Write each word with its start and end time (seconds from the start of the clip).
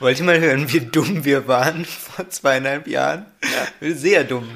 Wollt 0.00 0.18
ihr 0.18 0.24
mal 0.24 0.40
hören, 0.40 0.72
wie 0.72 0.80
dumm 0.80 1.26
wir 1.26 1.46
waren 1.46 1.84
vor 1.84 2.26
zweieinhalb 2.30 2.86
Jahren? 2.86 3.26
Ja. 3.82 3.92
Sehr 3.94 4.24
dumm. 4.24 4.48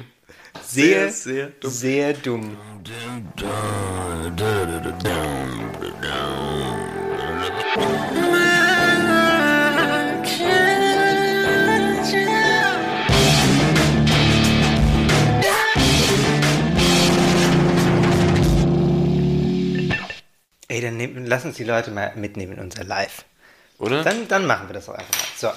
Sehr, 0.63 1.11
sehr, 1.11 1.51
sehr 1.61 2.13
dumm. 2.13 2.57
Sehr 2.81 3.19
dumm. 3.35 3.61
Ey, 20.67 20.81
dann 20.81 20.97
nehm, 20.97 21.23
lass 21.27 21.45
uns 21.45 21.57
die 21.57 21.63
Leute 21.63 21.91
mal 21.91 22.13
mitnehmen 22.15 22.53
in 22.53 22.59
unser 22.59 22.83
Live. 22.83 23.25
Oder? 23.77 24.03
Dann, 24.03 24.27
dann 24.27 24.45
machen 24.45 24.69
wir 24.69 24.73
das 24.73 24.89
auch 24.89 24.95
einfach 24.95 25.15
mal. 25.15 25.27
So, 25.35 25.49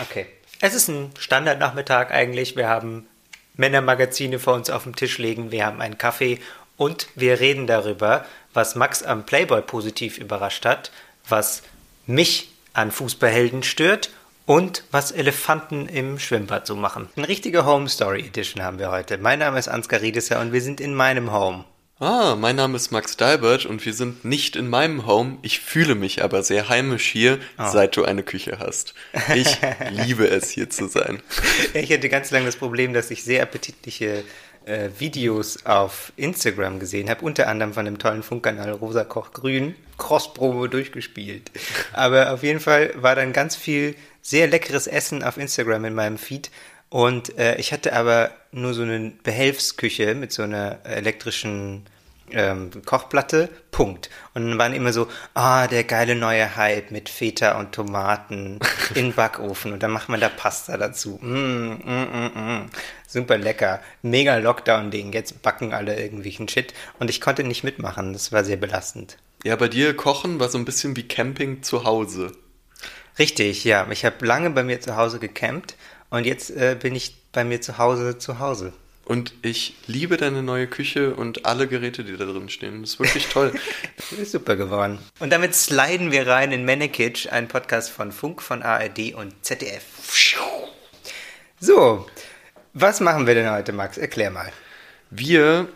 okay. 0.00 0.26
Es 0.60 0.74
ist 0.74 0.88
ein 0.88 1.12
Standardnachmittag 1.18 2.10
eigentlich. 2.10 2.56
Wir 2.56 2.68
haben 2.68 3.06
Männermagazine 3.54 4.38
vor 4.38 4.54
uns 4.54 4.70
auf 4.70 4.84
dem 4.84 4.96
Tisch 4.96 5.18
liegen. 5.18 5.50
Wir 5.50 5.66
haben 5.66 5.80
einen 5.80 5.98
Kaffee 5.98 6.40
und 6.76 7.08
wir 7.14 7.40
reden 7.40 7.66
darüber, 7.66 8.24
was 8.54 8.74
Max 8.74 9.02
am 9.02 9.26
Playboy 9.26 9.62
positiv 9.62 10.18
überrascht 10.18 10.64
hat, 10.64 10.90
was 11.28 11.62
mich 12.06 12.50
an 12.72 12.90
Fußballhelden 12.90 13.62
stört 13.62 14.10
und 14.46 14.84
was 14.90 15.12
Elefanten 15.12 15.88
im 15.88 16.18
Schwimmbad 16.18 16.66
so 16.66 16.74
machen. 16.74 17.08
Eine 17.16 17.28
richtige 17.28 17.66
Home 17.66 17.88
Story 17.88 18.20
Edition 18.20 18.62
haben 18.62 18.78
wir 18.78 18.90
heute. 18.90 19.18
Mein 19.18 19.40
Name 19.40 19.58
ist 19.58 19.68
Ansgar 19.68 20.00
Riedesser 20.00 20.40
und 20.40 20.52
wir 20.52 20.62
sind 20.62 20.80
in 20.80 20.94
meinem 20.94 21.32
Home. 21.32 21.64
Ah, 22.00 22.36
mein 22.36 22.54
Name 22.54 22.76
ist 22.76 22.92
Max 22.92 23.16
Dalbert 23.16 23.66
und 23.66 23.84
wir 23.84 23.92
sind 23.92 24.24
nicht 24.24 24.54
in 24.54 24.68
meinem 24.68 25.04
Home. 25.04 25.38
Ich 25.42 25.58
fühle 25.58 25.96
mich 25.96 26.22
aber 26.22 26.44
sehr 26.44 26.68
heimisch 26.68 27.08
hier, 27.08 27.40
oh. 27.58 27.64
seit 27.66 27.96
du 27.96 28.04
eine 28.04 28.22
Küche 28.22 28.60
hast. 28.60 28.94
Ich 29.34 29.58
liebe 29.90 30.28
es, 30.28 30.48
hier 30.48 30.70
zu 30.70 30.86
sein. 30.86 31.20
Ich 31.74 31.92
hatte 31.92 32.08
ganz 32.08 32.30
lange 32.30 32.46
das 32.46 32.54
Problem, 32.54 32.92
dass 32.92 33.10
ich 33.10 33.24
sehr 33.24 33.42
appetitliche 33.42 34.22
äh, 34.64 34.90
Videos 34.96 35.66
auf 35.66 36.12
Instagram 36.14 36.78
gesehen 36.78 37.10
habe, 37.10 37.24
unter 37.24 37.48
anderem 37.48 37.72
von 37.72 37.84
dem 37.84 37.98
tollen 37.98 38.22
Funkkanal 38.22 38.70
Rosa 38.70 39.02
Koch 39.02 39.32
Grün, 39.32 39.74
Crossprobe 39.96 40.68
durchgespielt. 40.68 41.50
Aber 41.94 42.32
auf 42.32 42.44
jeden 42.44 42.60
Fall 42.60 42.92
war 42.94 43.16
dann 43.16 43.32
ganz 43.32 43.56
viel 43.56 43.96
sehr 44.22 44.46
leckeres 44.46 44.86
Essen 44.86 45.24
auf 45.24 45.36
Instagram 45.36 45.84
in 45.86 45.94
meinem 45.94 46.18
Feed. 46.18 46.50
Und 46.90 47.36
äh, 47.38 47.56
ich 47.56 47.72
hatte 47.72 47.92
aber 47.92 48.30
nur 48.50 48.74
so 48.74 48.82
eine 48.82 49.12
Behelfsküche 49.22 50.14
mit 50.14 50.32
so 50.32 50.42
einer 50.42 50.78
elektrischen 50.84 51.84
ähm, 52.30 52.70
Kochplatte, 52.84 53.48
Punkt. 53.70 54.10
Und 54.34 54.48
dann 54.48 54.58
waren 54.58 54.72
immer 54.72 54.92
so, 54.92 55.08
ah, 55.34 55.66
der 55.66 55.84
geile 55.84 56.14
neue 56.14 56.56
Hype 56.56 56.90
mit 56.90 57.08
Feta 57.08 57.58
und 57.58 57.72
Tomaten 57.72 58.58
in 58.94 59.12
Backofen 59.12 59.72
und 59.72 59.82
dann 59.82 59.90
macht 59.90 60.08
man 60.08 60.20
da 60.20 60.28
Pasta 60.28 60.76
dazu. 60.76 61.18
Mm, 61.20 61.72
mm, 61.72 62.06
mm, 62.12 62.38
mm. 62.38 62.70
Super 63.06 63.38
lecker. 63.38 63.80
Mega 64.02 64.36
Lockdown-Ding. 64.36 65.12
Jetzt 65.12 65.42
backen 65.42 65.72
alle 65.72 65.98
irgendwelchen 65.98 66.48
Shit. 66.48 66.74
Und 66.98 67.08
ich 67.08 67.20
konnte 67.20 67.44
nicht 67.44 67.64
mitmachen. 67.64 68.12
Das 68.12 68.32
war 68.32 68.44
sehr 68.44 68.56
belastend. 68.56 69.16
Ja, 69.44 69.56
bei 69.56 69.68
dir 69.68 69.94
kochen 69.96 70.40
war 70.40 70.48
so 70.48 70.58
ein 70.58 70.64
bisschen 70.64 70.96
wie 70.96 71.08
Camping 71.08 71.62
zu 71.62 71.84
Hause. 71.84 72.32
Richtig, 73.18 73.64
ja. 73.64 73.86
Ich 73.90 74.04
habe 74.04 74.24
lange 74.26 74.50
bei 74.50 74.62
mir 74.62 74.80
zu 74.80 74.96
Hause 74.96 75.18
gecampt 75.18 75.76
und 76.10 76.26
jetzt 76.26 76.50
äh, 76.50 76.76
bin 76.80 76.94
ich 76.94 77.16
bei 77.32 77.44
mir 77.44 77.60
zu 77.60 77.78
Hause 77.78 78.18
zu 78.18 78.38
Hause. 78.38 78.72
Und 79.04 79.32
ich 79.40 79.74
liebe 79.86 80.18
deine 80.18 80.42
neue 80.42 80.66
Küche 80.66 81.14
und 81.14 81.46
alle 81.46 81.66
Geräte, 81.66 82.04
die 82.04 82.18
da 82.18 82.26
drin 82.26 82.50
stehen. 82.50 82.82
Das 82.82 82.90
ist 82.90 83.00
wirklich 83.00 83.28
toll. 83.28 83.54
ist 84.20 84.32
super 84.32 84.54
geworden. 84.54 84.98
Und 85.18 85.30
damit 85.30 85.54
sliden 85.54 86.12
wir 86.12 86.26
rein 86.26 86.52
in 86.52 86.66
Manekitsch, 86.66 87.26
ein 87.26 87.48
Podcast 87.48 87.90
von 87.90 88.12
Funk, 88.12 88.42
von 88.42 88.62
ARD 88.62 89.14
und 89.14 89.32
ZDF. 89.42 89.82
So, 91.58 92.06
was 92.74 93.00
machen 93.00 93.26
wir 93.26 93.34
denn 93.34 93.50
heute, 93.50 93.72
Max? 93.72 93.96
Erklär 93.96 94.30
mal. 94.30 94.52
Wir 95.08 95.68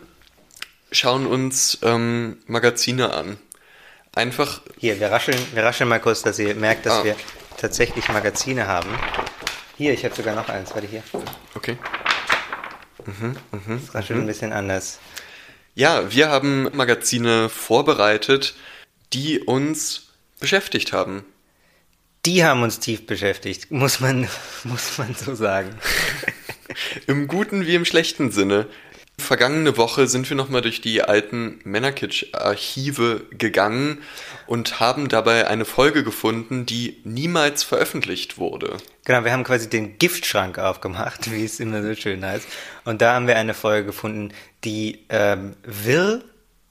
schauen 0.91 1.25
uns 1.25 1.79
ähm, 1.81 2.37
Magazine 2.45 3.11
an. 3.11 3.37
Einfach. 4.13 4.61
Hier, 4.77 4.99
wir 4.99 5.11
rascheln, 5.11 5.39
wir 5.55 5.63
rascheln 5.63 5.89
mal 5.89 5.99
kurz, 5.99 6.21
dass 6.21 6.37
ihr 6.37 6.53
merkt, 6.53 6.85
dass 6.85 6.99
ah. 6.99 7.03
wir 7.03 7.15
tatsächlich 7.57 8.07
Magazine 8.09 8.67
haben. 8.67 8.89
Hier, 9.77 9.93
ich 9.93 10.05
habe 10.05 10.13
sogar 10.13 10.35
noch 10.35 10.49
eins. 10.49 10.73
Warte 10.73 10.87
hier. 10.87 11.03
Okay. 11.55 11.77
Mhm, 13.05 13.35
mhm, 13.51 13.79
das 13.81 13.95
raschelt 13.95 14.17
mhm. 14.17 14.23
ein 14.23 14.27
bisschen 14.27 14.53
anders. 14.53 14.99
Ja, 15.75 16.11
wir 16.11 16.29
haben 16.29 16.69
Magazine 16.73 17.49
vorbereitet, 17.49 18.55
die 19.13 19.39
uns 19.39 20.09
beschäftigt 20.39 20.93
haben. 20.93 21.25
Die 22.25 22.45
haben 22.45 22.61
uns 22.61 22.79
tief 22.79 23.05
beschäftigt, 23.05 23.71
muss 23.71 23.99
man, 23.99 24.29
muss 24.63 24.97
man 24.97 25.15
so 25.15 25.33
sagen. 25.33 25.75
Im 27.07 27.27
guten 27.27 27.65
wie 27.65 27.75
im 27.75 27.85
schlechten 27.85 28.31
Sinne. 28.31 28.67
Vergangene 29.19 29.77
Woche 29.77 30.07
sind 30.07 30.29
wir 30.29 30.37
nochmal 30.37 30.61
durch 30.61 30.81
die 30.81 31.01
alten 31.03 31.59
Männerkitsch-Archive 31.65 33.27
gegangen 33.31 34.01
und 34.47 34.79
haben 34.79 35.09
dabei 35.09 35.47
eine 35.47 35.65
Folge 35.65 36.03
gefunden, 36.03 36.65
die 36.65 37.01
niemals 37.03 37.63
veröffentlicht 37.63 38.37
wurde. 38.37 38.77
Genau, 39.05 39.23
wir 39.23 39.31
haben 39.31 39.43
quasi 39.43 39.69
den 39.69 39.97
Giftschrank 39.97 40.59
aufgemacht, 40.59 41.31
wie 41.31 41.45
es 41.45 41.59
immer 41.59 41.81
so 41.81 41.95
schön 41.95 42.25
heißt. 42.25 42.47
Und 42.85 43.01
da 43.01 43.15
haben 43.15 43.27
wir 43.27 43.37
eine 43.37 43.53
Folge 43.53 43.85
gefunden, 43.87 44.33
die 44.63 45.05
ähm, 45.09 45.55
wirr 45.63 46.21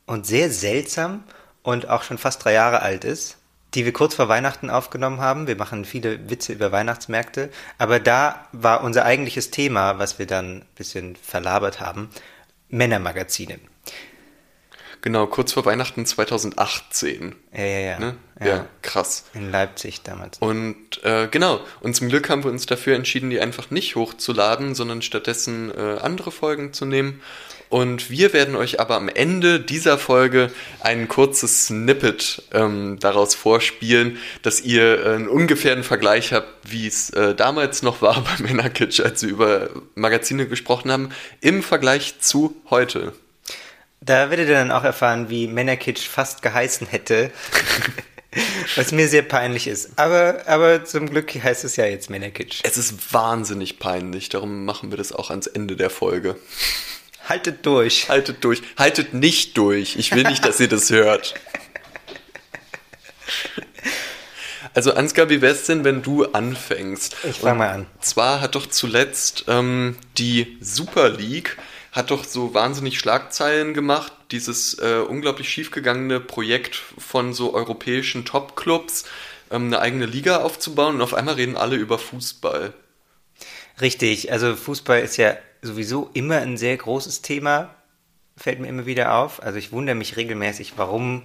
und 0.06 0.26
sehr 0.26 0.50
seltsam 0.50 1.24
und 1.62 1.88
auch 1.88 2.02
schon 2.02 2.18
fast 2.18 2.44
drei 2.44 2.52
Jahre 2.52 2.82
alt 2.82 3.04
ist, 3.04 3.38
die 3.74 3.84
wir 3.84 3.92
kurz 3.92 4.14
vor 4.14 4.28
Weihnachten 4.28 4.68
aufgenommen 4.70 5.20
haben. 5.20 5.46
Wir 5.46 5.56
machen 5.56 5.84
viele 5.84 6.28
Witze 6.28 6.52
über 6.52 6.72
Weihnachtsmärkte, 6.72 7.50
aber 7.78 8.00
da 8.00 8.46
war 8.52 8.82
unser 8.82 9.04
eigentliches 9.04 9.50
Thema, 9.50 9.98
was 9.98 10.18
wir 10.18 10.26
dann 10.26 10.58
ein 10.58 10.66
bisschen 10.74 11.16
verlabert 11.16 11.80
haben, 11.80 12.10
Männermagazine. 12.68 13.58
Genau, 15.02 15.26
kurz 15.26 15.52
vor 15.52 15.64
Weihnachten 15.64 16.06
2018. 16.06 17.34
Ja, 17.52 17.64
ja, 17.64 17.78
ja. 17.80 17.98
Ne? 17.98 18.14
ja. 18.40 18.46
ja. 18.46 18.66
krass. 18.82 19.24
In 19.34 19.50
Leipzig 19.50 20.02
damals. 20.02 20.38
Und 20.38 21.02
äh, 21.02 21.26
genau, 21.28 21.60
und 21.80 21.96
zum 21.96 22.08
Glück 22.08 22.30
haben 22.30 22.44
wir 22.44 22.50
uns 22.52 22.66
dafür 22.66 22.94
entschieden, 22.94 23.28
die 23.28 23.40
einfach 23.40 23.70
nicht 23.70 23.96
hochzuladen, 23.96 24.76
sondern 24.76 25.02
stattdessen 25.02 25.72
äh, 25.76 25.98
andere 26.00 26.30
Folgen 26.30 26.72
zu 26.72 26.84
nehmen. 26.84 27.20
Und 27.68 28.10
wir 28.10 28.32
werden 28.32 28.54
euch 28.54 28.80
aber 28.80 28.96
am 28.96 29.08
Ende 29.08 29.58
dieser 29.58 29.98
Folge 29.98 30.52
ein 30.80 31.08
kurzes 31.08 31.66
Snippet 31.66 32.42
ähm, 32.52 32.98
daraus 33.00 33.34
vorspielen, 33.34 34.18
dass 34.42 34.60
ihr 34.60 35.04
äh, 35.04 35.14
einen 35.14 35.26
ungefähren 35.26 35.82
Vergleich 35.82 36.32
habt, 36.32 36.48
wie 36.70 36.86
es 36.86 37.10
äh, 37.10 37.34
damals 37.34 37.82
noch 37.82 38.02
war 38.02 38.22
bei 38.38 38.44
Männerkitsch, 38.44 39.00
als 39.00 39.22
wir 39.22 39.30
über 39.30 39.70
Magazine 39.96 40.46
gesprochen 40.46 40.92
haben, 40.92 41.08
im 41.40 41.62
Vergleich 41.62 42.20
zu 42.20 42.54
heute. 42.70 43.14
Da 44.04 44.30
werdet 44.30 44.48
ihr 44.48 44.54
dann 44.54 44.72
auch 44.72 44.82
erfahren, 44.82 45.30
wie 45.30 45.46
Männerkitsch 45.46 46.08
fast 46.08 46.42
geheißen 46.42 46.88
hätte. 46.88 47.30
Was 48.76 48.90
mir 48.90 49.08
sehr 49.08 49.22
peinlich 49.22 49.68
ist. 49.68 49.90
Aber, 49.96 50.42
aber 50.46 50.84
zum 50.84 51.08
Glück 51.08 51.32
heißt 51.34 51.64
es 51.64 51.76
ja 51.76 51.84
jetzt 51.84 52.10
Männerkitsch. 52.10 52.60
Es 52.64 52.78
ist 52.78 53.12
wahnsinnig 53.12 53.78
peinlich, 53.78 54.28
darum 54.30 54.64
machen 54.64 54.90
wir 54.90 54.96
das 54.96 55.12
auch 55.12 55.30
ans 55.30 55.46
Ende 55.46 55.76
der 55.76 55.90
Folge. 55.90 56.36
Haltet 57.28 57.64
durch. 57.66 58.08
Haltet 58.08 58.42
durch. 58.42 58.62
Haltet 58.76 59.14
nicht 59.14 59.56
durch. 59.56 59.96
Ich 59.96 60.14
will 60.14 60.24
nicht, 60.24 60.44
dass 60.44 60.58
ihr 60.60 60.68
das 60.68 60.90
hört. 60.90 61.34
Also 64.74 64.94
Ansgar, 64.94 65.28
wie 65.28 65.42
wär's 65.42 65.66
denn, 65.66 65.84
wenn 65.84 66.00
du 66.00 66.24
anfängst? 66.24 67.14
Ich 67.28 67.40
fang 67.40 67.58
mal 67.58 67.68
an. 67.68 67.80
Und 67.80 68.04
zwar 68.04 68.40
hat 68.40 68.54
doch 68.54 68.66
zuletzt 68.66 69.44
ähm, 69.48 69.98
die 70.16 70.56
Super 70.62 71.10
League 71.10 71.58
hat 71.92 72.10
doch 72.10 72.24
so 72.24 72.54
wahnsinnig 72.54 72.98
Schlagzeilen 72.98 73.74
gemacht, 73.74 74.12
dieses 74.30 74.78
äh, 74.78 75.04
unglaublich 75.06 75.50
schiefgegangene 75.50 76.20
Projekt 76.20 76.74
von 76.74 77.34
so 77.34 77.52
europäischen 77.54 78.24
Top-Clubs, 78.24 79.04
ähm, 79.50 79.66
eine 79.66 79.80
eigene 79.80 80.06
Liga 80.06 80.38
aufzubauen 80.38 80.96
und 80.96 81.02
auf 81.02 81.12
einmal 81.12 81.34
reden 81.34 81.56
alle 81.56 81.76
über 81.76 81.98
Fußball. 81.98 82.72
Richtig, 83.80 84.32
also 84.32 84.56
Fußball 84.56 85.00
ist 85.00 85.18
ja 85.18 85.36
sowieso 85.60 86.10
immer 86.14 86.38
ein 86.38 86.56
sehr 86.56 86.76
großes 86.76 87.20
Thema, 87.20 87.74
fällt 88.38 88.58
mir 88.58 88.68
immer 88.68 88.86
wieder 88.86 89.14
auf. 89.14 89.42
Also 89.42 89.58
ich 89.58 89.70
wundere 89.70 89.94
mich 89.94 90.16
regelmäßig, 90.16 90.74
warum 90.76 91.24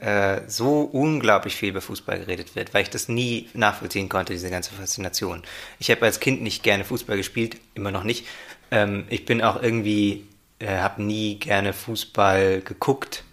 äh, 0.00 0.42
so 0.46 0.82
unglaublich 0.82 1.56
viel 1.56 1.70
über 1.70 1.80
Fußball 1.80 2.20
geredet 2.20 2.56
wird, 2.56 2.72
weil 2.72 2.82
ich 2.82 2.90
das 2.90 3.08
nie 3.08 3.48
nachvollziehen 3.54 4.08
konnte, 4.08 4.32
diese 4.32 4.50
ganze 4.50 4.72
Faszination. 4.72 5.42
Ich 5.78 5.90
habe 5.90 6.04
als 6.06 6.20
Kind 6.20 6.42
nicht 6.42 6.62
gerne 6.62 6.84
Fußball 6.84 7.16
gespielt, 7.16 7.56
immer 7.74 7.90
noch 7.90 8.04
nicht, 8.04 8.26
ähm, 8.70 9.04
ich 9.08 9.24
bin 9.24 9.42
auch 9.42 9.62
irgendwie, 9.62 10.26
äh, 10.58 10.78
habe 10.78 11.02
nie 11.02 11.38
gerne 11.38 11.72
Fußball 11.72 12.60
geguckt. 12.62 13.24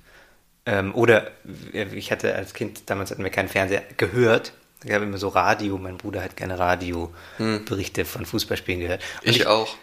Ähm, 0.66 0.94
oder 0.96 1.32
äh, 1.74 1.86
ich 1.94 2.12
hatte 2.12 2.36
als 2.36 2.54
Kind, 2.54 2.90
damals 2.90 3.12
hatten 3.12 3.24
wir 3.24 3.32
keinen 3.32 3.50
Fernseher, 3.50 3.84
gehört. 3.98 4.54
Ich 4.84 4.92
habe 4.92 5.06
immer 5.06 5.18
so 5.18 5.30
Radio, 5.30 5.78
mein 5.78 5.98
Bruder 5.98 6.22
hat 6.22 6.36
gerne 6.36 6.60
Radioberichte 6.60 8.02
hm. 8.02 8.08
von 8.08 8.26
Fußballspielen 8.26 8.82
gehört. 8.82 9.02
Ich, 9.22 9.38
ich, 9.38 9.48
auch. 9.48 9.76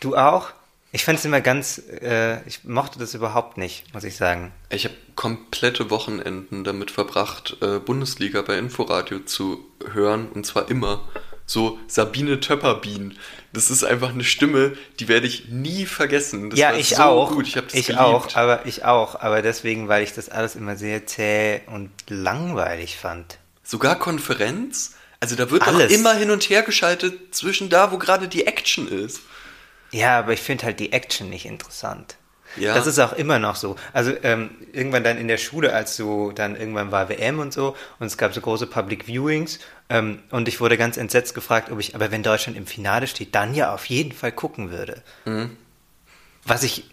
Du 0.00 0.16
auch? 0.16 0.52
Ich 0.94 1.04
fand 1.04 1.18
es 1.18 1.24
immer 1.24 1.40
ganz, 1.40 1.78
äh, 2.02 2.46
ich 2.46 2.64
mochte 2.64 2.98
das 2.98 3.14
überhaupt 3.14 3.56
nicht, 3.56 3.92
muss 3.94 4.04
ich 4.04 4.14
sagen. 4.16 4.52
Ich 4.68 4.84
habe 4.84 4.94
komplette 5.16 5.88
Wochenenden 5.90 6.64
damit 6.64 6.90
verbracht, 6.90 7.56
äh, 7.62 7.78
Bundesliga 7.78 8.42
bei 8.42 8.58
Inforadio 8.58 9.20
zu 9.20 9.64
hören 9.92 10.28
und 10.28 10.44
zwar 10.44 10.70
immer. 10.70 11.00
so 11.46 11.78
Sabine 11.86 12.40
Töpperbien. 12.40 13.18
Das 13.52 13.70
ist 13.70 13.84
einfach 13.84 14.10
eine 14.10 14.24
Stimme, 14.24 14.76
die 15.00 15.08
werde 15.08 15.26
ich 15.26 15.48
nie 15.48 15.86
vergessen. 15.86 16.50
Das 16.50 16.58
ja, 16.58 16.70
war 16.70 16.78
ich 16.78 16.90
so 16.90 17.02
auch. 17.02 17.32
Gut. 17.32 17.46
Ich, 17.46 17.54
das 17.54 17.74
ich 17.74 17.86
geliebt. 17.86 18.00
auch, 18.00 18.34
aber 18.36 18.66
ich 18.66 18.84
auch. 18.84 19.20
Aber 19.20 19.42
deswegen, 19.42 19.88
weil 19.88 20.02
ich 20.02 20.14
das 20.14 20.28
alles 20.28 20.56
immer 20.56 20.76
sehr 20.76 21.06
zäh 21.06 21.60
und 21.66 21.90
langweilig 22.08 22.96
fand. 22.96 23.38
Sogar 23.62 23.98
Konferenz? 23.98 24.94
Also 25.20 25.36
da 25.36 25.50
wird 25.50 25.66
Alles. 25.66 25.88
doch 25.88 25.98
immer 25.98 26.14
hin 26.14 26.30
und 26.30 26.48
her 26.50 26.62
geschaltet 26.62 27.34
zwischen 27.34 27.68
da, 27.68 27.92
wo 27.92 27.98
gerade 27.98 28.26
die 28.26 28.46
Action 28.46 28.88
ist. 28.88 29.20
Ja, 29.92 30.18
aber 30.18 30.32
ich 30.32 30.40
finde 30.40 30.64
halt 30.64 30.80
die 30.80 30.92
Action 30.92 31.30
nicht 31.30 31.46
interessant. 31.46 32.16
Ja. 32.56 32.74
Das 32.74 32.86
ist 32.86 32.98
auch 32.98 33.12
immer 33.14 33.38
noch 33.38 33.56
so. 33.56 33.76
Also 33.92 34.12
ähm, 34.22 34.50
irgendwann 34.72 35.04
dann 35.04 35.16
in 35.16 35.28
der 35.28 35.38
Schule, 35.38 35.72
als 35.72 35.96
so 35.96 36.32
dann 36.32 36.56
irgendwann 36.56 36.92
war 36.92 37.08
WM 37.08 37.38
und 37.38 37.52
so 37.52 37.76
und 37.98 38.06
es 38.06 38.18
gab 38.18 38.34
so 38.34 38.40
große 38.40 38.66
Public 38.66 39.06
Viewings 39.06 39.58
ähm, 39.88 40.22
und 40.30 40.48
ich 40.48 40.60
wurde 40.60 40.76
ganz 40.76 40.96
entsetzt 40.96 41.34
gefragt, 41.34 41.70
ob 41.70 41.80
ich, 41.80 41.94
aber 41.94 42.10
wenn 42.10 42.22
Deutschland 42.22 42.58
im 42.58 42.66
Finale 42.66 43.06
steht, 43.06 43.34
dann 43.34 43.54
ja 43.54 43.72
auf 43.72 43.86
jeden 43.86 44.12
Fall 44.12 44.32
gucken 44.32 44.70
würde. 44.70 45.02
Was 46.44 46.62
ich 46.62 46.84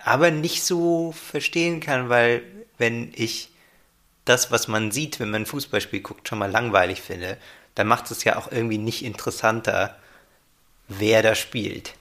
aber 0.00 0.30
nicht 0.30 0.64
so 0.64 1.12
verstehen 1.12 1.80
kann, 1.80 2.08
weil 2.08 2.42
wenn 2.78 3.12
ich 3.14 3.50
das, 4.24 4.50
was 4.50 4.68
man 4.68 4.90
sieht, 4.90 5.20
wenn 5.20 5.30
man 5.30 5.42
ein 5.42 5.46
Fußballspiel 5.46 6.00
guckt, 6.00 6.28
schon 6.28 6.38
mal 6.38 6.50
langweilig 6.50 7.00
finde, 7.00 7.36
dann 7.74 7.86
macht 7.86 8.10
es 8.10 8.24
ja 8.24 8.36
auch 8.36 8.50
irgendwie 8.50 8.78
nicht 8.78 9.04
interessanter, 9.04 9.96
wer 10.88 11.22
da 11.22 11.34
spielt. 11.34 11.94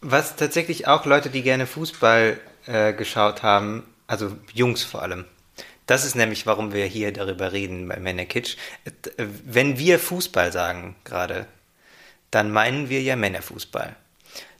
Was 0.00 0.36
tatsächlich 0.36 0.86
auch 0.86 1.04
Leute, 1.06 1.30
die 1.30 1.42
gerne 1.42 1.66
Fußball 1.66 2.40
äh, 2.66 2.92
geschaut 2.92 3.42
haben, 3.42 3.84
also 4.06 4.36
Jungs 4.52 4.82
vor 4.82 5.02
allem. 5.02 5.24
Das 5.86 6.04
ist 6.04 6.14
nämlich, 6.14 6.46
warum 6.46 6.72
wir 6.72 6.86
hier 6.86 7.12
darüber 7.12 7.52
reden 7.52 7.88
bei 7.88 7.98
Männerkitsch. 7.98 8.56
Äh, 8.84 9.26
Wenn 9.44 9.78
wir 9.78 9.98
Fußball 9.98 10.52
sagen 10.52 10.96
gerade, 11.04 11.46
dann 12.30 12.50
meinen 12.50 12.88
wir 12.88 13.02
ja 13.02 13.16
Männerfußball. 13.16 13.94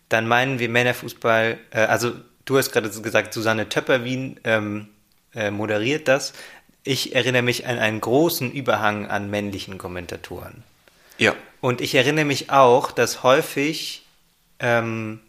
Dann 0.09 0.29
meinen 0.29 0.59
wir 0.59 0.69
Männerfußball, 0.69 1.59
äh, 1.71 1.79
also 1.81 2.13
du 2.45 2.59
hast 2.59 2.73
gerade 2.73 2.91
gesagt, 2.91 3.33
Susanne 3.33 3.69
Töpperwien 3.69 4.41
ähm, 4.45 4.89
äh, 5.35 5.51
moderiert 5.51 6.09
das. 6.09 6.33
Ich 6.85 7.15
erinnere 7.15 7.43
mich 7.43 7.67
an 7.67 7.79
einen 7.79 8.01
großen 8.01 8.53
Überhang 8.53 9.07
an 9.07 9.31
männlichen 9.31 9.79
Kommentatoren. 9.79 10.65
Ja. 11.19 11.35
Und 11.61 11.81
ich 11.81 11.95
erinnere 11.95 12.25
mich 12.25 12.51
auch, 12.51 12.91
dass 12.91 13.23
häufig, 13.23 14.02
ähm, 14.63 15.21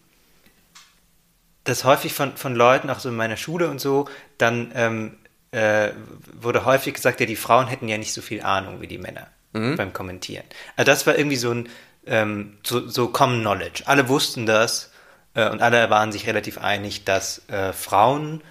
dass 1.66 1.84
häufig 1.84 2.14
von, 2.14 2.38
von 2.38 2.56
Leuten, 2.56 2.90
auch 2.90 3.00
so 3.00 3.10
in 3.10 3.16
meiner 3.16 3.38
Schule 3.38 3.70
und 3.70 3.80
so, 3.80 4.08
dann 4.38 4.72
ähm, 4.76 5.18
äh, 5.52 5.92
wurde 6.34 6.66
häufig 6.66 6.94
gesagt, 6.94 7.20
ja, 7.20 7.26
die 7.26 7.36
Frauen 7.36 7.68
hätten 7.68 7.88
ja 7.88 7.98
nicht 7.98 8.14
so 8.14 8.22
viel 8.22 8.42
Ahnung 8.42 8.82
wie 8.82 8.88
die 8.88 8.98
Männer 8.98 9.28
beim 9.76 9.94
Kommentieren. 9.94 10.46
Also 10.76 10.92
das 10.92 11.06
war 11.06 11.16
irgendwie 11.16 11.36
so 11.36 11.52
ein 11.52 11.70
ähm, 12.06 12.58
so, 12.64 12.88
so 12.88 13.08
Common 13.08 13.42
Knowledge. 13.42 13.84
Alle 13.86 14.10
wussten 14.10 14.46
das 14.46 14.92
äh, 15.36 15.50
und 15.50 15.62
alle 15.62 15.90
waren 15.90 16.12
sich 16.12 16.28
relativ 16.28 16.58
einig, 16.58 17.06
dass 17.06 17.48
äh, 17.50 17.74
Frauen 17.74 18.42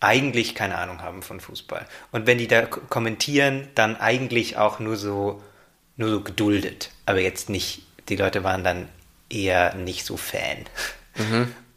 eigentlich 0.00 0.54
keine 0.54 0.78
Ahnung 0.78 1.02
haben 1.02 1.22
von 1.22 1.40
Fußball. 1.40 1.86
Und 2.12 2.26
wenn 2.26 2.38
die 2.38 2.48
da 2.48 2.62
kommentieren, 2.66 3.68
dann 3.74 3.96
eigentlich 3.96 4.56
auch 4.56 4.78
nur 4.78 4.96
so, 4.96 5.42
nur 5.96 6.10
so 6.10 6.20
geduldet. 6.20 6.90
Aber 7.06 7.20
jetzt 7.20 7.48
nicht, 7.48 7.82
die 8.08 8.16
Leute 8.16 8.44
waren 8.44 8.62
dann 8.62 8.88
eher 9.28 9.74
nicht 9.74 10.04
so 10.04 10.16
Fan. 10.16 10.64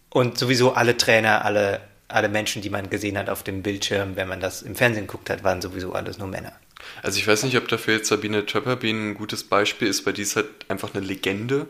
Und 0.10 0.38
sowieso 0.38 0.74
alle 0.74 0.98
Trainer, 0.98 1.46
alle, 1.46 1.82
alle 2.08 2.30
Menschen, 2.30 2.62
die 2.62 2.70
man 2.70 2.90
gesehen 2.90 3.18
hat 3.18 3.30
auf 3.30 3.44
dem 3.44 3.64
Bildschirm, 3.64 4.16
wenn 4.16 4.28
man 4.28 4.40
das 4.40 4.62
im 4.62 4.76
Fernsehen 4.76 5.08
geguckt 5.08 5.30
hat, 5.30 5.44
waren 5.44 5.62
sowieso 5.62 5.94
alles 5.94 6.18
nur 6.18 6.28
Männer. 6.28 6.54
Also 7.02 7.20
ich 7.20 7.28
weiß 7.28 7.44
nicht, 7.44 7.58
ob 7.58 7.68
dafür 7.68 7.96
jetzt 7.96 8.10
Sabine 8.10 8.46
Töpperbien 8.46 9.12
ein 9.12 9.14
gutes 9.16 9.44
Beispiel 9.44 9.88
ist, 9.88 10.06
weil 10.06 10.14
die 10.14 10.24
ist 10.24 10.36
halt 10.36 10.48
einfach 10.68 10.94
eine 10.94 11.06
Legende. 11.06 11.68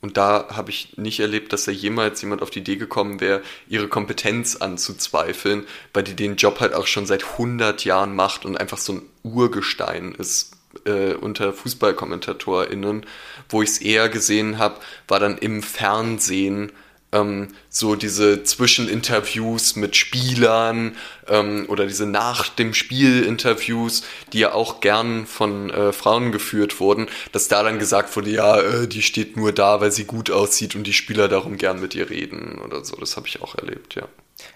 Und 0.00 0.16
da 0.16 0.48
habe 0.50 0.70
ich 0.70 0.98
nicht 0.98 1.20
erlebt, 1.20 1.52
dass 1.52 1.64
da 1.64 1.70
jemals 1.70 2.20
jemand 2.22 2.42
auf 2.42 2.50
die 2.50 2.58
Idee 2.58 2.76
gekommen 2.76 3.20
wäre, 3.20 3.40
ihre 3.68 3.86
Kompetenz 3.86 4.56
anzuzweifeln, 4.56 5.64
weil 5.94 6.02
die 6.02 6.16
den 6.16 6.34
Job 6.34 6.58
halt 6.58 6.74
auch 6.74 6.88
schon 6.88 7.06
seit 7.06 7.22
100 7.22 7.84
Jahren 7.84 8.16
macht 8.16 8.44
und 8.44 8.56
einfach 8.56 8.78
so 8.78 8.94
ein 8.94 9.02
Urgestein 9.22 10.12
ist 10.12 10.56
äh, 10.84 11.14
unter 11.14 11.52
FußballkommentatorInnen. 11.52 13.06
Wo 13.48 13.62
ich 13.62 13.70
es 13.70 13.78
eher 13.78 14.08
gesehen 14.08 14.58
habe, 14.58 14.76
war 15.08 15.20
dann 15.20 15.38
im 15.38 15.62
Fernsehen 15.62 16.72
ähm, 17.12 17.48
so 17.68 17.94
diese 17.94 18.42
Zwischeninterviews 18.42 19.76
mit 19.76 19.96
Spielern 19.96 20.96
ähm, 21.28 21.66
oder 21.68 21.86
diese 21.86 22.06
nach 22.06 22.48
dem 22.48 22.74
Spiel 22.74 23.22
Interviews, 23.22 24.02
die 24.32 24.40
ja 24.40 24.52
auch 24.52 24.80
gern 24.80 25.26
von 25.26 25.70
äh, 25.70 25.92
Frauen 25.92 26.32
geführt 26.32 26.80
wurden, 26.80 27.08
dass 27.32 27.48
da 27.48 27.62
dann 27.62 27.78
gesagt 27.78 28.14
wurde, 28.16 28.30
ja, 28.30 28.60
äh, 28.60 28.88
die 28.88 29.02
steht 29.02 29.36
nur 29.36 29.52
da, 29.52 29.80
weil 29.80 29.92
sie 29.92 30.04
gut 30.04 30.30
aussieht 30.30 30.74
und 30.74 30.84
die 30.86 30.92
Spieler 30.92 31.28
darum 31.28 31.58
gern 31.58 31.80
mit 31.80 31.94
ihr 31.94 32.10
reden 32.10 32.58
oder 32.64 32.84
so. 32.84 32.96
Das 32.96 33.16
habe 33.16 33.28
ich 33.28 33.42
auch 33.42 33.56
erlebt, 33.56 33.94
ja. 33.94 34.08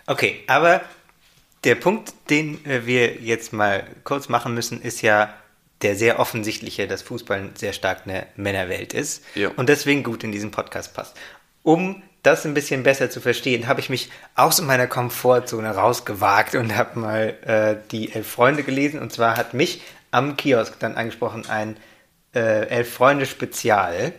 Okay, 0.07 0.43
aber 0.47 0.81
der 1.65 1.75
Punkt, 1.75 2.15
den 2.31 2.65
äh, 2.65 2.87
wir 2.87 3.17
jetzt 3.17 3.53
mal 3.53 3.87
kurz 4.05 4.29
machen 4.29 4.55
müssen, 4.55 4.81
ist 4.81 5.03
ja 5.03 5.35
der 5.83 5.95
sehr 5.97 6.19
offensichtliche, 6.19 6.87
dass 6.87 7.03
Fußball 7.03 7.51
sehr 7.55 7.73
stark 7.73 8.03
eine 8.07 8.27
Männerwelt 8.37 8.95
ist 8.95 9.23
Ja. 9.35 9.51
und 9.57 9.69
deswegen 9.69 10.03
gut 10.03 10.25
in 10.25 10.33
diesen 10.33 10.51
Podcast 10.51 10.95
passt. 10.95 11.17
Um 11.63 12.03
das 12.23 12.45
ein 12.45 12.55
bisschen 12.55 12.83
besser 12.83 13.09
zu 13.11 13.21
verstehen, 13.21 13.69
habe 13.69 13.81
ich 13.81 13.89
mich 13.89 14.11
aus 14.35 14.61
meiner 14.61 14.87
Komfortzone 14.87 15.71
rausgewagt 15.71 16.55
und 16.57 16.77
habe 16.77 16.99
mal 16.99 17.35
äh, 17.45 17.77
die 17.93 18.13
Elf 18.13 18.27
Freunde 18.29 18.63
gelesen. 18.65 19.01
Und 19.01 19.13
zwar 19.13 19.37
hat 19.37 19.55
mich 19.55 19.81
am 20.11 20.37
Kiosk 20.37 20.79
dann 20.81 20.97
angesprochen 20.97 21.47
ein 21.49 21.77
äh, 22.35 22.67
Elf 22.69 22.93
Freunde 22.93 23.27
Spezial. 23.27 24.13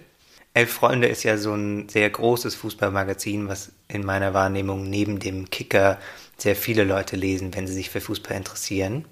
Elf 0.54 0.71
Freunde 0.71 1.07
ist 1.07 1.24
ja 1.24 1.38
so 1.38 1.54
ein 1.54 1.89
sehr 1.89 2.09
großes 2.09 2.56
Fußballmagazin, 2.56 3.48
was 3.50 3.71
in 3.89 4.06
meiner 4.06 4.33
Wahrnehmung 4.33 4.89
neben 4.89 5.19
dem 5.19 5.50
Kicker 5.50 6.00
sehr 6.38 6.56
viele 6.56 6.83
Leute 6.83 7.15
lesen, 7.15 7.54
wenn 7.56 7.68
sie 7.68 7.74
sich 7.74 7.89
für 7.89 8.01
Fußball 8.01 8.38
interessieren. 8.38 9.06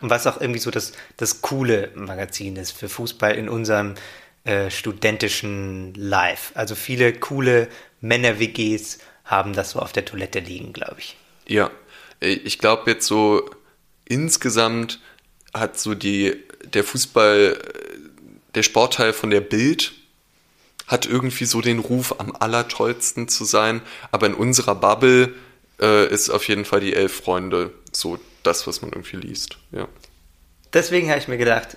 Und 0.00 0.10
was 0.10 0.26
auch 0.26 0.40
irgendwie 0.40 0.60
so 0.60 0.70
das, 0.70 0.92
das 1.16 1.42
coole 1.42 1.90
Magazin 1.94 2.56
ist 2.56 2.72
für 2.72 2.88
Fußball 2.88 3.34
in 3.34 3.48
unserem 3.48 3.94
äh, 4.44 4.70
studentischen 4.70 5.94
Life. 5.94 6.52
Also 6.54 6.74
viele 6.74 7.12
coole 7.12 7.68
Männer-WGs 8.00 8.98
haben 9.24 9.54
das 9.54 9.70
so 9.70 9.78
auf 9.78 9.92
der 9.92 10.04
Toilette 10.04 10.40
liegen, 10.40 10.72
glaube 10.72 10.96
ich. 10.98 11.16
Ja, 11.46 11.70
äh, 12.20 12.32
ich 12.32 12.58
glaube 12.58 12.90
jetzt 12.90 13.06
so 13.06 13.48
insgesamt 14.04 15.00
hat 15.54 15.78
so 15.78 15.94
die 15.94 16.36
der 16.64 16.84
Fußball 16.84 17.58
der 18.54 18.62
Sportteil 18.62 19.12
von 19.12 19.30
der 19.30 19.40
Bild 19.40 19.92
hat 20.86 21.06
irgendwie 21.06 21.46
so 21.46 21.60
den 21.60 21.78
Ruf 21.78 22.20
am 22.20 22.36
allertollsten 22.38 23.28
zu 23.28 23.44
sein, 23.44 23.80
aber 24.10 24.26
in 24.26 24.34
unserer 24.34 24.74
Bubble 24.74 25.34
äh, 25.80 26.06
ist 26.08 26.28
auf 26.28 26.46
jeden 26.48 26.64
Fall 26.64 26.80
die 26.80 26.94
Elf 26.94 27.22
Freunde 27.22 27.72
so 27.92 28.18
das, 28.46 28.66
was 28.66 28.82
man 28.82 28.92
irgendwie 28.92 29.16
liest. 29.16 29.58
Ja. 29.72 29.88
Deswegen 30.72 31.08
habe 31.08 31.18
ich 31.18 31.28
mir 31.28 31.38
gedacht, 31.38 31.76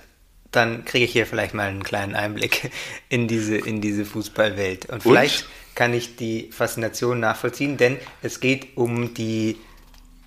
dann 0.50 0.84
kriege 0.84 1.04
ich 1.04 1.12
hier 1.12 1.26
vielleicht 1.26 1.54
mal 1.54 1.68
einen 1.68 1.82
kleinen 1.82 2.14
Einblick 2.14 2.70
in 3.08 3.28
diese, 3.28 3.56
in 3.56 3.80
diese 3.80 4.04
Fußballwelt. 4.04 4.86
Und 4.86 5.02
vielleicht 5.02 5.46
kann 5.74 5.94
ich 5.94 6.16
die 6.16 6.50
Faszination 6.50 7.20
nachvollziehen, 7.20 7.76
denn 7.76 7.98
es 8.22 8.40
geht 8.40 8.76
um 8.76 9.14
die 9.14 9.56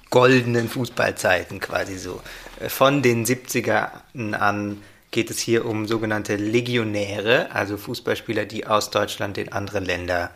goldenen 0.09 0.69
Fußballzeiten 0.69 1.59
quasi 1.59 1.97
so. 1.97 2.21
Von 2.67 3.01
den 3.01 3.25
70ern 3.25 4.33
an 4.33 4.81
geht 5.09 5.29
es 5.29 5.39
hier 5.39 5.65
um 5.65 5.87
sogenannte 5.87 6.35
Legionäre, 6.35 7.51
also 7.51 7.77
Fußballspieler, 7.77 8.45
die 8.45 8.67
aus 8.67 8.91
Deutschland 8.91 9.37
in 9.37 9.51
andere 9.51 9.79
Länder 9.79 10.31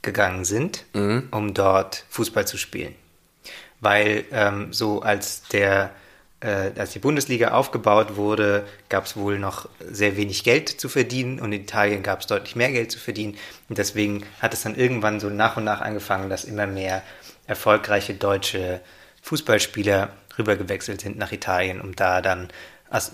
gegangen 0.00 0.44
sind, 0.44 0.84
um 1.30 1.54
dort 1.54 2.04
Fußball 2.08 2.46
zu 2.46 2.56
spielen. 2.56 2.94
Weil 3.82 4.24
ähm, 4.32 4.72
so 4.72 5.02
als 5.02 5.42
der 5.48 5.90
äh, 6.42 6.72
als 6.76 6.92
die 6.92 6.98
Bundesliga 6.98 7.52
aufgebaut 7.52 8.16
wurde, 8.16 8.64
gab 8.88 9.04
es 9.04 9.16
wohl 9.16 9.38
noch 9.38 9.68
sehr 9.80 10.16
wenig 10.16 10.44
Geld 10.44 10.68
zu 10.68 10.88
verdienen 10.88 11.40
und 11.40 11.52
in 11.52 11.62
Italien 11.62 12.02
gab 12.02 12.20
es 12.20 12.26
deutlich 12.26 12.56
mehr 12.56 12.72
Geld 12.72 12.90
zu 12.90 12.98
verdienen. 12.98 13.36
Und 13.68 13.78
deswegen 13.78 14.24
hat 14.40 14.52
es 14.54 14.62
dann 14.62 14.74
irgendwann 14.74 15.20
so 15.20 15.28
nach 15.28 15.56
und 15.56 15.64
nach 15.64 15.80
angefangen, 15.80 16.30
dass 16.30 16.44
immer 16.44 16.66
mehr 16.66 17.02
erfolgreiche 17.46 18.14
deutsche 18.14 18.80
Fußballspieler 19.22 20.08
rübergewechselt 20.38 21.00
sind 21.00 21.18
nach 21.18 21.32
Italien, 21.32 21.80
um 21.80 21.94
da 21.94 22.20
dann 22.20 22.48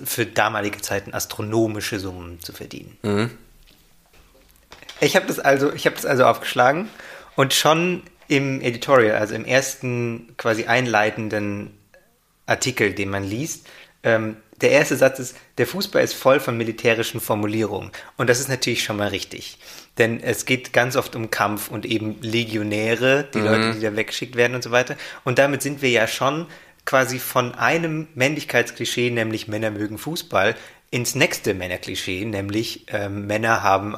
für 0.05 0.27
damalige 0.27 0.81
Zeiten 0.81 1.13
astronomische 1.15 2.01
Summen 2.01 2.41
zu 2.41 2.53
verdienen. 2.53 2.97
Ich 5.01 5.17
habe 5.17 5.27
das 5.27 5.39
also, 5.39 5.73
ich 5.73 5.87
habe 5.87 5.97
das 5.97 6.07
also 6.07 6.25
aufgeschlagen 6.25 6.89
und 7.37 7.55
schon 7.55 8.03
im 8.29 8.61
Editorial, 8.61 9.17
also 9.17 9.35
im 9.35 9.45
ersten 9.45 10.35
quasi 10.37 10.67
einleitenden 10.67 11.71
Artikel, 12.47 12.93
den 12.93 13.11
man 13.11 13.25
liest, 13.25 13.67
ähm, 14.03 14.37
der 14.61 14.71
erste 14.71 14.97
Satz 14.97 15.19
ist, 15.19 15.37
der 15.59 15.67
Fußball 15.67 16.03
ist 16.03 16.15
voll 16.15 16.41
von 16.41 16.57
militärischen 16.57 17.21
Formulierungen. 17.21 17.93
Und 18.17 18.29
das 18.29 18.41
ist 18.41 18.49
natürlich 18.49 18.83
schon 18.83 18.97
mal 18.97 19.09
richtig. 19.09 19.59
Denn 19.99 20.21
es 20.21 20.47
geht 20.47 20.73
ganz 20.73 20.97
oft 20.97 21.15
um 21.17 21.31
Kampf 21.31 21.71
und 21.71 21.87
eben 21.87 22.21
Legionäre, 22.23 23.29
die 23.33 23.39
Leute, 23.39 23.75
die 23.75 23.81
da 23.81 23.95
weggeschickt 23.95 24.37
werden 24.37 24.55
und 24.55 24.63
so 24.63 24.71
weiter. 24.71 24.97
Und 25.25 25.39
damit 25.39 25.63
sind 25.63 25.83
wir 25.83 25.91
ja 25.91 26.07
schon 26.07 26.47
quasi 26.85 27.19
von 27.19 27.55
einem 27.55 28.09
Männlichkeitsklischee, 28.15 29.11
nämlich 29.11 29.47
Männer 29.47 29.71
mögen 29.71 29.99
Fußball, 29.99 30.57
ins 30.91 31.15
nächste 31.15 31.55
Männerklischee, 31.55 32.25
nämlich 32.25 32.87
ähm, 32.89 33.27
Männer 33.27 33.63
haben 33.63 33.97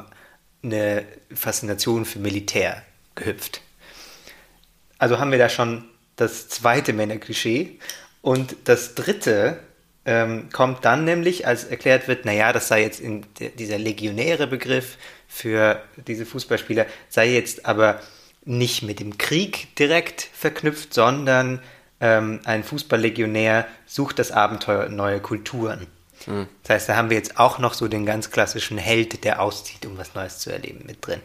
eine 0.63 1.05
Faszination 1.33 2.05
für 2.05 2.19
Militär 2.19 2.83
gehüpft. 3.15 3.61
Also 5.01 5.17
haben 5.17 5.31
wir 5.31 5.39
da 5.39 5.49
schon 5.49 5.83
das 6.15 6.47
zweite 6.47 6.93
Männerklischee. 6.93 7.79
Und 8.21 8.55
das 8.65 8.93
dritte 8.93 9.57
ähm, 10.05 10.49
kommt 10.53 10.85
dann 10.85 11.05
nämlich, 11.05 11.47
als 11.47 11.63
erklärt 11.63 12.07
wird, 12.07 12.23
naja, 12.23 12.53
das 12.53 12.67
sei 12.67 12.83
jetzt 12.83 12.99
in 12.99 13.25
dieser 13.57 13.79
legionäre 13.79 14.45
Begriff 14.45 14.97
für 15.27 15.81
diese 16.05 16.27
Fußballspieler, 16.27 16.85
sei 17.09 17.31
jetzt 17.31 17.65
aber 17.65 17.99
nicht 18.45 18.83
mit 18.83 18.99
dem 18.99 19.17
Krieg 19.17 19.75
direkt 19.75 20.29
verknüpft, 20.33 20.93
sondern 20.93 21.63
ähm, 21.99 22.39
ein 22.43 22.63
Fußballlegionär 22.63 23.67
sucht 23.87 24.19
das 24.19 24.31
Abenteuer 24.31 24.87
neue 24.89 25.19
Kulturen. 25.19 25.87
Mhm. 26.27 26.47
Das 26.61 26.75
heißt, 26.75 26.89
da 26.89 26.95
haben 26.95 27.09
wir 27.09 27.17
jetzt 27.17 27.39
auch 27.39 27.57
noch 27.57 27.73
so 27.73 27.87
den 27.87 28.05
ganz 28.05 28.29
klassischen 28.29 28.77
Held, 28.77 29.23
der 29.23 29.41
auszieht, 29.41 29.83
um 29.87 29.97
was 29.97 30.13
Neues 30.13 30.37
zu 30.37 30.51
erleben, 30.51 30.83
mit 30.85 31.07
drin. 31.07 31.21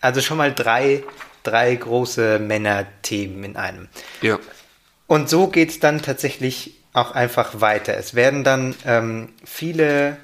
Also 0.00 0.20
schon 0.20 0.36
mal 0.36 0.54
drei, 0.54 1.02
drei 1.48 1.74
große 1.74 2.38
Männerthemen 2.38 3.44
in 3.44 3.56
einem. 3.56 3.88
Ja. 4.20 4.38
Und 5.06 5.28
so 5.28 5.48
geht 5.48 5.70
es 5.70 5.80
dann 5.80 6.02
tatsächlich 6.02 6.74
auch 6.92 7.12
einfach 7.12 7.60
weiter. 7.60 7.96
Es 7.96 8.14
werden 8.14 8.44
dann 8.44 8.74
ähm, 8.84 9.30
viele 9.44 10.18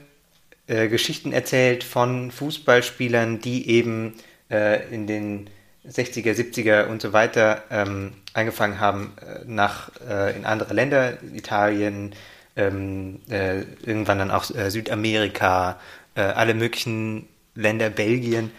äh, 0.67 0.89
Geschichten 0.89 1.33
erzählt 1.33 1.85
von 1.85 2.31
Fußballspielern, 2.31 3.41
die 3.41 3.69
eben 3.71 4.15
äh, 4.51 4.87
in 4.93 5.07
den 5.07 5.51
60er, 5.89 6.33
70er 6.33 6.87
und 6.87 7.03
so 7.03 7.13
weiter 7.13 7.63
ähm, 7.71 8.13
angefangen 8.33 8.81
haben, 8.81 9.13
äh, 9.21 9.45
nach, 9.47 9.91
äh, 10.09 10.37
in 10.37 10.45
andere 10.45 10.75
Länder, 10.75 11.19
Italien, 11.35 12.15
ähm, 12.57 13.21
äh, 13.29 13.63
irgendwann 13.85 14.19
dann 14.19 14.31
auch 14.31 14.51
äh, 14.55 14.71
Südamerika, 14.71 15.79
äh, 16.15 16.21
alle 16.23 16.55
möglichen 16.55 17.29
Länder, 17.55 17.91
Belgien 17.91 18.51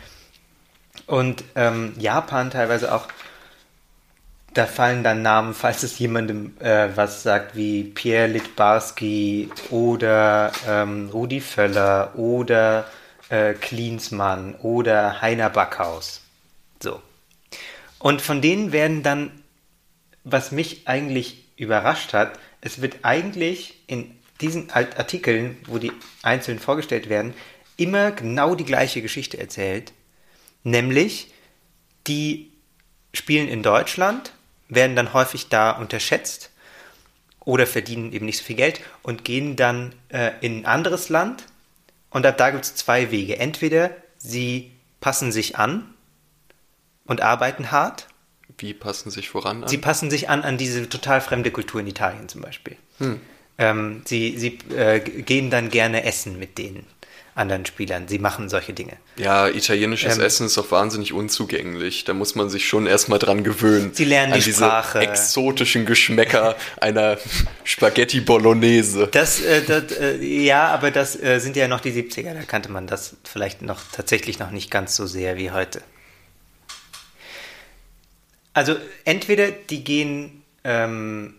und 1.07 1.43
ähm, 1.55 1.93
Japan 1.97 2.51
teilweise 2.51 2.93
auch. 2.93 3.07
Da 4.53 4.65
fallen 4.65 5.03
dann 5.03 5.21
Namen, 5.21 5.53
falls 5.53 5.83
es 5.83 5.99
jemandem 5.99 6.55
äh, 6.61 6.87
was 6.95 7.23
sagt, 7.23 7.57
wie 7.57 7.83
Pierre 7.83 8.27
Litbarski 8.27 9.49
oder 9.69 10.53
ähm, 10.65 11.09
Rudi 11.11 11.41
Völler 11.41 12.13
oder 12.15 12.85
Klinsmann 13.59 14.53
oder 14.61 15.19
Heiner 15.19 15.49
Backhaus. 15.49 16.21
So. 16.79 17.01
Und 17.97 18.21
von 18.21 18.39
denen 18.39 18.71
werden 18.71 19.01
dann, 19.01 19.31
was 20.23 20.51
mich 20.51 20.87
eigentlich 20.87 21.49
überrascht 21.57 22.13
hat, 22.13 22.37
es 22.61 22.81
wird 22.81 22.97
eigentlich 23.01 23.81
in 23.87 24.15
diesen 24.41 24.69
Artikeln, 24.71 25.57
wo 25.65 25.77
die 25.77 25.91
einzeln 26.21 26.59
vorgestellt 26.59 27.09
werden, 27.09 27.33
immer 27.77 28.11
genau 28.11 28.55
die 28.55 28.65
gleiche 28.65 29.01
Geschichte 29.01 29.39
erzählt. 29.39 29.91
Nämlich, 30.65 31.31
die 32.07 32.51
spielen 33.13 33.47
in 33.47 33.63
Deutschland, 33.63 34.33
werden 34.67 34.95
dann 34.95 35.13
häufig 35.13 35.47
da 35.47 35.71
unterschätzt 35.71 36.49
oder 37.41 37.67
verdienen 37.67 38.11
eben 38.11 38.25
nicht 38.25 38.39
so 38.39 38.43
viel 38.43 38.55
Geld 38.55 38.81
und 39.03 39.23
gehen 39.23 39.55
dann 39.55 39.93
äh, 40.09 40.31
in 40.41 40.61
ein 40.61 40.65
anderes 40.65 41.09
Land. 41.09 41.45
Und 42.09 42.25
ab 42.25 42.37
da 42.37 42.49
gibt 42.49 42.65
es 42.65 42.75
zwei 42.75 43.11
Wege. 43.11 43.37
Entweder 43.37 43.91
sie 44.17 44.71
passen 45.01 45.31
sich 45.31 45.55
an 45.55 45.93
und 47.05 47.21
arbeiten 47.21 47.69
hart. 47.71 48.07
Wie 48.57 48.73
passen 48.73 49.11
sich 49.11 49.29
voran 49.29 49.63
an? 49.63 49.69
Sie 49.69 49.77
passen 49.77 50.09
sich 50.09 50.29
an 50.29 50.41
an 50.41 50.57
diese 50.57 50.89
total 50.89 51.21
fremde 51.21 51.51
Kultur 51.51 51.79
in 51.79 51.87
Italien 51.87 52.27
zum 52.27 52.41
Beispiel. 52.41 52.75
Hm. 52.97 53.21
Ähm, 53.59 54.01
sie 54.05 54.37
sie 54.39 54.57
äh, 54.75 54.99
gehen 54.99 55.51
dann 55.51 55.69
gerne 55.69 56.03
essen 56.05 56.39
mit 56.39 56.57
den 56.57 56.87
anderen 57.35 57.65
Spielern. 57.65 58.07
Sie 58.07 58.17
machen 58.17 58.47
solche 58.47 58.73
Dinge. 58.73 58.93
Ja, 59.17 59.49
italienisches 59.49 60.17
ähm, 60.17 60.23
Essen 60.23 60.45
ist 60.47 60.57
auch 60.57 60.71
wahnsinnig 60.71 61.11
unzugänglich. 61.11 62.05
Da 62.05 62.13
muss 62.13 62.33
man 62.35 62.49
sich 62.49 62.67
schon 62.67 62.87
erstmal 62.87 63.19
dran 63.19 63.43
gewöhnen. 63.43 63.91
Sie 63.93 64.05
lernen 64.05 64.33
an 64.33 64.39
die 64.39 64.45
diese 64.45 64.63
Sprache. 64.63 64.99
exotischen 64.99 65.85
Geschmäcker 65.85 66.55
einer 66.79 67.17
Spaghetti 67.65 68.21
Bolognese. 68.21 69.07
Das, 69.07 69.41
äh, 69.41 69.61
das 69.63 69.91
äh, 69.91 70.17
ja, 70.23 70.67
aber 70.67 70.91
das 70.91 71.21
äh, 71.21 71.39
sind 71.39 71.57
ja 71.57 71.67
noch 71.67 71.81
die 71.81 71.91
70er. 71.91 72.33
Da 72.33 72.43
kannte 72.43 72.71
man 72.71 72.87
das 72.87 73.17
vielleicht 73.25 73.61
noch 73.61 73.81
tatsächlich 73.91 74.39
noch 74.39 74.51
nicht 74.51 74.71
ganz 74.71 74.95
so 74.95 75.05
sehr 75.05 75.35
wie 75.35 75.51
heute. 75.51 75.81
Also 78.53 78.77
entweder 79.03 79.51
die 79.51 79.83
gehen 79.83 80.43
ähm, 80.63 81.35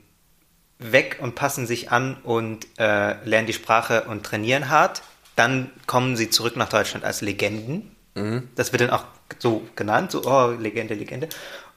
weg 0.78 1.16
und 1.20 1.34
passen 1.34 1.66
sich 1.66 1.90
an 1.90 2.18
und 2.22 2.66
äh, 2.78 3.14
lernen 3.24 3.46
die 3.46 3.54
Sprache 3.54 4.02
und 4.04 4.24
trainieren 4.24 4.68
hart, 4.68 5.02
dann 5.36 5.70
kommen 5.86 6.16
sie 6.16 6.30
zurück 6.30 6.56
nach 6.56 6.68
Deutschland 6.68 7.04
als 7.04 7.20
Legenden. 7.20 7.94
Mhm. 8.14 8.48
Das 8.56 8.72
wird 8.72 8.82
dann 8.82 8.90
auch 8.90 9.04
so 9.38 9.66
genannt, 9.76 10.10
so, 10.10 10.24
oh, 10.24 10.50
Legende, 10.58 10.94
Legende. 10.94 11.28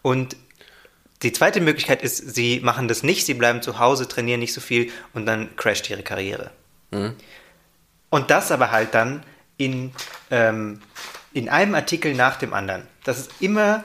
Und 0.01 0.35
die 1.21 1.33
zweite 1.33 1.59
Möglichkeit 1.59 2.01
ist, 2.01 2.35
sie 2.35 2.61
machen 2.61 2.87
das 2.87 3.03
nicht, 3.03 3.25
sie 3.25 3.33
bleiben 3.33 3.61
zu 3.61 3.77
Hause, 3.77 4.07
trainieren 4.07 4.39
nicht 4.39 4.53
so 4.53 4.61
viel 4.61 4.91
und 5.13 5.25
dann 5.25 5.55
crasht 5.57 5.89
ihre 5.89 6.03
Karriere. 6.03 6.51
Mhm. 6.91 7.15
Und 8.09 8.31
das 8.31 8.51
aber 8.51 8.71
halt 8.71 8.93
dann 8.93 9.23
in, 9.57 9.91
ähm, 10.31 10.81
in 11.33 11.49
einem 11.49 11.75
Artikel 11.75 12.15
nach 12.15 12.37
dem 12.37 12.53
anderen. 12.53 12.87
Das 13.03 13.19
ist 13.19 13.31
immer 13.41 13.83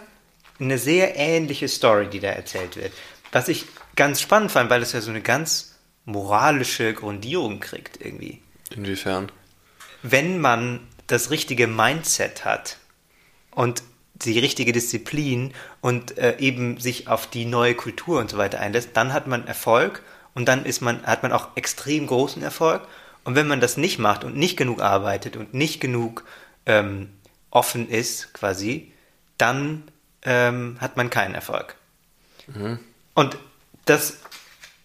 eine 0.61 0.79
sehr 0.79 1.17
ähnliche 1.17 1.67
Story, 1.69 2.09
die 2.09 2.21
da 2.21 2.29
erzählt 2.29 2.77
wird. 2.77 2.93
Was 3.33 3.49
ich 3.49 3.67
ganz 3.97 4.21
spannend 4.21 4.53
fand, 4.53 4.71
weil 4.71 4.83
es 4.83 4.93
ja 4.93 5.01
so 5.01 5.11
eine 5.11 5.21
ganz 5.21 5.75
moralische 6.05 6.95
Grundierung 6.95 7.59
kriegt 7.59 8.01
irgendwie. 8.01 8.41
Inwiefern? 8.71 9.33
Wenn 10.07 10.39
man 10.39 10.81
das 11.07 11.31
richtige 11.31 11.67
Mindset 11.67 12.45
hat 12.45 12.77
und 13.51 13.83
die 14.15 14.39
richtige 14.39 14.73
Disziplin 14.73 15.53
und 15.81 16.19
äh, 16.19 16.37
eben 16.39 16.79
sich 16.79 17.09
auf 17.09 17.27
die 17.27 17.47
neue 17.47 17.75
Kultur 17.75 18.21
und 18.21 18.31
so 18.31 18.39
weiter 18.39 18.61
einlässt, 18.61 18.91
dann 18.93 19.13
hat 19.13 19.27
man 19.27 19.47
Erfolg 19.47 20.03
und 20.35 20.47
dann 20.47 20.65
ist 20.65 20.83
man, 20.83 21.03
hat 21.05 21.23
man 21.23 21.33
auch 21.33 21.57
extrem 21.57 22.07
großen 22.07 22.43
Erfolg. 22.43 22.87
Und 23.25 23.35
wenn 23.35 23.49
man 23.49 23.61
das 23.61 23.77
nicht 23.77 23.99
macht 23.99 24.25
und 24.25 24.37
nicht 24.37 24.57
genug 24.57 24.83
arbeitet 24.83 25.37
und 25.37 25.55
nicht 25.55 25.81
genug 25.81 26.25
ähm, 26.67 27.11
offen 27.51 27.89
ist, 27.89 28.35
quasi, 28.35 28.93
dann 29.39 29.85
ähm, 30.23 30.77
hat 30.81 30.97
man 30.97 31.09
keinen 31.09 31.35
Erfolg. 31.35 31.77
Mhm. 32.47 32.79
Und 33.15 33.39
das 33.87 34.19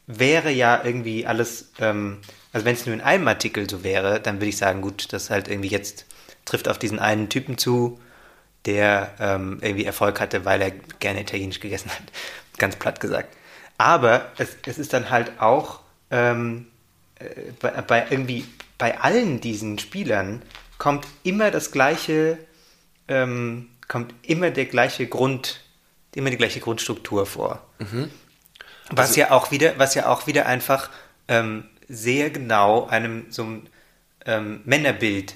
wäre 0.08 0.52
ja 0.52 0.82
irgendwie 0.84 1.26
alles, 1.26 1.72
ähm, 1.80 2.20
also 2.52 2.66
wenn 2.66 2.74
es 2.74 2.86
nur 2.86 2.96
in 2.96 3.02
einem 3.02 3.28
Artikel 3.28 3.70
so 3.70 3.84
wäre, 3.84 4.20
dann 4.20 4.36
würde 4.36 4.48
ich 4.48 4.58
sagen, 4.58 4.82
gut, 4.82 5.14
das 5.14 5.30
halt 5.30 5.48
irgendwie 5.48 5.70
jetzt 5.70 6.06
trifft 6.46 6.68
auf 6.68 6.80
diesen 6.80 7.00
einen 7.00 7.30
Typen 7.30 7.58
zu, 7.58 8.00
der 8.66 9.14
ähm, 9.20 9.60
irgendwie 9.62 9.86
Erfolg 9.86 10.20
hatte, 10.20 10.46
weil 10.46 10.62
er 10.62 10.72
gerne 11.00 11.22
Italienisch 11.22 11.60
gegessen 11.60 11.92
hat. 11.92 12.04
Ganz 12.58 12.76
platt 12.76 13.00
gesagt. 13.00 13.36
Aber 13.78 14.32
es, 14.38 14.58
es 14.66 14.78
ist 14.78 14.94
dann 14.94 15.10
halt 15.10 15.40
auch 15.40 15.80
ähm, 16.12 16.68
äh, 17.20 17.26
bei, 17.60 17.70
bei, 17.82 18.08
irgendwie 18.10 18.46
bei 18.78 19.00
allen 19.00 19.40
diesen 19.40 19.80
Spielern 19.80 20.42
kommt 20.78 21.06
immer 21.24 21.52
das 21.52 21.72
gleiche 21.72 22.38
ähm, 23.10 23.70
kommt 23.88 24.14
immer 24.22 24.52
der 24.52 24.66
gleiche 24.66 25.08
Grund, 25.08 25.62
immer 26.16 26.30
die 26.30 26.38
gleiche 26.38 26.62
Grundstruktur 26.62 27.26
vor. 27.26 27.62
Mhm. 27.80 28.10
Was 28.92 29.10
also, 29.10 29.20
ja 29.20 29.32
auch 29.32 29.52
wieder, 29.52 29.78
was 29.78 29.96
ja 29.96 30.08
auch 30.08 30.28
wieder 30.28 30.46
einfach 30.46 30.90
ähm, 31.28 31.66
sehr 31.90 32.30
genau 32.30 32.88
einem 32.88 33.26
so 33.30 33.44
einem 33.44 33.68
ähm, 34.26 34.62
Männerbild 34.66 35.36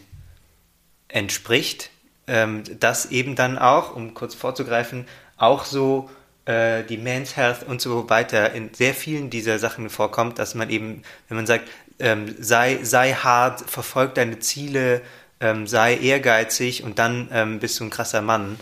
entspricht, 1.08 1.90
ähm, 2.28 2.64
das 2.80 3.08
eben 3.08 3.36
dann 3.36 3.58
auch, 3.58 3.96
um 3.96 4.14
kurz 4.14 4.36
vorzugreifen, 4.36 5.06
auch 5.38 5.66
so 5.66 6.10
äh, 6.46 6.84
die 6.84 6.98
Men's 6.98 7.36
Health 7.36 7.64
und 7.64 7.82
so 7.82 8.10
weiter 8.10 8.54
in 8.54 8.74
sehr 8.74 8.94
vielen 8.94 9.30
dieser 9.30 9.60
Sachen 9.60 9.90
vorkommt, 9.90 10.40
dass 10.40 10.56
man 10.56 10.70
eben, 10.70 11.04
wenn 11.28 11.38
man 11.38 11.48
sagt, 11.48 11.70
ähm, 12.00 12.36
sei, 12.40 12.80
sei 12.84 13.14
hart, 13.14 13.70
verfolg 13.70 14.16
deine 14.16 14.40
Ziele, 14.40 15.02
ähm, 15.40 15.68
sei 15.68 15.96
ehrgeizig 15.98 16.84
und 16.84 17.00
dann 17.00 17.30
ähm, 17.32 17.60
bist 17.60 17.80
du 17.80 17.86
ein 17.86 17.90
krasser 17.90 18.22
Mann, 18.22 18.60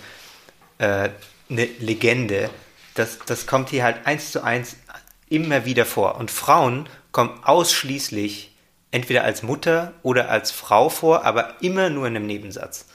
äh, 0.78 1.10
eine 1.50 1.66
Legende. 1.80 2.50
Das, 2.96 3.20
das 3.26 3.46
kommt 3.46 3.70
hier 3.70 3.84
halt 3.84 4.06
eins 4.06 4.32
zu 4.32 4.44
eins 4.44 4.76
immer 5.30 5.66
wieder 5.66 5.86
vor. 5.86 6.16
Und 6.16 6.30
Frauen 6.30 6.88
kommen 7.12 7.40
ausschließlich 7.44 8.52
entweder 8.92 9.24
als 9.24 9.44
Mutter 9.44 9.94
oder 10.04 10.30
als 10.30 10.52
Frau 10.52 10.90
vor, 10.90 11.26
aber 11.26 11.56
immer 11.62 11.90
nur 11.90 12.08
in 12.08 12.16
einem 12.16 12.28
Nebensatz. 12.28 12.86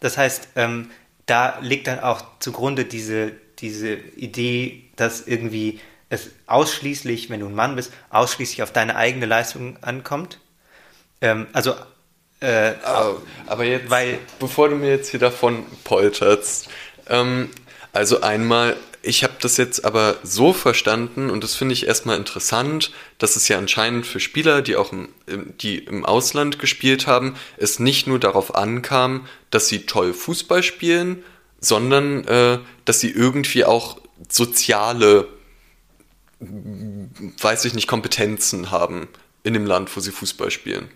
Das 0.00 0.18
heißt, 0.18 0.48
ähm, 0.56 0.90
da 1.26 1.58
liegt 1.60 1.86
dann 1.86 2.00
auch 2.00 2.22
zugrunde 2.40 2.84
diese, 2.84 3.32
diese 3.58 3.94
Idee, 3.94 4.90
dass 4.96 5.26
irgendwie 5.26 5.80
es 6.10 6.30
ausschließlich, 6.46 7.30
wenn 7.30 7.40
du 7.40 7.46
ein 7.46 7.54
Mann 7.54 7.76
bist, 7.76 7.92
ausschließlich 8.10 8.62
auf 8.62 8.72
deine 8.72 8.96
eigene 8.96 9.26
Leistung 9.26 9.78
ankommt. 9.82 10.40
Ähm, 11.20 11.46
also 11.52 11.74
äh, 12.40 12.74
aber, 12.82 13.22
aber, 13.46 13.64
jetzt, 13.64 13.88
weil, 13.88 14.18
bevor 14.40 14.68
du 14.68 14.74
mir 14.74 14.90
jetzt 14.90 15.10
hier 15.10 15.20
davon 15.20 15.64
polterst, 15.84 16.68
ähm, 17.08 17.50
also 17.92 18.20
einmal 18.20 18.76
Ich 19.04 19.24
habe 19.24 19.34
das 19.40 19.56
jetzt 19.56 19.84
aber 19.84 20.18
so 20.22 20.52
verstanden 20.52 21.28
und 21.28 21.42
das 21.42 21.56
finde 21.56 21.72
ich 21.72 21.88
erstmal 21.88 22.16
interessant, 22.16 22.92
dass 23.18 23.34
es 23.34 23.48
ja 23.48 23.58
anscheinend 23.58 24.06
für 24.06 24.20
Spieler, 24.20 24.62
die 24.62 24.76
auch 24.76 24.92
im, 24.92 25.08
die 25.60 25.78
im 25.78 26.04
Ausland 26.04 26.60
gespielt 26.60 27.08
haben, 27.08 27.34
es 27.56 27.80
nicht 27.80 28.06
nur 28.06 28.20
darauf 28.20 28.54
ankam, 28.54 29.26
dass 29.50 29.66
sie 29.66 29.86
toll 29.86 30.14
Fußball 30.14 30.62
spielen, 30.62 31.24
sondern 31.58 32.24
äh, 32.28 32.60
dass 32.84 33.00
sie 33.00 33.10
irgendwie 33.10 33.64
auch 33.64 34.00
soziale, 34.30 35.26
weiß 36.38 37.64
ich 37.64 37.74
nicht, 37.74 37.88
Kompetenzen 37.88 38.70
haben 38.70 39.08
in 39.42 39.54
dem 39.54 39.66
Land, 39.66 39.94
wo 39.96 40.00
sie 40.00 40.12
Fußball 40.12 40.52
spielen. 40.52 40.88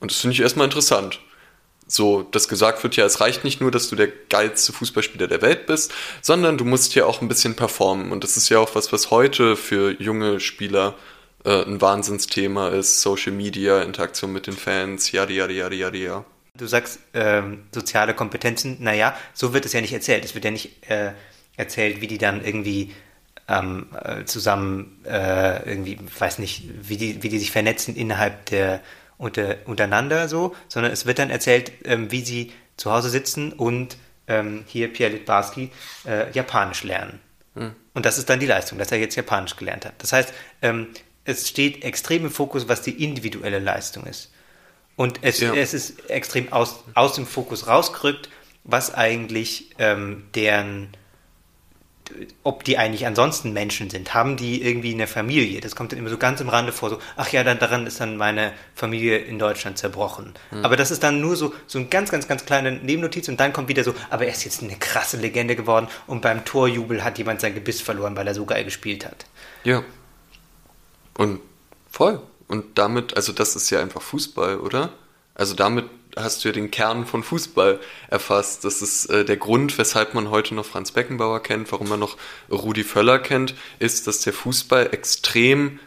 Und 0.00 0.10
das 0.10 0.20
finde 0.20 0.34
ich 0.34 0.40
erstmal 0.40 0.66
interessant. 0.66 1.20
So, 1.90 2.22
dass 2.22 2.48
gesagt 2.48 2.82
wird, 2.82 2.96
ja, 2.96 3.06
es 3.06 3.20
reicht 3.20 3.44
nicht 3.44 3.62
nur, 3.62 3.70
dass 3.70 3.88
du 3.88 3.96
der 3.96 4.08
geilste 4.28 4.74
Fußballspieler 4.74 5.26
der 5.26 5.40
Welt 5.40 5.66
bist, 5.66 5.92
sondern 6.20 6.58
du 6.58 6.66
musst 6.66 6.92
hier 6.92 7.06
auch 7.06 7.22
ein 7.22 7.28
bisschen 7.28 7.56
performen. 7.56 8.12
Und 8.12 8.24
das 8.24 8.36
ist 8.36 8.50
ja 8.50 8.58
auch 8.58 8.74
was, 8.74 8.92
was 8.92 9.10
heute 9.10 9.56
für 9.56 9.90
junge 10.00 10.38
Spieler 10.38 10.94
äh, 11.44 11.64
ein 11.64 11.80
Wahnsinnsthema 11.80 12.68
ist. 12.68 13.00
Social 13.00 13.32
Media, 13.32 13.80
Interaktion 13.80 14.32
mit 14.32 14.46
den 14.46 14.54
Fans, 14.54 15.12
yada, 15.12 15.32
yada, 15.32 15.52
yada, 15.52 15.74
yada. 15.74 16.24
Du 16.54 16.66
sagst 16.66 16.98
ähm, 17.14 17.64
soziale 17.72 18.12
Kompetenzen, 18.14 18.76
naja, 18.80 19.16
so 19.32 19.54
wird 19.54 19.64
es 19.64 19.72
ja 19.72 19.80
nicht 19.80 19.92
erzählt. 19.92 20.24
Es 20.26 20.34
wird 20.34 20.44
ja 20.44 20.50
nicht 20.50 20.90
äh, 20.90 21.12
erzählt, 21.56 22.02
wie 22.02 22.06
die 22.06 22.18
dann 22.18 22.44
irgendwie 22.44 22.92
ähm, 23.48 23.86
äh, 24.04 24.24
zusammen 24.24 25.02
äh, 25.04 25.66
irgendwie, 25.66 25.98
weiß 26.18 26.38
nicht, 26.38 26.64
wie 26.82 26.98
die, 26.98 27.22
wie 27.22 27.30
die 27.30 27.38
sich 27.38 27.50
vernetzen 27.50 27.96
innerhalb 27.96 28.44
der 28.46 28.82
unter, 29.18 29.56
untereinander 29.66 30.28
so, 30.28 30.54
sondern 30.68 30.92
es 30.92 31.04
wird 31.04 31.18
dann 31.18 31.30
erzählt, 31.30 31.72
ähm, 31.84 32.10
wie 32.10 32.22
sie 32.22 32.52
zu 32.76 32.92
Hause 32.92 33.10
sitzen 33.10 33.52
und 33.52 33.96
ähm, 34.28 34.64
hier 34.66 34.92
Pierre 34.92 35.12
Litbarski 35.12 35.70
äh, 36.06 36.30
Japanisch 36.32 36.84
lernen. 36.84 37.20
Hm. 37.54 37.74
Und 37.94 38.06
das 38.06 38.18
ist 38.18 38.30
dann 38.30 38.40
die 38.40 38.46
Leistung, 38.46 38.78
dass 38.78 38.92
er 38.92 38.98
jetzt 38.98 39.16
Japanisch 39.16 39.56
gelernt 39.56 39.84
hat. 39.84 39.94
Das 39.98 40.12
heißt, 40.12 40.32
ähm, 40.62 40.88
es 41.24 41.48
steht 41.48 41.84
extrem 41.84 42.24
im 42.24 42.30
Fokus, 42.30 42.68
was 42.68 42.82
die 42.82 43.04
individuelle 43.04 43.58
Leistung 43.58 44.04
ist. 44.06 44.32
Und 44.96 45.20
es, 45.22 45.40
ja. 45.40 45.54
es 45.54 45.74
ist 45.74 46.08
extrem 46.08 46.52
aus, 46.52 46.84
aus 46.94 47.14
dem 47.14 47.26
Fokus 47.26 47.66
rausgerückt, 47.66 48.30
was 48.64 48.94
eigentlich 48.94 49.70
ähm, 49.78 50.24
deren 50.34 50.88
ob 52.42 52.64
die 52.64 52.78
eigentlich 52.78 53.06
ansonsten 53.06 53.52
Menschen 53.52 53.90
sind. 53.90 54.14
Haben 54.14 54.36
die 54.36 54.62
irgendwie 54.62 54.92
eine 54.92 55.06
Familie? 55.06 55.60
Das 55.60 55.76
kommt 55.76 55.92
dann 55.92 55.98
immer 55.98 56.08
so 56.08 56.18
ganz 56.18 56.40
im 56.40 56.48
Rande 56.48 56.72
vor, 56.72 56.90
so, 56.90 56.98
ach 57.16 57.28
ja, 57.30 57.44
dann, 57.44 57.58
daran 57.58 57.86
ist 57.86 58.00
dann 58.00 58.16
meine 58.16 58.52
Familie 58.74 59.18
in 59.18 59.38
Deutschland 59.38 59.78
zerbrochen. 59.78 60.34
Mhm. 60.50 60.64
Aber 60.64 60.76
das 60.76 60.90
ist 60.90 61.02
dann 61.02 61.20
nur 61.20 61.36
so, 61.36 61.54
so 61.66 61.78
ein 61.78 61.90
ganz, 61.90 62.10
ganz, 62.10 62.28
ganz 62.28 62.44
kleine 62.44 62.72
Nebennotiz 62.72 63.28
und 63.28 63.40
dann 63.40 63.52
kommt 63.52 63.68
wieder 63.68 63.84
so, 63.84 63.94
aber 64.10 64.26
er 64.26 64.32
ist 64.32 64.44
jetzt 64.44 64.62
eine 64.62 64.76
krasse 64.76 65.16
Legende 65.16 65.56
geworden 65.56 65.88
und 66.06 66.22
beim 66.22 66.44
Torjubel 66.44 67.04
hat 67.04 67.18
jemand 67.18 67.40
sein 67.40 67.54
Gebiss 67.54 67.80
verloren, 67.80 68.16
weil 68.16 68.26
er 68.26 68.34
so 68.34 68.44
geil 68.44 68.64
gespielt 68.64 69.04
hat. 69.04 69.26
Ja. 69.64 69.82
Und 71.16 71.40
voll. 71.90 72.20
Und 72.46 72.78
damit, 72.78 73.14
also 73.14 73.32
das 73.32 73.56
ist 73.56 73.70
ja 73.70 73.80
einfach 73.80 74.00
Fußball, 74.00 74.58
oder? 74.58 74.90
Also 75.34 75.54
damit 75.54 75.84
hast 76.22 76.44
du 76.44 76.48
ja 76.48 76.52
den 76.52 76.70
Kern 76.70 77.06
von 77.06 77.22
Fußball 77.22 77.80
erfasst. 78.08 78.64
Das 78.64 78.82
ist 78.82 79.06
äh, 79.06 79.24
der 79.24 79.36
Grund, 79.36 79.78
weshalb 79.78 80.14
man 80.14 80.30
heute 80.30 80.54
noch 80.54 80.66
Franz 80.66 80.92
Beckenbauer 80.92 81.42
kennt, 81.42 81.70
warum 81.72 81.88
man 81.88 82.00
noch 82.00 82.16
Rudi 82.50 82.84
Völler 82.84 83.18
kennt, 83.18 83.54
ist, 83.78 84.06
dass 84.06 84.20
der 84.20 84.32
Fußball 84.32 84.90
extrem 84.92 85.80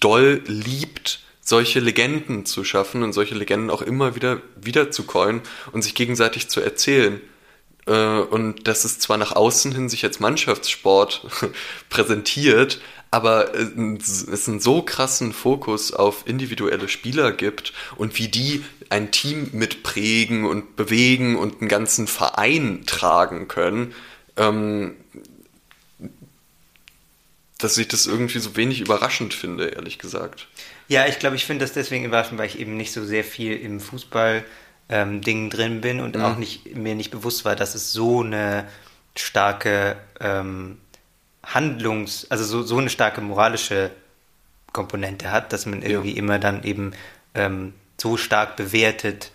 doll 0.00 0.42
liebt, 0.46 1.20
solche 1.40 1.80
Legenden 1.80 2.46
zu 2.46 2.64
schaffen 2.64 3.02
und 3.02 3.12
solche 3.12 3.34
Legenden 3.34 3.70
auch 3.70 3.82
immer 3.82 4.14
wieder 4.14 4.40
wieder 4.56 4.90
zu 4.90 5.04
coin 5.04 5.42
und 5.72 5.82
sich 5.82 5.94
gegenseitig 5.94 6.48
zu 6.48 6.60
erzählen. 6.60 7.20
Äh, 7.86 7.92
und 7.92 8.66
dass 8.66 8.84
es 8.84 8.98
zwar 8.98 9.18
nach 9.18 9.32
außen 9.32 9.72
hin 9.72 9.88
sich 9.88 10.04
als 10.04 10.20
Mannschaftssport 10.20 11.26
präsentiert, 11.90 12.80
aber 13.14 13.54
es 13.54 14.48
einen 14.48 14.58
so 14.58 14.82
krassen 14.82 15.32
Fokus 15.32 15.92
auf 15.92 16.26
individuelle 16.26 16.88
Spieler 16.88 17.30
gibt 17.30 17.72
und 17.94 18.18
wie 18.18 18.26
die 18.26 18.64
ein 18.90 19.12
Team 19.12 19.50
mitprägen 19.52 20.44
und 20.44 20.74
bewegen 20.74 21.36
und 21.36 21.60
einen 21.60 21.68
ganzen 21.68 22.08
Verein 22.08 22.82
tragen 22.86 23.46
können, 23.46 23.94
ähm, 24.36 24.96
dass 27.58 27.78
ich 27.78 27.86
das 27.86 28.06
irgendwie 28.06 28.40
so 28.40 28.56
wenig 28.56 28.80
überraschend 28.80 29.32
finde, 29.32 29.68
ehrlich 29.68 30.00
gesagt. 30.00 30.48
Ja, 30.88 31.06
ich 31.06 31.20
glaube, 31.20 31.36
ich 31.36 31.44
finde 31.44 31.64
das 31.64 31.72
deswegen 31.72 32.04
überraschend, 32.04 32.40
weil 32.40 32.48
ich 32.48 32.58
eben 32.58 32.76
nicht 32.76 32.90
so 32.90 33.04
sehr 33.04 33.22
viel 33.22 33.52
im 33.56 33.78
Fußball 33.78 34.44
ähm, 34.88 35.20
drin 35.20 35.80
bin 35.80 36.00
und 36.00 36.16
mhm. 36.16 36.22
auch 36.22 36.36
nicht, 36.36 36.74
mir 36.74 36.96
nicht 36.96 37.12
bewusst 37.12 37.44
war, 37.44 37.54
dass 37.54 37.76
es 37.76 37.92
so 37.92 38.22
eine 38.22 38.66
starke 39.14 39.96
ähm, 40.18 40.78
Handlungs-, 41.46 42.26
also 42.30 42.44
so, 42.44 42.62
so 42.62 42.78
eine 42.78 42.90
starke 42.90 43.20
moralische 43.20 43.90
Komponente 44.72 45.30
hat, 45.30 45.52
dass 45.52 45.66
man 45.66 45.82
irgendwie 45.82 46.12
ja. 46.12 46.18
immer 46.18 46.38
dann 46.38 46.64
eben 46.64 46.92
ähm, 47.34 47.74
so 48.00 48.16
stark 48.16 48.56
bewertet, 48.56 49.30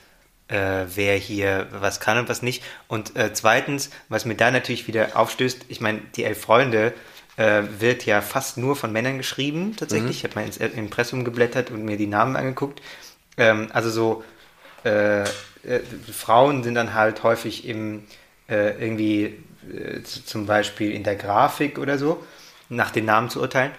äh, 0.48 0.86
wer 0.94 1.16
hier 1.16 1.68
was 1.72 2.00
kann 2.00 2.18
und 2.18 2.30
was 2.30 2.42
nicht. 2.42 2.64
Und 2.88 3.16
äh, 3.16 3.34
zweitens, 3.34 3.90
was 4.10 4.26
mir 4.26 4.36
da 4.36 4.52
natürlich 4.52 4.88
wieder 4.88 5.16
aufstößt, 5.16 5.66
ich 5.70 5.82
meine, 5.82 6.02
die 6.16 6.24
Elf 6.24 6.42
Freunde 6.42 6.94
äh, 7.38 7.64
wird 7.80 8.06
ja 8.06 8.22
fast 8.22 8.58
nur 8.58 8.76
von 8.76 8.92
Männern 8.92 9.18
geschrieben, 9.18 9.76
tatsächlich. 9.78 10.10
Mhm. 10.10 10.18
Ich 10.18 10.24
habe 10.24 10.36
mal 10.36 10.46
ins 10.46 10.58
Impressum 10.58 11.24
geblättert 11.24 11.72
und 11.72 11.86
mir 11.86 11.98
die 11.98 12.08
Namen 12.08 12.36
angeguckt. 12.36 12.82
Ähm, 13.38 13.70
also 13.72 13.90
so, 13.90 14.24
äh, 14.84 15.22
äh, 15.22 15.26
Frauen 16.12 16.64
sind 16.64 16.76
dann 16.76 16.94
halt 16.94 17.24
häufig 17.24 17.68
im 17.68 18.04
äh, 18.50 18.82
irgendwie 18.84 19.38
äh, 19.72 20.02
zum 20.04 20.46
Beispiel 20.46 20.92
in 20.92 21.04
der 21.04 21.16
Grafik 21.16 21.78
oder 21.78 21.98
so, 21.98 22.26
nach 22.70 22.92
den 22.92 23.06
Namen 23.06 23.30
zu 23.30 23.42
urteilen. 23.42 23.72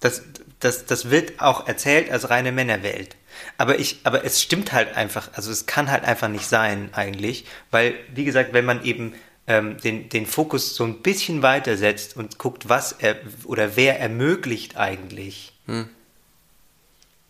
Das, 0.00 0.22
das, 0.60 0.86
das 0.86 1.10
wird 1.10 1.40
auch 1.40 1.66
erzählt 1.66 2.10
als 2.10 2.30
reine 2.30 2.52
Männerwelt. 2.52 3.16
Aber 3.58 3.78
ich, 3.78 4.00
aber 4.04 4.24
es 4.24 4.42
stimmt 4.42 4.72
halt 4.72 4.94
einfach, 4.96 5.30
also 5.34 5.50
es 5.50 5.66
kann 5.66 5.90
halt 5.90 6.04
einfach 6.04 6.28
nicht 6.28 6.46
sein 6.46 6.90
eigentlich, 6.92 7.44
weil, 7.70 7.94
wie 8.14 8.24
gesagt, 8.24 8.52
wenn 8.52 8.64
man 8.64 8.84
eben 8.84 9.14
ähm, 9.46 9.78
den, 9.78 10.08
den 10.08 10.26
Fokus 10.26 10.74
so 10.74 10.84
ein 10.84 11.02
bisschen 11.02 11.42
weiter 11.42 11.76
setzt 11.76 12.16
und 12.16 12.38
guckt, 12.38 12.68
was 12.68 12.92
er 12.92 13.16
oder 13.44 13.76
wer 13.76 14.00
ermöglicht 14.00 14.76
eigentlich, 14.76 15.52
hm. 15.66 15.88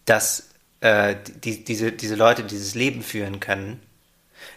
dass 0.04 0.50
äh, 0.80 1.16
die, 1.44 1.64
diese, 1.64 1.92
diese 1.92 2.14
Leute 2.14 2.44
dieses 2.44 2.74
Leben 2.74 3.02
führen 3.02 3.40
können, 3.40 3.80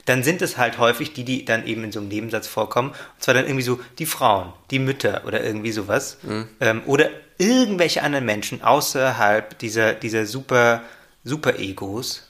dann 0.06 0.24
sind 0.24 0.42
es 0.42 0.58
halt 0.58 0.78
häufig 0.78 1.14
die, 1.14 1.24
die 1.24 1.46
dann 1.46 1.66
eben 1.66 1.84
in 1.84 1.92
so 1.92 2.00
einem 2.00 2.10
Nebensatz 2.10 2.48
vorkommen. 2.48 2.90
Und 2.90 3.24
zwar 3.24 3.34
dann 3.34 3.46
irgendwie 3.46 3.64
so 3.64 3.80
die 3.98 4.06
Frauen, 4.06 4.54
die 4.72 4.80
Mütter 4.80 5.24
oder 5.26 5.44
irgendwie 5.44 5.72
sowas. 5.72 6.18
Mhm. 6.24 6.48
Ähm, 6.60 6.82
oder 6.86 7.10
irgendwelche 7.38 8.04
anderen 8.04 8.26
Menschen 8.26 8.62
außerhalb 8.62 9.58
dieser, 9.60 9.94
dieser 9.94 10.26
super, 10.26 10.84
super 11.24 11.58
Egos. 11.60 12.28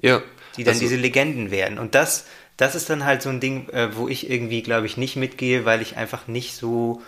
Ja. 0.00 0.22
Die 0.56 0.64
dann 0.64 0.72
also, 0.72 0.80
diese 0.84 0.96
Legenden 0.96 1.50
werden. 1.50 1.78
Und 1.78 1.94
das, 1.94 2.24
das 2.56 2.74
ist 2.74 2.88
dann 2.88 3.04
halt 3.04 3.22
so 3.22 3.28
ein 3.28 3.40
Ding, 3.40 3.68
äh, 3.70 3.94
wo 3.94 4.08
ich 4.08 4.30
irgendwie, 4.30 4.62
glaube 4.62 4.86
ich, 4.86 4.96
nicht 4.96 5.16
mitgehe, 5.16 5.64
weil 5.64 5.82
ich 5.82 5.96
einfach 5.96 6.26
nicht 6.26 6.54
so. 6.54 7.02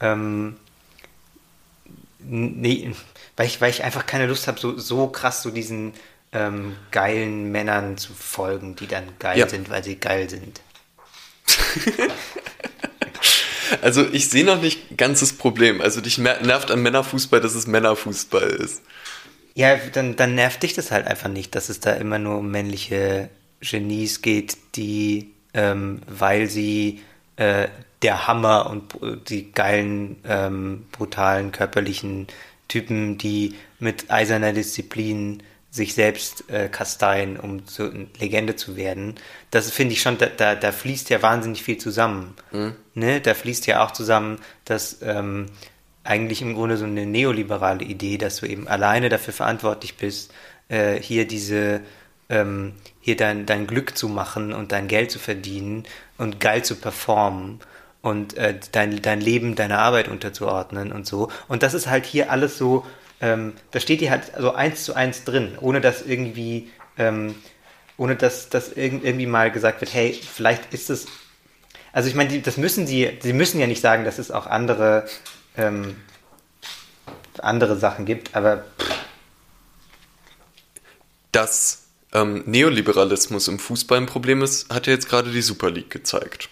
Ähm, 0.00 0.56
nee, 2.20 2.92
weil 3.36 3.46
ich, 3.46 3.60
weil 3.60 3.70
ich 3.70 3.84
einfach 3.84 4.06
keine 4.06 4.26
Lust 4.26 4.48
habe, 4.48 4.58
so, 4.58 4.78
so 4.78 5.08
krass 5.08 5.42
so 5.42 5.50
diesen 5.50 5.92
ähm, 6.34 6.76
geilen 6.90 7.50
Männern 7.52 7.96
zu 7.96 8.12
folgen, 8.12 8.76
die 8.76 8.86
dann 8.86 9.04
geil 9.18 9.38
ja. 9.38 9.48
sind, 9.48 9.70
weil 9.70 9.84
sie 9.84 9.96
geil 9.96 10.28
sind. 10.28 10.60
also 13.82 14.04
ich 14.12 14.28
sehe 14.28 14.44
noch 14.44 14.60
nicht 14.60 14.98
ganz 14.98 15.20
das 15.20 15.32
Problem. 15.32 15.80
Also 15.80 16.00
dich 16.00 16.18
nervt 16.18 16.70
an 16.70 16.82
Männerfußball, 16.82 17.40
dass 17.40 17.54
es 17.54 17.66
Männerfußball 17.66 18.50
ist. 18.50 18.82
Ja, 19.54 19.76
dann, 19.76 20.16
dann 20.16 20.34
nervt 20.34 20.62
dich 20.64 20.74
das 20.74 20.90
halt 20.90 21.06
einfach 21.06 21.28
nicht, 21.28 21.54
dass 21.54 21.68
es 21.68 21.78
da 21.78 21.92
immer 21.92 22.18
nur 22.18 22.38
um 22.38 22.50
männliche 22.50 23.30
Genies 23.60 24.20
geht, 24.20 24.56
die, 24.74 25.30
ähm, 25.54 26.02
weil 26.08 26.48
sie 26.48 27.02
äh, 27.36 27.68
der 28.02 28.26
Hammer 28.26 28.68
und 28.68 29.28
die 29.30 29.52
geilen, 29.52 30.16
ähm, 30.28 30.86
brutalen, 30.92 31.52
körperlichen 31.52 32.26
Typen, 32.68 33.16
die 33.16 33.54
mit 33.78 34.10
eiserner 34.10 34.52
Disziplin 34.52 35.42
sich 35.74 35.94
selbst 35.94 36.48
äh, 36.50 36.68
kasteien, 36.68 37.36
um 37.36 37.66
zu, 37.66 37.90
eine 37.90 38.06
Legende 38.20 38.54
zu 38.54 38.76
werden. 38.76 39.16
Das 39.50 39.72
finde 39.72 39.94
ich 39.94 40.02
schon, 40.02 40.18
da, 40.18 40.26
da, 40.26 40.54
da, 40.54 40.70
fließt 40.70 41.10
ja 41.10 41.20
wahnsinnig 41.20 41.64
viel 41.64 41.78
zusammen. 41.78 42.36
Mhm. 42.52 42.76
Ne? 42.94 43.20
Da 43.20 43.34
fließt 43.34 43.66
ja 43.66 43.84
auch 43.84 43.90
zusammen, 43.90 44.38
dass 44.64 44.98
ähm, 45.02 45.46
eigentlich 46.04 46.42
im 46.42 46.54
Grunde 46.54 46.76
so 46.76 46.84
eine 46.84 47.06
neoliberale 47.06 47.84
Idee, 47.84 48.18
dass 48.18 48.36
du 48.36 48.46
eben 48.46 48.68
alleine 48.68 49.08
dafür 49.08 49.34
verantwortlich 49.34 49.96
bist, 49.96 50.32
äh, 50.68 51.00
hier 51.00 51.26
diese, 51.26 51.80
ähm, 52.28 52.74
hier 53.00 53.16
dein, 53.16 53.44
dein 53.44 53.66
Glück 53.66 53.98
zu 53.98 54.08
machen 54.08 54.52
und 54.52 54.70
dein 54.70 54.86
Geld 54.86 55.10
zu 55.10 55.18
verdienen 55.18 55.86
und 56.18 56.38
geil 56.38 56.64
zu 56.64 56.76
performen 56.76 57.58
und 58.00 58.36
äh, 58.36 58.54
dein, 58.70 59.02
dein 59.02 59.20
Leben 59.20 59.56
deiner 59.56 59.80
Arbeit 59.80 60.06
unterzuordnen 60.06 60.92
und 60.92 61.04
so. 61.04 61.32
Und 61.48 61.64
das 61.64 61.74
ist 61.74 61.88
halt 61.88 62.06
hier 62.06 62.30
alles 62.30 62.56
so 62.56 62.86
ähm, 63.20 63.54
da 63.70 63.80
steht 63.80 64.00
die 64.00 64.10
halt 64.10 64.32
so 64.38 64.52
eins 64.52 64.84
zu 64.84 64.94
eins 64.94 65.24
drin, 65.24 65.56
ohne 65.60 65.80
dass 65.80 66.02
irgendwie, 66.02 66.70
ähm, 66.98 67.34
ohne 67.96 68.16
dass, 68.16 68.48
dass 68.48 68.72
irgendwie 68.72 69.26
mal 69.26 69.50
gesagt 69.50 69.80
wird, 69.80 69.94
hey, 69.94 70.12
vielleicht 70.12 70.72
ist 70.74 70.90
es, 70.90 71.06
Also 71.92 72.08
ich 72.08 72.14
meine, 72.14 72.30
die, 72.30 72.42
das 72.42 72.56
müssen 72.56 72.86
sie, 72.86 73.18
sie 73.22 73.32
müssen 73.32 73.60
ja 73.60 73.66
nicht 73.66 73.80
sagen, 73.80 74.04
dass 74.04 74.18
es 74.18 74.30
auch 74.30 74.46
andere, 74.46 75.06
ähm, 75.56 75.96
andere 77.38 77.76
Sachen 77.76 78.04
gibt, 78.04 78.34
aber 78.34 78.64
Dass 81.32 81.84
ähm, 82.12 82.42
Neoliberalismus 82.46 83.48
im 83.48 83.58
Fußball 83.58 83.98
ein 83.98 84.06
Problem 84.06 84.42
ist, 84.42 84.72
hat 84.72 84.86
ja 84.86 84.92
jetzt 84.92 85.08
gerade 85.08 85.30
die 85.30 85.42
Super 85.42 85.70
League 85.70 85.90
gezeigt. 85.90 86.48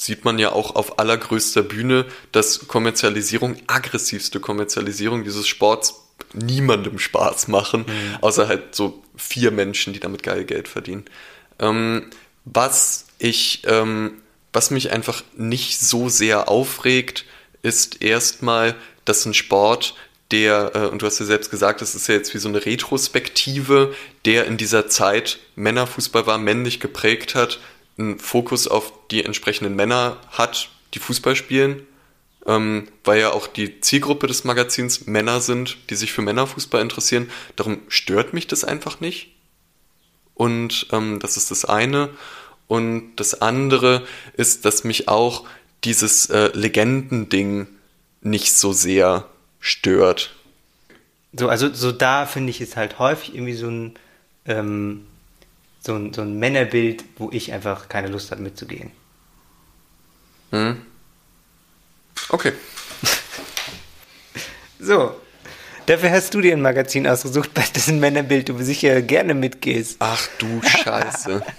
Sieht 0.00 0.24
man 0.24 0.38
ja 0.38 0.52
auch 0.52 0.76
auf 0.76 0.98
allergrößter 0.98 1.62
Bühne, 1.62 2.06
dass 2.32 2.68
Kommerzialisierung, 2.68 3.56
aggressivste 3.66 4.40
Kommerzialisierung 4.40 5.24
dieses 5.24 5.46
Sports 5.46 6.00
niemandem 6.32 6.98
Spaß 6.98 7.48
machen, 7.48 7.84
außer 8.22 8.48
halt 8.48 8.74
so 8.74 9.02
vier 9.14 9.50
Menschen, 9.50 9.92
die 9.92 10.00
damit 10.00 10.22
geil 10.22 10.44
Geld 10.44 10.68
verdienen. 10.68 11.04
Ähm, 11.58 12.08
was 12.46 13.08
ich, 13.18 13.64
ähm, 13.66 14.22
was 14.54 14.70
mich 14.70 14.90
einfach 14.90 15.22
nicht 15.36 15.78
so 15.80 16.08
sehr 16.08 16.48
aufregt, 16.48 17.26
ist 17.60 18.00
erstmal, 18.02 18.76
dass 19.04 19.26
ein 19.26 19.34
Sport, 19.34 19.96
der, 20.30 20.70
äh, 20.74 20.86
und 20.86 21.02
du 21.02 21.06
hast 21.06 21.18
ja 21.18 21.26
selbst 21.26 21.50
gesagt, 21.50 21.82
das 21.82 21.94
ist 21.94 22.06
ja 22.06 22.14
jetzt 22.14 22.32
wie 22.32 22.38
so 22.38 22.48
eine 22.48 22.64
Retrospektive, 22.64 23.94
der 24.24 24.46
in 24.46 24.56
dieser 24.56 24.88
Zeit 24.88 25.40
Männerfußball 25.56 26.26
war, 26.26 26.38
männlich 26.38 26.80
geprägt 26.80 27.34
hat, 27.34 27.60
einen 28.00 28.18
Fokus 28.18 28.66
auf 28.66 28.92
die 29.10 29.24
entsprechenden 29.24 29.76
Männer 29.76 30.16
hat, 30.30 30.70
die 30.94 30.98
Fußball 30.98 31.36
spielen, 31.36 31.86
ähm, 32.46 32.88
weil 33.04 33.20
ja 33.20 33.32
auch 33.32 33.46
die 33.46 33.80
Zielgruppe 33.80 34.26
des 34.26 34.44
Magazins 34.44 35.06
Männer 35.06 35.40
sind, 35.40 35.76
die 35.90 35.94
sich 35.94 36.12
für 36.12 36.22
Männerfußball 36.22 36.80
interessieren. 36.80 37.30
Darum 37.56 37.82
stört 37.88 38.32
mich 38.32 38.46
das 38.46 38.64
einfach 38.64 39.00
nicht. 39.00 39.28
Und 40.34 40.86
ähm, 40.92 41.18
das 41.20 41.36
ist 41.36 41.50
das 41.50 41.64
eine. 41.64 42.10
Und 42.66 43.16
das 43.16 43.42
andere 43.42 44.06
ist, 44.34 44.64
dass 44.64 44.84
mich 44.84 45.08
auch 45.08 45.44
dieses 45.84 46.26
äh, 46.30 46.50
Legendending 46.54 47.66
nicht 48.22 48.54
so 48.54 48.72
sehr 48.72 49.28
stört. 49.60 50.34
so, 51.32 51.48
also 51.48 51.72
so 51.72 51.92
da 51.92 52.26
finde 52.26 52.50
ich 52.50 52.60
es 52.60 52.76
halt 52.76 52.98
häufig 52.98 53.34
irgendwie 53.34 53.54
so 53.54 53.68
ein, 53.68 53.94
ähm, 54.46 55.06
so 55.80 55.94
ein, 55.94 56.12
so 56.12 56.22
ein 56.22 56.38
Männerbild, 56.38 57.04
wo 57.16 57.30
ich 57.32 57.52
einfach 57.52 57.88
keine 57.88 58.08
Lust 58.08 58.30
habe 58.30 58.42
mitzugehen. 58.42 58.90
Okay. 62.28 62.52
So. 64.82 65.14
Dafür 65.84 66.10
hast 66.10 66.32
du 66.32 66.40
dir 66.40 66.54
ein 66.54 66.62
Magazin 66.62 67.06
ausgesucht, 67.06 67.52
bei 67.52 67.62
dessen 67.74 68.00
Männerbild 68.00 68.48
du 68.48 68.56
sicher 68.62 69.02
gerne 69.02 69.34
mitgehst. 69.34 69.96
Ach 69.98 70.26
du 70.38 70.62
Scheiße. 70.62 71.42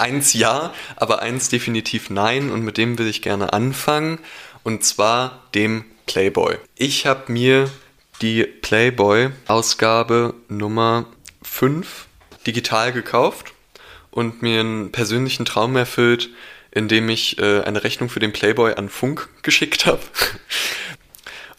eins 0.00 0.32
ja, 0.32 0.72
aber 0.96 1.22
eins 1.22 1.50
definitiv 1.50 2.10
nein 2.10 2.50
und 2.50 2.62
mit 2.62 2.78
dem 2.78 2.98
will 2.98 3.06
ich 3.06 3.22
gerne 3.22 3.52
anfangen 3.52 4.18
und 4.64 4.84
zwar 4.84 5.44
dem 5.54 5.84
Playboy. 6.06 6.56
Ich 6.76 7.06
habe 7.06 7.30
mir 7.30 7.70
die 8.22 8.44
Playboy-Ausgabe 8.44 10.34
Nummer 10.48 11.06
5 11.50 12.06
digital 12.46 12.92
gekauft 12.92 13.52
und 14.10 14.40
mir 14.40 14.60
einen 14.60 14.92
persönlichen 14.92 15.44
Traum 15.44 15.76
erfüllt, 15.76 16.30
indem 16.70 17.08
ich 17.08 17.38
äh, 17.38 17.62
eine 17.62 17.84
Rechnung 17.84 18.08
für 18.08 18.20
den 18.20 18.32
Playboy 18.32 18.74
an 18.74 18.88
Funk 18.88 19.28
geschickt 19.42 19.86
habe. 19.86 20.00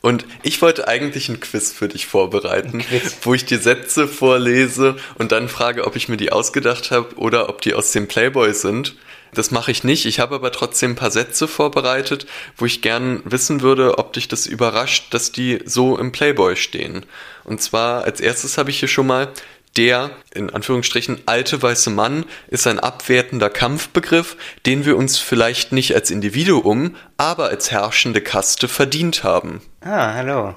Und 0.01 0.25
ich 0.41 0.59
wollte 0.63 0.87
eigentlich 0.87 1.29
ein 1.29 1.39
Quiz 1.39 1.71
für 1.71 1.87
dich 1.87 2.07
vorbereiten, 2.07 2.83
wo 3.21 3.35
ich 3.35 3.45
dir 3.45 3.59
Sätze 3.59 4.07
vorlese 4.07 4.95
und 5.19 5.31
dann 5.31 5.47
frage, 5.47 5.85
ob 5.85 5.95
ich 5.95 6.09
mir 6.09 6.17
die 6.17 6.31
ausgedacht 6.31 6.89
habe 6.89 7.15
oder 7.17 7.49
ob 7.49 7.61
die 7.61 7.75
aus 7.75 7.91
dem 7.91 8.07
Playboy 8.07 8.53
sind. 8.53 8.95
Das 9.33 9.51
mache 9.51 9.71
ich 9.71 9.83
nicht. 9.83 10.05
Ich 10.07 10.19
habe 10.19 10.35
aber 10.35 10.51
trotzdem 10.51 10.91
ein 10.91 10.95
paar 10.95 11.11
Sätze 11.11 11.47
vorbereitet, 11.47 12.25
wo 12.57 12.65
ich 12.65 12.81
gern 12.81 13.21
wissen 13.25 13.61
würde, 13.61 13.99
ob 13.99 14.13
dich 14.13 14.27
das 14.27 14.47
überrascht, 14.47 15.13
dass 15.13 15.31
die 15.31 15.59
so 15.65 15.97
im 15.97 16.11
Playboy 16.11 16.55
stehen. 16.55 17.05
Und 17.43 17.61
zwar 17.61 18.03
als 18.03 18.19
erstes 18.19 18.57
habe 18.57 18.71
ich 18.71 18.79
hier 18.79 18.89
schon 18.89 19.07
mal 19.07 19.31
der, 19.77 20.11
in 20.33 20.49
Anführungsstrichen, 20.49 21.21
alte 21.25 21.61
weiße 21.61 21.89
Mann 21.89 22.25
ist 22.47 22.67
ein 22.67 22.79
abwertender 22.79 23.49
Kampfbegriff, 23.49 24.35
den 24.65 24.85
wir 24.85 24.97
uns 24.97 25.17
vielleicht 25.17 25.71
nicht 25.71 25.95
als 25.95 26.11
Individuum, 26.11 26.95
aber 27.17 27.49
als 27.49 27.71
herrschende 27.71 28.21
Kaste 28.21 28.67
verdient 28.67 29.23
haben. 29.23 29.61
Ah, 29.81 30.13
hallo. 30.13 30.55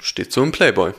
Steht 0.00 0.32
so 0.32 0.42
im 0.42 0.50
Playboy. 0.50 0.92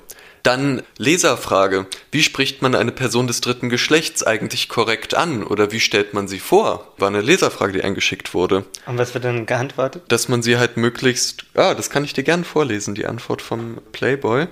Dann 0.44 0.82
Leserfrage. 0.98 1.86
Wie 2.12 2.24
spricht 2.24 2.62
man 2.62 2.74
eine 2.74 2.92
Person 2.92 3.28
des 3.28 3.42
dritten 3.42 3.70
Geschlechts 3.70 4.24
eigentlich 4.24 4.70
korrekt 4.70 5.14
an 5.14 5.44
oder 5.44 5.72
wie 5.72 5.80
stellt 5.80 6.14
man 6.14 6.28
sie 6.28 6.40
vor? 6.40 6.94
War 6.98 7.10
eine 7.10 7.22
Leserfrage, 7.22 7.74
die 7.74 7.84
eingeschickt 7.84 8.34
wurde. 8.34 8.66
Und 8.88 8.98
was 8.98 9.14
wird 9.14 9.24
dann 9.24 9.46
geantwortet? 9.46 10.04
Dass 10.08 10.30
man 10.30 10.42
sie 10.42 10.58
halt 10.58 10.78
möglichst. 10.78 11.46
Ah, 11.54 11.76
das 11.76 11.92
kann 11.92 12.04
ich 12.04 12.14
dir 12.14 12.24
gern 12.24 12.44
vorlesen, 12.44 12.96
die 12.96 13.06
Antwort 13.06 13.42
vom 13.42 13.80
Playboy. 13.92 14.48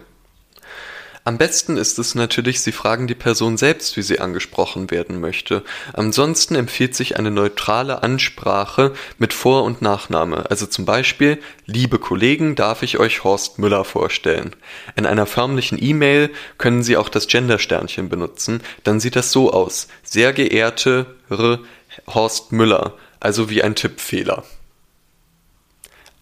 Am 1.30 1.38
besten 1.38 1.78
ist 1.78 2.00
es 2.00 2.16
natürlich, 2.16 2.60
Sie 2.62 2.72
fragen 2.72 3.06
die 3.06 3.14
Person 3.14 3.56
selbst, 3.56 3.96
wie 3.96 4.02
sie 4.02 4.20
angesprochen 4.20 4.90
werden 4.90 5.20
möchte. 5.20 5.64
Ansonsten 5.94 6.56
empfiehlt 6.56 6.96
sich 6.96 7.20
eine 7.20 7.30
neutrale 7.30 8.02
Ansprache 8.02 8.94
mit 9.20 9.32
Vor- 9.32 9.64
und 9.64 9.80
Nachname. 9.80 10.50
Also 10.50 10.66
zum 10.66 10.86
Beispiel, 10.86 11.38
liebe 11.68 12.00
Kollegen, 12.00 12.56
darf 12.56 12.82
ich 12.82 12.98
euch 12.98 13.24
Horst 13.24 13.60
Müller 13.60 13.86
vorstellen. 13.86 14.56
In 14.96 15.06
einer 15.06 15.28
förmlichen 15.28 15.78
E-Mail 15.80 16.32
können 16.58 16.82
Sie 16.82 16.98
auch 16.98 17.10
das 17.10 17.28
Gendersternchen 17.28 18.10
benutzen. 18.10 18.62
Dann 18.84 19.00
sieht 19.00 19.16
das 19.16 19.32
so 19.32 19.54
aus. 19.54 19.88
Sehr 20.02 20.34
geehrte 20.34 21.06
R. 21.30 21.60
Horst 22.08 22.54
Müller. 22.54 22.96
Also 23.20 23.52
wie 23.52 23.62
ein 23.62 23.76
Tippfehler. 23.76 24.46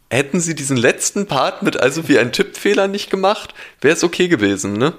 Hätten 0.09 0.39
sie 0.39 0.55
diesen 0.55 0.77
letzten 0.77 1.27
Part 1.27 1.63
mit 1.63 1.77
also 1.77 2.07
wie 2.07 2.17
ein 2.17 2.31
Tippfehler 2.31 2.87
nicht 2.87 3.09
gemacht, 3.09 3.53
wäre 3.81 3.95
es 3.95 4.03
okay 4.03 4.27
gewesen, 4.27 4.73
ne? 4.73 4.93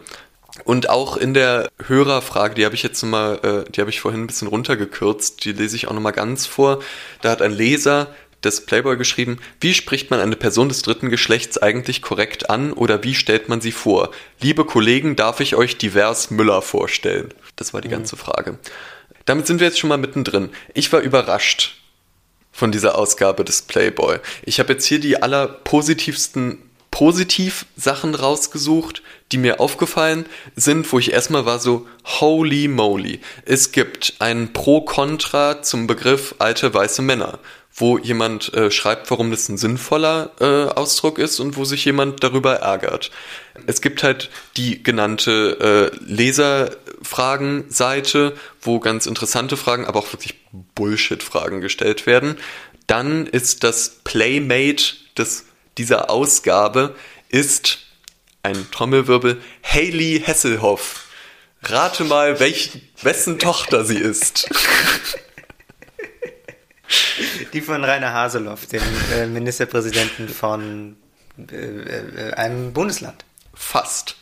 Und 0.64 0.90
auch 0.90 1.16
in 1.16 1.35
der 1.35 1.68
Hörerfrage, 1.87 2.55
die 2.55 2.64
habe 2.64 2.75
ich 2.75 2.83
jetzt 2.83 3.03
mal, 3.05 3.38
äh, 3.42 3.71
die 3.71 3.81
habe 3.81 3.90
ich 3.90 4.01
vorhin 4.01 4.23
ein 4.23 4.27
bisschen 4.27 4.49
runtergekürzt, 4.49 5.44
die 5.44 5.53
lese 5.53 5.77
ich 5.77 5.87
auch 5.87 5.92
nochmal 5.92 6.12
ganz 6.12 6.47
vor. 6.47 6.83
Da 7.23 7.31
hat 7.31 7.42
ein 7.42 7.53
Leser 7.53 8.09
des 8.42 8.66
Playboy 8.66 8.97
geschrieben, 8.97 9.38
wie 9.61 9.75
spricht 9.75 10.11
man 10.11 10.21
eine 10.21 10.37
Person 10.37 10.68
des 10.68 10.83
dritten 10.83 11.11
Geschlechts 11.11 11.59
eigentlich 11.59 12.03
korrekt 12.03 12.51
an 12.51 12.73
oder 12.73 13.03
wie 13.03 13.14
stellt 13.14 13.49
man 13.49 13.61
sie 13.61 13.73
vor? 13.73 14.11
Liebe 14.40 14.64
Kollegen, 14.64 15.16
darf 15.16 15.40
ich 15.40 15.57
euch 15.57 15.77
divers 15.79 16.31
Müller 16.31 16.62
vorstellen? 16.62 17.35
Das 17.57 17.75
war 17.75 17.81
die 17.81 17.88
ganze 17.88 18.16
Frage. 18.16 18.59
Damit 19.25 19.47
sind 19.47 19.61
wir 19.61 19.66
jetzt 19.66 19.79
schon 19.79 19.88
mal 19.88 19.99
mittendrin. 19.99 20.51
Ich 20.75 20.92
war 20.92 21.01
überrascht, 21.01 21.77
von 22.59 22.73
dieser 22.73 22.99
Ausgabe 22.99 23.44
des 23.44 23.62
Playboy. 23.62 24.18
Ich 24.42 24.59
habe 24.59 24.73
jetzt 24.73 24.85
hier 24.85 24.99
die 24.99 25.23
allerpositivsten 25.23 26.59
Positiv-Sachen 26.90 28.16
rausgesucht, 28.16 29.03
die 29.31 29.38
mir 29.38 29.61
aufgefallen 29.61 30.27
sind, 30.57 30.90
wo 30.92 30.99
ich 30.99 31.12
erstmal 31.12 31.47
war 31.47 31.61
so, 31.61 31.87
holy 32.05 32.66
moly. 32.66 33.21
Es 33.44 33.71
gibt 33.71 34.14
ein 34.18 34.53
Pro-Contra 34.53 35.62
zum 35.62 35.87
Begriff 35.87 36.35
alte 36.40 36.75
weiße 36.75 37.01
Männer, 37.03 37.38
wo 37.73 37.97
jemand 37.97 38.53
äh, 38.55 38.73
schreibt, 38.73 39.09
warum 39.12 39.31
das 39.31 39.49
ein 39.49 39.57
sinnvoller 39.57 40.33
äh, 40.40 40.64
Ausdruck 40.75 41.21
ist 41.21 41.38
und 41.38 41.57
wo 41.57 41.64
sich 41.64 41.85
jemand 41.85 42.25
darüber 42.25 42.57
ärgert. 42.57 43.12
Es 43.66 43.81
gibt 43.81 44.03
halt 44.03 44.31
die 44.57 44.83
genannte 44.83 45.92
äh, 45.94 45.97
Leserfragen-Seite, 46.98 48.37
wo 48.61 48.80
ganz 48.80 49.06
interessante 49.06 49.56
Fragen, 49.56 49.87
aber 49.87 50.00
auch 50.00 50.12
wirklich 50.12 50.34
Bullshit-Fragen 50.74 51.61
gestellt 51.61 52.06
werden. 52.06 52.37
Dann 52.87 53.26
ist 53.26 53.64
das 53.64 53.90
Playmate 54.04 54.94
des, 55.16 55.44
dieser 55.76 56.11
Ausgabe 56.11 56.94
ist 57.28 57.78
ein 58.42 58.70
Trommelwirbel 58.70 59.40
Hayley 59.62 60.22
Hasselhoff. 60.26 61.04
Rate 61.62 62.04
mal, 62.04 62.38
welch, 62.40 62.80
wessen 63.02 63.38
Tochter 63.38 63.84
sie 63.84 63.98
ist. 63.98 64.48
Die 67.52 67.61
von 67.61 67.84
Rainer 67.84 68.14
Haseloff, 68.14 68.64
dem 68.66 68.82
äh, 69.12 69.26
Ministerpräsidenten 69.26 70.28
von 70.28 70.96
äh, 71.50 71.56
äh, 71.56 72.32
einem 72.34 72.72
Bundesland. 72.72 73.24
Fast. 73.54 74.16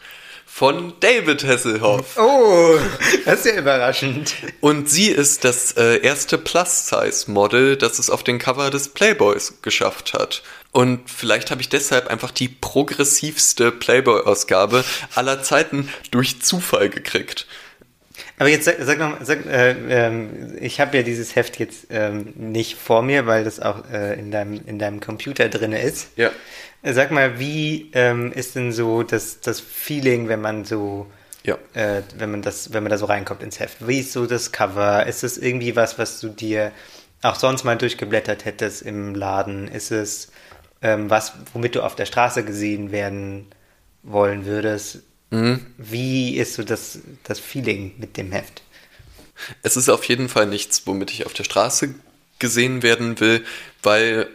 Von 0.59 0.95
David 1.01 1.45
Hasselhoff. 1.45 2.17
Oh, 2.17 2.79
das 3.27 3.41
ist 3.41 3.53
ja 3.53 3.61
überraschend. 3.61 4.37
Und 4.63 4.89
sie 4.89 5.09
ist 5.09 5.45
das 5.45 5.73
äh, 5.73 5.99
erste 5.99 6.39
Plus-Size-Model, 6.39 7.77
das 7.77 7.99
es 7.99 8.09
auf 8.09 8.25
den 8.25 8.39
Cover 8.39 8.71
des 8.71 8.89
Playboys 8.89 9.61
geschafft 9.61 10.15
hat. 10.15 10.43
Und 10.73 11.11
vielleicht 11.11 11.51
habe 11.51 11.61
ich 11.61 11.69
deshalb 11.69 12.07
einfach 12.07 12.31
die 12.31 12.49
progressivste 12.49 13.71
Playboy-Ausgabe 13.71 14.83
aller 15.15 15.43
Zeiten 15.43 15.91
durch 16.11 16.41
Zufall 16.41 16.89
gekriegt. 16.89 17.47
Aber 18.39 18.49
jetzt 18.49 18.65
sag, 18.65 18.77
sag 18.81 18.99
noch, 18.99 19.19
sag, 19.21 19.45
äh, 19.45 19.75
ähm, 19.91 20.57
ich 20.59 20.81
habe 20.81 20.97
ja 20.97 21.03
dieses 21.03 21.37
Heft 21.37 21.59
jetzt 21.59 21.89
ähm, 21.91 22.33
nicht 22.35 22.77
vor 22.77 23.03
mir, 23.03 23.27
weil 23.27 23.45
das 23.45 23.61
auch 23.61 23.91
äh, 23.91 24.19
in 24.19 24.31
deinem 24.31 24.61
in 24.67 24.79
deinem 24.79 25.01
Computer 25.01 25.51
drinne 25.51 25.83
ist. 25.83 26.09
Ja. 26.17 26.31
Sag 26.95 27.11
mal, 27.11 27.39
wie 27.39 27.91
ähm, 27.95 28.33
ist 28.33 28.55
denn 28.55 28.71
so 28.73 29.03
das 29.03 29.41
das 29.41 29.61
Feeling, 29.61 30.29
wenn 30.29 30.41
man 30.41 30.65
so 30.65 31.07
Ja. 31.45 31.59
Äh, 31.75 32.03
wenn 32.17 32.31
man 32.31 32.43
das, 32.43 32.73
wenn 32.73 32.83
man 32.83 32.91
da 32.91 32.99
so 32.99 33.07
reinkommt 33.07 33.43
ins 33.43 33.59
Heft. 33.59 33.87
Wie 33.87 34.01
ist 34.01 34.13
so 34.13 34.27
das 34.27 34.53
Cover? 34.53 35.07
Ist 35.07 35.25
es 35.25 35.39
irgendwie 35.39 35.75
was, 35.77 35.99
was 35.99 36.21
du 36.21 36.29
dir 36.29 36.73
auch 37.23 37.37
sonst 37.37 37.65
mal 37.65 37.77
durchgeblättert 37.77 38.45
hättest 38.45 38.83
im 38.83 39.15
Laden? 39.15 39.69
Ist 39.69 39.91
es 39.91 40.29
ähm, 40.83 41.11
was, 41.11 41.33
womit 41.53 41.75
du 41.75 41.83
auf 41.83 41.97
der 41.97 42.07
Straße 42.07 42.45
gesehen 42.45 42.93
werden 42.93 43.47
wollen 44.03 44.45
würdest? 44.47 45.01
Mhm. 45.31 45.67
Wie 45.79 46.37
ist 46.37 46.55
so 46.55 46.63
das, 46.63 47.01
das 47.25 47.41
Feeling 47.41 47.95
mit 47.99 48.17
dem 48.17 48.31
Heft? 48.31 48.63
Es 49.63 49.77
ist 49.77 49.89
auf 49.89 50.05
jeden 50.05 50.29
Fall 50.29 50.47
nichts, 50.47 50.87
womit 50.87 51.11
ich 51.11 51.27
auf 51.27 51.33
der 51.33 51.45
Straße 51.45 51.95
gesehen 52.39 52.83
werden 52.83 53.19
will, 53.21 53.45
weil 53.83 54.29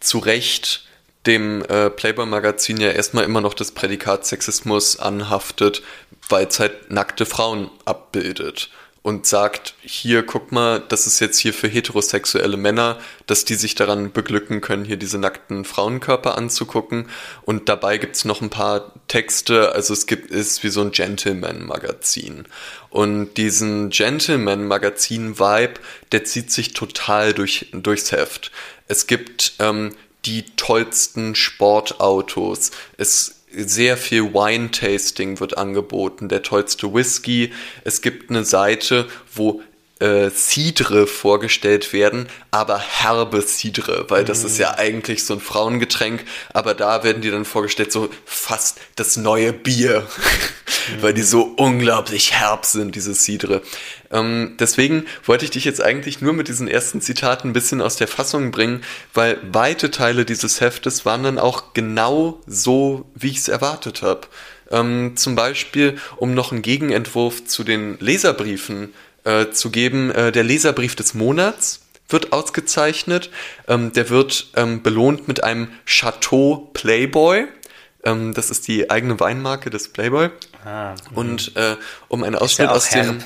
zu 0.00 0.18
Recht 0.18 0.88
dem 1.26 1.62
äh, 1.66 1.90
Playboy-Magazin 1.90 2.78
ja 2.78 2.90
erstmal 2.90 3.24
immer 3.24 3.40
noch 3.40 3.54
das 3.54 3.72
Prädikat 3.72 4.26
Sexismus 4.26 4.98
anhaftet, 4.98 5.82
weil 6.28 6.46
es 6.46 6.60
halt 6.60 6.90
nackte 6.90 7.26
Frauen 7.26 7.70
abbildet 7.84 8.70
und 9.02 9.24
sagt, 9.26 9.74
hier, 9.80 10.22
guck 10.22 10.52
mal, 10.52 10.78
das 10.78 11.06
ist 11.06 11.20
jetzt 11.20 11.38
hier 11.38 11.54
für 11.54 11.68
heterosexuelle 11.68 12.58
Männer, 12.58 12.98
dass 13.26 13.46
die 13.46 13.54
sich 13.54 13.74
daran 13.74 14.12
beglücken 14.12 14.60
können, 14.60 14.84
hier 14.84 14.98
diese 14.98 15.16
nackten 15.18 15.64
Frauenkörper 15.64 16.36
anzugucken. 16.36 17.08
Und 17.42 17.70
dabei 17.70 17.96
gibt's 17.96 18.26
noch 18.26 18.42
ein 18.42 18.50
paar 18.50 18.92
Texte, 19.08 19.72
also 19.72 19.94
es 19.94 20.06
gibt, 20.06 20.30
ist 20.30 20.62
wie 20.64 20.68
so 20.68 20.82
ein 20.82 20.90
Gentleman-Magazin. 20.90 22.44
Und 22.90 23.34
diesen 23.38 23.88
Gentleman-Magazin-Vibe, 23.88 25.74
der 26.12 26.24
zieht 26.24 26.52
sich 26.52 26.74
total 26.74 27.32
durch, 27.32 27.68
durchs 27.72 28.12
Heft. 28.12 28.50
Es 28.86 29.06
gibt 29.06 29.54
ähm, 29.60 29.94
die 30.24 30.44
tollsten 30.56 31.34
Sportautos. 31.34 32.70
Es 32.96 33.36
sehr 33.52 33.96
viel 33.96 34.32
Wine-Tasting 34.32 35.40
wird 35.40 35.58
angeboten, 35.58 36.28
der 36.28 36.42
tollste 36.42 36.94
Whisky. 36.94 37.52
Es 37.84 38.00
gibt 38.00 38.30
eine 38.30 38.44
Seite, 38.44 39.08
wo 39.34 39.62
äh, 40.00 40.30
Cidre 40.30 41.06
vorgestellt 41.06 41.92
werden, 41.92 42.26
aber 42.50 42.78
herbe 42.78 43.42
Cidre, 43.42 44.06
weil 44.08 44.24
das 44.24 44.44
ist 44.44 44.58
ja 44.58 44.76
eigentlich 44.76 45.24
so 45.24 45.34
ein 45.34 45.40
Frauengetränk, 45.40 46.24
aber 46.52 46.74
da 46.74 47.04
werden 47.04 47.22
die 47.22 47.30
dann 47.30 47.44
vorgestellt, 47.44 47.92
so 47.92 48.08
fast 48.24 48.80
das 48.96 49.16
neue 49.16 49.52
Bier, 49.52 50.06
weil 51.00 51.14
die 51.14 51.22
so 51.22 51.42
unglaublich 51.42 52.32
herb 52.32 52.64
sind, 52.64 52.94
diese 52.96 53.14
Cidre. 53.14 53.62
Ähm, 54.10 54.56
deswegen 54.58 55.04
wollte 55.24 55.44
ich 55.44 55.50
dich 55.50 55.64
jetzt 55.64 55.82
eigentlich 55.82 56.20
nur 56.20 56.32
mit 56.32 56.48
diesen 56.48 56.66
ersten 56.66 57.00
Zitaten 57.00 57.50
ein 57.50 57.52
bisschen 57.52 57.82
aus 57.82 57.96
der 57.96 58.08
Fassung 58.08 58.50
bringen, 58.50 58.82
weil 59.14 59.38
weite 59.52 59.90
Teile 59.90 60.24
dieses 60.24 60.60
Heftes 60.60 61.04
waren 61.04 61.22
dann 61.22 61.38
auch 61.38 61.74
genau 61.74 62.40
so, 62.46 63.04
wie 63.14 63.28
ich 63.28 63.38
es 63.38 63.48
erwartet 63.48 64.02
habe. 64.02 64.22
Ähm, 64.70 65.16
zum 65.16 65.34
Beispiel, 65.34 65.98
um 66.16 66.32
noch 66.32 66.52
einen 66.52 66.62
Gegenentwurf 66.62 67.44
zu 67.44 67.64
den 67.64 67.98
Leserbriefen 67.98 68.84
äh, 68.84 69.09
zu 69.50 69.70
geben, 69.70 70.10
äh, 70.10 70.32
der 70.32 70.44
Leserbrief 70.44 70.94
des 70.96 71.14
Monats 71.14 71.80
wird 72.08 72.32
ausgezeichnet. 72.32 73.30
Ähm, 73.68 73.92
der 73.92 74.08
wird 74.10 74.48
ähm, 74.56 74.82
belohnt 74.82 75.28
mit 75.28 75.44
einem 75.44 75.68
Chateau 75.86 76.70
Playboy. 76.74 77.46
Ähm, 78.04 78.34
das 78.34 78.50
ist 78.50 78.66
die 78.68 78.90
eigene 78.90 79.20
Weinmarke 79.20 79.70
des 79.70 79.92
Playboy. 79.92 80.30
Ah, 80.64 80.94
Und 81.14 81.56
äh, 81.56 81.76
um 82.08 82.22
einen 82.24 82.36
Ausschnitt 82.36 82.68
aus 82.68 82.90
dem. 82.90 83.04
herb? 83.04 83.24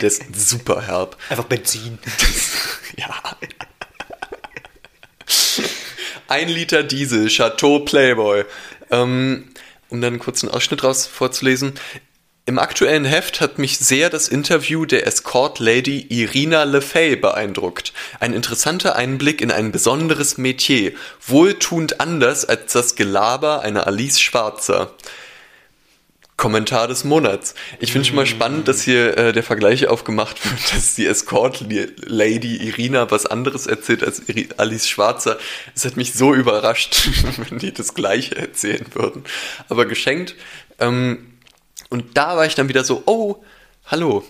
Der 0.00 0.08
ist 0.08 0.22
super 0.34 0.82
herb. 0.82 1.16
Einfach 1.28 1.44
Benzin. 1.44 1.98
Ja. 2.96 3.14
Ein 6.28 6.48
Liter 6.48 6.82
Diesel, 6.82 7.28
Chateau 7.28 7.80
Playboy. 7.80 8.44
Ähm, 8.90 9.48
um 9.88 10.00
dann 10.00 10.14
einen 10.14 10.18
kurzen 10.18 10.48
Ausschnitt 10.48 10.82
raus 10.84 11.06
vorzulesen. 11.06 11.74
Im 12.50 12.58
aktuellen 12.58 13.04
Heft 13.04 13.40
hat 13.40 13.58
mich 13.58 13.78
sehr 13.78 14.10
das 14.10 14.26
Interview 14.26 14.84
der 14.84 15.06
Escort-Lady 15.06 16.06
Irina 16.08 16.64
Lefay 16.64 17.14
beeindruckt. 17.14 17.92
Ein 18.18 18.32
interessanter 18.32 18.96
Einblick 18.96 19.40
in 19.40 19.52
ein 19.52 19.70
besonderes 19.70 20.36
Metier, 20.36 20.90
wohltuend 21.24 22.00
anders 22.00 22.44
als 22.44 22.72
das 22.72 22.96
Gelaber 22.96 23.62
einer 23.62 23.86
Alice 23.86 24.20
Schwarzer. 24.20 24.96
Kommentar 26.36 26.88
des 26.88 27.04
Monats. 27.04 27.54
Ich 27.78 27.92
finde 27.92 28.08
schon 28.08 28.16
mal 28.16 28.26
spannend, 28.26 28.66
dass 28.66 28.82
hier 28.82 29.16
äh, 29.16 29.32
der 29.32 29.44
Vergleich 29.44 29.86
aufgemacht 29.86 30.44
wird, 30.44 30.72
dass 30.74 30.96
die 30.96 31.06
Escort-Lady 31.06 32.56
Irina 32.66 33.12
was 33.12 33.26
anderes 33.26 33.68
erzählt 33.68 34.02
als 34.02 34.28
Iri 34.28 34.48
Alice 34.56 34.88
Schwarzer. 34.88 35.38
Es 35.76 35.84
hat 35.84 35.96
mich 35.96 36.14
so 36.14 36.34
überrascht, 36.34 37.10
wenn 37.48 37.60
die 37.60 37.72
das 37.72 37.94
Gleiche 37.94 38.34
erzählen 38.34 38.86
würden. 38.94 39.22
Aber 39.68 39.86
geschenkt. 39.86 40.34
Ähm, 40.80 41.30
und 41.90 42.16
da 42.16 42.36
war 42.36 42.46
ich 42.46 42.54
dann 42.54 42.68
wieder 42.68 42.84
so, 42.84 43.02
oh, 43.06 43.42
hallo, 43.86 44.24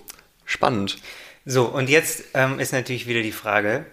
spannend. 0.45 0.99
So, 1.45 1.67
und 1.67 1.89
jetzt 1.89 2.25
ähm, 2.35 2.59
ist 2.59 2.73
natürlich 2.73 3.07
wieder 3.07 3.23
die 3.23 3.33
Frage, 3.33 3.87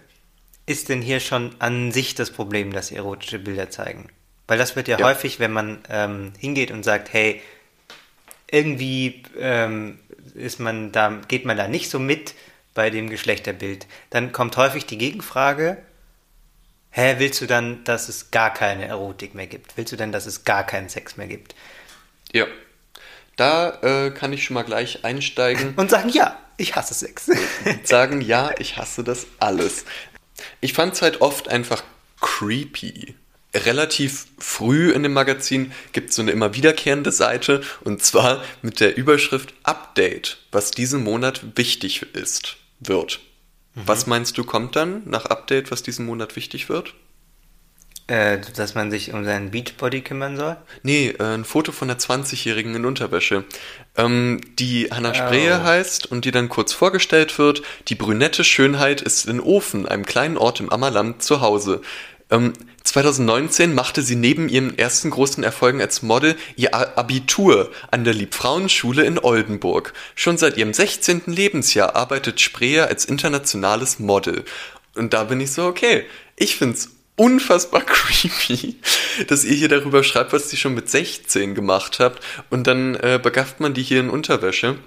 ist 0.65 0.89
denn 0.89 1.01
hier 1.01 1.19
schon 1.19 1.55
an 1.59 1.91
sich 1.91 2.15
das 2.15 2.31
Problem, 2.31 2.73
dass 2.73 2.91
erotische 2.91 3.39
Bilder 3.39 3.69
zeigen? 3.69 4.09
Weil 4.47 4.57
das 4.57 4.75
wird 4.75 4.87
ja, 4.87 4.99
Ja. 4.99 5.05
häufig, 5.05 5.39
wenn 5.39 5.51
man 5.51 5.79
ähm, 5.89 6.33
hingeht 6.39 6.71
und 6.71 6.83
sagt, 6.83 7.13
hey, 7.13 7.41
irgendwie 8.49 9.23
ähm, 9.37 9.99
ist 10.33 10.59
man 10.59 10.91
da, 10.91 11.21
geht 11.27 11.45
man 11.45 11.57
da 11.57 11.67
nicht 11.67 11.89
so 11.89 11.99
mit 11.99 12.33
bei 12.73 12.89
dem 12.89 13.09
Geschlechterbild, 13.09 13.87
dann 14.09 14.31
kommt 14.31 14.55
häufig 14.57 14.85
die 14.85 14.97
Gegenfrage, 14.97 15.77
hä, 16.91 17.15
willst 17.17 17.41
du 17.41 17.45
dann, 17.47 17.83
dass 17.83 18.07
es 18.07 18.31
gar 18.31 18.53
keine 18.53 18.85
Erotik 18.85 19.35
mehr 19.35 19.47
gibt? 19.47 19.75
Willst 19.77 19.91
du 19.91 19.97
denn, 19.97 20.11
dass 20.11 20.25
es 20.25 20.45
gar 20.45 20.65
keinen 20.65 20.89
Sex 20.89 21.17
mehr 21.17 21.27
gibt? 21.27 21.55
Ja. 22.31 22.45
Da 23.37 23.79
äh, 23.81 24.11
kann 24.11 24.33
ich 24.33 24.43
schon 24.43 24.55
mal 24.55 24.63
gleich 24.63 25.05
einsteigen. 25.05 25.73
Und 25.75 25.89
sagen, 25.89 26.09
ja, 26.09 26.37
ich 26.57 26.75
hasse 26.75 26.93
Sex. 26.93 27.29
sagen, 27.83 28.19
ja, 28.19 28.51
ich 28.57 28.77
hasse 28.77 29.03
das 29.03 29.27
alles. 29.39 29.85
Ich 30.59 30.73
fand 30.73 30.93
es 30.93 31.01
halt 31.01 31.21
oft 31.21 31.47
einfach 31.47 31.83
creepy. 32.19 33.15
Relativ 33.53 34.27
früh 34.37 34.91
in 34.91 35.03
dem 35.03 35.13
Magazin 35.13 35.71
gibt 35.93 36.09
es 36.09 36.15
so 36.15 36.21
eine 36.21 36.31
immer 36.31 36.53
wiederkehrende 36.53 37.11
Seite 37.11 37.61
und 37.83 38.03
zwar 38.03 38.43
mit 38.61 38.79
der 38.79 38.97
Überschrift 38.97 39.53
Update, 39.63 40.39
was 40.51 40.71
diesen 40.71 41.03
Monat 41.03 41.57
wichtig 41.57 42.05
ist, 42.13 42.57
wird. 42.79 43.19
Was 43.73 44.07
meinst 44.07 44.37
du, 44.37 44.43
kommt 44.43 44.75
dann 44.75 45.03
nach 45.05 45.25
Update, 45.25 45.71
was 45.71 45.83
diesen 45.83 46.05
Monat 46.05 46.35
wichtig 46.35 46.67
wird? 46.67 46.93
Äh, 48.07 48.39
dass 48.55 48.73
man 48.75 48.89
sich 48.89 49.13
um 49.13 49.25
seinen 49.25 49.51
Beachbody 49.51 50.01
kümmern 50.01 50.37
soll? 50.37 50.57
Nee, 50.83 51.09
äh, 51.19 51.23
ein 51.23 51.45
Foto 51.45 51.71
von 51.71 51.89
einer 51.89 51.99
20-Jährigen 51.99 52.75
in 52.75 52.85
Unterwäsche, 52.85 53.43
ähm, 53.97 54.41
die 54.59 54.89
Hannah 54.91 55.13
Spree 55.13 55.51
Oh. 55.51 55.63
heißt 55.63 56.09
und 56.11 56.25
die 56.25 56.31
dann 56.31 56.49
kurz 56.49 56.73
vorgestellt 56.73 57.37
wird. 57.37 57.61
Die 57.87 57.95
brünette 57.95 58.43
Schönheit 58.43 59.01
ist 59.01 59.25
in 59.25 59.39
Ofen, 59.39 59.87
einem 59.87 60.05
kleinen 60.05 60.37
Ort 60.37 60.59
im 60.59 60.69
Ammerland, 60.69 61.21
zu 61.21 61.41
Hause. 61.41 61.81
Ähm, 62.29 62.53
2019 62.83 63.73
machte 63.73 64.01
sie 64.01 64.15
neben 64.15 64.47
ihren 64.47 64.77
ersten 64.77 65.09
großen 65.09 65.43
Erfolgen 65.43 65.81
als 65.81 66.01
Model 66.01 66.35
ihr 66.55 66.73
Abitur 66.73 67.71
an 67.91 68.05
der 68.05 68.13
Liebfrauenschule 68.13 69.03
in 69.03 69.19
Oldenburg. 69.19 69.93
Schon 70.15 70.37
seit 70.37 70.57
ihrem 70.57 70.73
16. 70.73 71.23
Lebensjahr 71.25 71.95
arbeitet 71.95 72.39
Spreer 72.39 72.87
als 72.87 73.03
internationales 73.05 73.99
Model. 73.99 74.45
Und 74.95 75.13
da 75.13 75.25
bin 75.25 75.41
ich 75.41 75.51
so, 75.51 75.65
okay, 75.65 76.05
ich 76.37 76.55
find's 76.55 76.96
unfassbar 77.17 77.81
creepy, 77.85 78.77
dass 79.27 79.43
ihr 79.43 79.55
hier 79.55 79.67
darüber 79.67 80.03
schreibt, 80.03 80.31
was 80.31 80.51
ihr 80.53 80.59
schon 80.59 80.73
mit 80.73 80.89
16 80.89 81.53
gemacht 81.55 81.99
habt 81.99 82.23
und 82.49 82.65
dann 82.65 82.95
äh, 82.95 83.19
begafft 83.21 83.59
man 83.59 83.73
die 83.73 83.83
hier 83.83 83.99
in 83.99 84.09
Unterwäsche. 84.09 84.77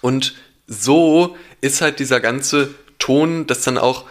Und 0.00 0.34
so 0.68 1.36
ist 1.60 1.80
halt 1.80 1.98
dieser 1.98 2.20
ganze 2.20 2.74
Ton, 2.98 3.46
dass 3.46 3.62
dann 3.62 3.78
auch 3.78 4.04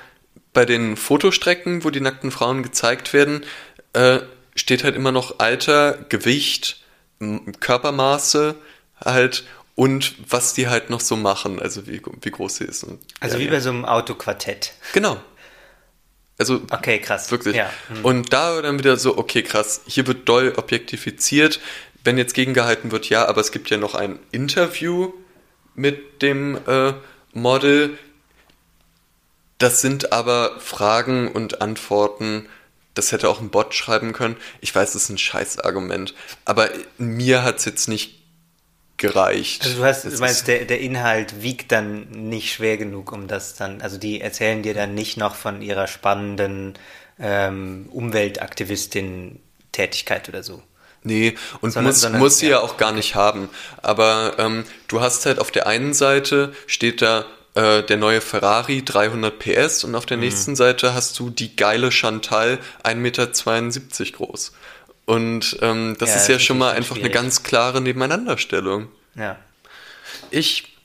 bei 0.53 0.65
den 0.65 0.97
Fotostrecken, 0.97 1.84
wo 1.84 1.89
die 1.89 2.01
nackten 2.01 2.31
Frauen 2.31 2.63
gezeigt 2.63 3.13
werden, 3.13 3.45
äh, 3.93 4.19
steht 4.55 4.84
halt 4.84 4.95
immer 4.95 5.12
noch 5.12 5.39
Alter, 5.39 6.05
Gewicht, 6.10 6.81
Körpermaße 7.60 8.55
halt 9.03 9.45
und 9.75 10.15
was 10.29 10.53
die 10.53 10.67
halt 10.67 10.89
noch 10.89 11.01
so 11.01 11.15
machen, 11.17 11.62
also 11.62 11.86
wie, 11.88 12.01
wie 12.21 12.31
groß 12.31 12.58
sie 12.58 12.63
ist. 12.63 12.84
Und, 12.84 12.99
Also 13.19 13.38
ja, 13.38 13.43
wie 13.43 13.49
bei 13.49 13.60
so 13.60 13.69
einem 13.69 13.86
Autoquartett. 13.86 14.73
Genau. 14.93 15.19
Also 16.38 16.62
Okay, 16.69 17.00
krass. 17.00 17.32
Wirklich. 17.32 17.56
Ja. 17.56 17.71
hm. 17.88 18.06
Und 18.06 18.34
da 18.34 18.62
dann 18.62 18.80
wieder 18.80 18.98
so, 18.98 19.17
okay, 19.17 19.43
krass, 19.43 19.82
hier 19.88 20.06
wird 20.08 20.28
doll 20.28 20.54
objektifiziert. 20.58 21.60
Wenn 22.04 22.17
jetzt 22.17 22.34
gegengehalten 22.34 22.91
wird, 22.91 23.10
ja, 23.10 23.28
aber 23.28 23.41
es 23.41 23.52
gibt 23.52 23.69
ja 23.69 23.78
noch 23.78 23.95
ein 23.95 24.19
Interview 24.32 25.13
mit 25.74 26.21
dem 26.21 26.60
äh, 26.67 26.93
Model. 27.34 27.98
Das 29.58 29.82
sind 29.82 30.12
aber 30.12 30.60
Fragen 30.60 31.32
und 31.32 31.62
Antworten. 31.62 32.48
Das 32.93 33.12
hätte 33.12 33.30
auch 33.30 33.41
ein 33.41 33.50
Bot 33.50 33.74
schreiben 33.74 34.13
können. 34.13 34.38
Ich 34.62 34.74
weiß, 34.74 34.93
das 34.93 35.04
ist 35.04 35.10
ein 35.10 35.17
Scheißargument. 35.17 36.13
Aber 36.45 36.69
mir 36.98 37.43
hat's 37.43 37.65
jetzt 37.65 37.88
nicht 37.88 38.21
gereicht. 38.97 39.63
Also 39.65 39.77
du 39.79 39.84
hast, 39.86 40.05
Das 40.05 40.13
du 40.15 40.19
meinst, 40.19 40.47
der, 40.47 40.65
der 40.65 40.79
Inhalt 40.79 41.41
wiegt 41.41 41.71
dann 41.71 42.10
nicht 42.12 42.53
schwer 42.53 42.77
genug, 42.77 43.12
um 43.12 43.27
das 43.27 43.55
dann, 43.55 43.81
also 43.81 43.97
die 43.97 44.21
erzählen 44.21 44.62
dir 44.63 44.73
dann 44.73 44.93
nicht 44.95 45.17
noch 45.17 45.36
von 45.36 45.62
ihrer 45.62 45.88
spannenden 45.88 46.73
ähm, 47.19 47.88
Umweltaktivistin-Tätigkeit 47.91 50.29
oder 50.29 50.43
so. 50.43 50.62
Nee, 51.03 51.36
und 51.62 51.71
Sondern- 51.71 51.91
muss, 51.91 52.01
sondern- 52.01 52.21
muss 52.21 52.39
sie 52.39 52.47
ja 52.47 52.53
ja. 52.53 52.60
auch 52.62 52.77
gar 52.77 52.91
nicht 52.91 53.13
haben. 53.15 53.49
Aber 53.81 54.36
ähm, 54.39 54.65
du 54.88 55.01
hast 55.01 55.25
halt 55.25 55.39
auf 55.39 55.51
der 55.51 55.67
einen 55.67 55.93
Seite 55.93 56.53
steht 56.65 57.01
da 57.01 57.25
äh, 57.53 57.84
der 57.84 57.97
neue 57.97 58.21
Ferrari 58.21 58.84
300 58.84 59.38
PS 59.38 59.84
und 59.84 59.91
Mhm. 59.91 59.95
auf 59.97 60.05
der 60.08 60.17
nächsten 60.17 60.55
Seite 60.55 60.95
hast 60.95 61.19
du 61.19 61.29
die 61.29 61.55
geile 61.55 61.91
Chantal 61.91 62.58
1,72 62.84 62.95
Meter 62.95 63.27
groß. 64.17 64.51
Und 65.06 65.58
ähm, 65.62 65.96
das 66.00 66.10
Ja, 66.10 66.15
ist 66.15 66.22
das 66.24 66.28
ja 66.30 66.36
ist 66.38 66.44
schon 66.44 66.58
mal 66.58 66.72
einfach 66.74 66.96
eine 66.96 67.02
schwierig. 67.06 67.13
ganz 67.13 67.44
klare 67.44 67.80
Nebeneinanderstellung. 67.82 68.88
Ja. 69.15 69.38
Ich 70.32 70.76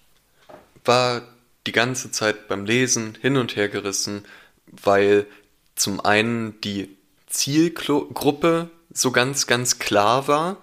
war 0.84 1.22
die 1.66 1.72
ganze 1.72 2.10
Zeit 2.10 2.48
beim 2.48 2.64
Lesen 2.64 3.16
hin 3.20 3.36
und 3.36 3.56
her 3.56 3.68
gerissen, 3.68 4.24
weil 4.66 5.26
zum 5.74 6.00
einen 6.00 6.60
die 6.60 6.96
Zielgruppe 7.26 8.70
so 8.92 9.10
ganz, 9.10 9.46
ganz 9.46 9.78
klar 9.78 10.28
war. 10.28 10.56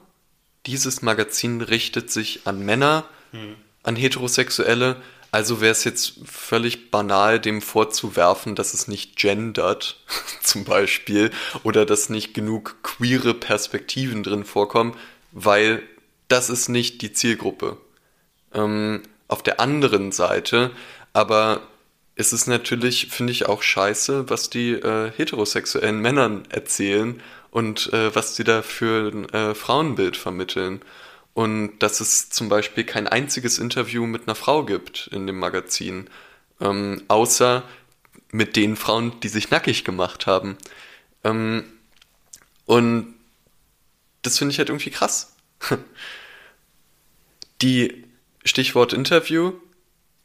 Dieses 0.66 1.02
Magazin 1.02 1.62
richtet 1.62 2.12
sich 2.12 2.42
an 2.46 2.60
Männer, 2.64 3.06
an 3.84 3.96
Heterosexuelle. 3.96 4.98
Also 5.38 5.62
wäre 5.62 5.72
es 5.72 5.84
jetzt 5.84 6.16
völlig 6.26 6.90
banal, 6.90 7.40
dem 7.40 7.62
vorzuwerfen, 7.62 8.56
dass 8.56 8.74
es 8.74 8.88
nicht 8.88 9.18
gendert, 9.18 10.00
zum 10.42 10.64
Beispiel, 10.64 11.30
oder 11.62 11.86
dass 11.86 12.10
nicht 12.10 12.34
genug 12.34 12.78
queere 12.82 13.36
Perspektiven 13.36 14.24
drin 14.24 14.46
vorkommen, 14.46 14.98
weil 15.32 15.84
das 16.28 16.50
ist 16.50 16.70
nicht 16.70 17.04
die 17.04 17.14
Zielgruppe. 17.14 17.78
Ähm, 18.52 19.04
auf 19.28 19.44
der 19.44 19.60
anderen 19.60 20.12
Seite, 20.12 20.72
aber 21.14 21.62
es 22.16 22.34
ist 22.34 22.48
natürlich, 22.48 23.10
finde 23.12 23.32
ich, 23.32 23.46
auch 23.46 23.62
scheiße, 23.62 24.32
was 24.32 24.50
die 24.50 24.72
äh, 24.72 25.12
heterosexuellen 25.16 26.00
Männern 26.00 26.46
erzählen 26.50 27.22
und 27.52 27.94
äh, 27.94 28.16
was 28.16 28.36
sie 28.36 28.44
da 28.44 28.64
für 28.64 29.12
ein 29.14 29.30
äh, 29.30 29.54
Frauenbild 29.54 30.18
vermitteln. 30.18 30.82
Und 31.38 31.78
dass 31.84 32.00
es 32.00 32.32
zum 32.32 32.50
Beispiel 32.50 32.84
kein 32.84 33.08
einziges 33.08 33.60
Interview 33.60 34.08
mit 34.08 34.24
einer 34.24 34.34
Frau 34.34 34.66
gibt 34.66 35.08
in 35.12 35.28
dem 35.28 35.38
Magazin, 35.38 36.10
ähm, 36.60 37.04
außer 37.10 37.62
mit 38.32 38.56
den 38.56 38.76
Frauen, 38.76 39.20
die 39.20 39.28
sich 39.28 39.52
nackig 39.52 39.84
gemacht 39.84 40.26
haben. 40.26 40.58
Ähm, 41.24 41.64
und 42.66 43.14
das 44.24 44.40
finde 44.40 44.54
ich 44.54 44.58
halt 44.58 44.70
irgendwie 44.70 44.90
krass. 44.90 45.36
Die 47.62 48.04
Stichwort 48.44 48.92
Interview, 48.92 49.54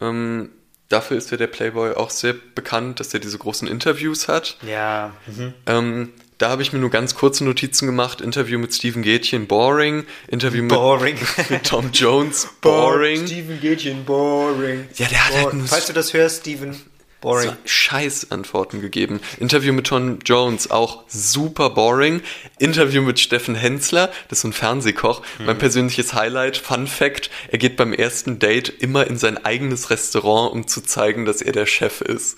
ähm, 0.00 0.48
dafür 0.88 1.18
ist 1.18 1.30
ja 1.30 1.36
der 1.36 1.46
Playboy 1.46 1.92
auch 1.92 2.08
sehr 2.08 2.32
bekannt, 2.32 3.00
dass 3.00 3.12
er 3.12 3.20
diese 3.20 3.36
großen 3.36 3.68
Interviews 3.68 4.28
hat. 4.28 4.56
Ja. 4.66 5.14
Mhm. 5.26 5.52
Ähm, 5.66 6.12
da 6.42 6.50
habe 6.50 6.60
ich 6.62 6.72
mir 6.72 6.80
nur 6.80 6.90
ganz 6.90 7.14
kurze 7.14 7.44
Notizen 7.44 7.86
gemacht. 7.86 8.20
Interview 8.20 8.58
mit 8.58 8.74
Steven 8.74 9.02
Gätchen, 9.02 9.46
boring. 9.46 10.04
Interview 10.26 10.64
mit, 10.64 10.72
Boring. 10.72 11.16
mit 11.50 11.62
Tom 11.62 11.90
Jones, 11.92 12.48
boring. 12.60 13.28
Steven 13.28 13.60
Gätchen, 13.60 14.04
boring. 14.04 14.88
Ja, 14.96 15.06
der 15.06 15.24
hat 15.24 15.34
halt 15.34 15.42
Boring. 15.44 15.58
nur 15.60 15.68
Falls 15.68 15.86
du 15.86 15.92
das 15.92 16.12
hörst, 16.12 16.40
Steven, 16.40 16.74
boring. 17.20 17.50
so 17.50 17.56
Scheiß-Antworten 17.64 18.80
gegeben. 18.80 19.20
Interview 19.38 19.72
mit 19.72 19.86
Tom 19.86 20.18
Jones, 20.24 20.68
auch 20.68 21.04
super 21.06 21.70
boring. 21.70 22.22
Interview 22.58 23.02
mit 23.02 23.20
Steffen 23.20 23.54
Hensler, 23.54 24.08
das 24.28 24.38
ist 24.38 24.42
so 24.42 24.48
ein 24.48 24.52
Fernsehkoch. 24.52 25.22
Mein 25.38 25.58
persönliches 25.58 26.12
Highlight, 26.12 26.56
Fun 26.56 26.88
Fact, 26.88 27.30
er 27.52 27.58
geht 27.58 27.76
beim 27.76 27.92
ersten 27.92 28.40
Date 28.40 28.68
immer 28.68 29.06
in 29.06 29.16
sein 29.16 29.44
eigenes 29.44 29.90
Restaurant, 29.90 30.52
um 30.52 30.66
zu 30.66 30.80
zeigen, 30.80 31.24
dass 31.24 31.40
er 31.40 31.52
der 31.52 31.66
Chef 31.66 32.00
ist. 32.00 32.36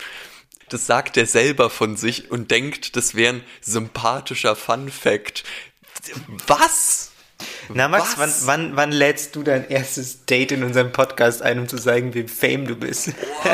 Das 0.68 0.87
sagt 0.87 1.16
er 1.16 1.27
selber 1.27 1.70
von 1.70 1.96
sich 1.96 2.31
und 2.31 2.50
denkt, 2.50 2.96
das 2.96 3.14
wäre 3.14 3.35
ein 3.35 3.44
sympathischer 3.61 4.57
Fun 4.57 4.90
Fact. 4.90 5.44
Was? 6.46 7.11
Na 7.68 7.88
Max, 7.88 8.14
wann, 8.16 8.33
wann, 8.44 8.77
wann 8.77 8.92
lädst 8.92 9.37
du 9.37 9.42
dein 9.42 9.68
erstes 9.68 10.24
Date 10.24 10.53
in 10.53 10.62
unserem 10.62 10.92
Podcast 10.92 11.42
ein, 11.42 11.59
um 11.59 11.68
zu 11.68 11.77
sagen, 11.77 12.14
wie 12.14 12.29
fame 12.29 12.66
du 12.66 12.77
bist? 12.77 13.11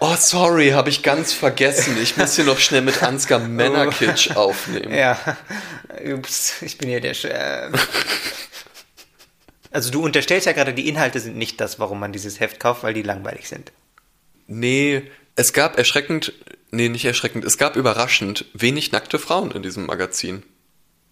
Oh, 0.00 0.16
sorry, 0.18 0.70
habe 0.70 0.90
ich 0.90 1.02
ganz 1.02 1.32
vergessen. 1.32 1.96
Ich 2.02 2.16
muss 2.16 2.34
hier 2.34 2.44
noch 2.44 2.58
schnell 2.58 2.82
mit 2.82 3.02
Ansgar 3.02 3.38
Männerkitsch 3.38 4.32
aufnehmen. 4.32 4.92
ja, 4.92 5.16
ups, 6.12 6.60
ich 6.60 6.76
bin 6.76 6.90
ja 6.90 7.00
der 7.00 7.14
Chef. 7.14 7.70
Also 9.70 9.90
du 9.90 10.04
unterstellst 10.04 10.46
ja 10.46 10.52
gerade, 10.52 10.74
die 10.74 10.88
Inhalte 10.88 11.20
sind 11.20 11.36
nicht 11.36 11.60
das, 11.60 11.78
warum 11.78 12.00
man 12.00 12.12
dieses 12.12 12.40
Heft 12.40 12.60
kauft, 12.60 12.82
weil 12.82 12.94
die 12.94 13.02
langweilig 13.02 13.48
sind. 13.48 13.72
Nee, 14.46 15.02
es 15.36 15.52
gab 15.52 15.78
erschreckend, 15.78 16.32
nee, 16.70 16.88
nicht 16.88 17.04
erschreckend, 17.04 17.44
es 17.44 17.58
gab 17.58 17.76
überraschend 17.76 18.44
wenig 18.54 18.92
nackte 18.92 19.18
Frauen 19.18 19.50
in 19.50 19.62
diesem 19.62 19.86
Magazin. 19.86 20.42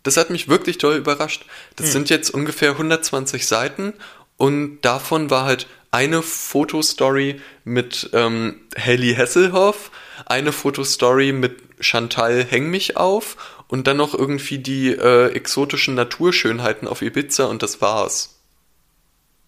Das 0.02 0.16
hat 0.16 0.30
mich 0.30 0.48
wirklich 0.48 0.78
toll 0.78 0.96
überrascht. 0.96 1.46
Das 1.76 1.92
sind 1.92 2.10
jetzt 2.10 2.30
ungefähr 2.30 2.72
120 2.72 3.46
Seiten 3.46 3.94
und 4.36 4.80
davon 4.80 5.30
war 5.30 5.44
halt 5.44 5.68
eine 5.92 6.22
Fotostory 6.22 7.40
mit 7.64 8.10
ähm, 8.12 8.62
Helly 8.74 9.14
Hesselhoff, 9.14 9.92
eine 10.26 10.50
Fotostory 10.50 11.32
mit 11.32 11.62
Chantal 11.80 12.44
Häng 12.44 12.70
mich 12.70 12.96
auf 12.96 13.36
und 13.68 13.86
dann 13.86 13.98
noch 13.98 14.14
irgendwie 14.14 14.58
die 14.58 14.88
äh, 14.88 15.28
exotischen 15.32 15.94
Naturschönheiten 15.94 16.88
auf 16.88 17.02
Ibiza 17.02 17.44
und 17.44 17.62
das 17.62 17.80
war's. 17.80 18.40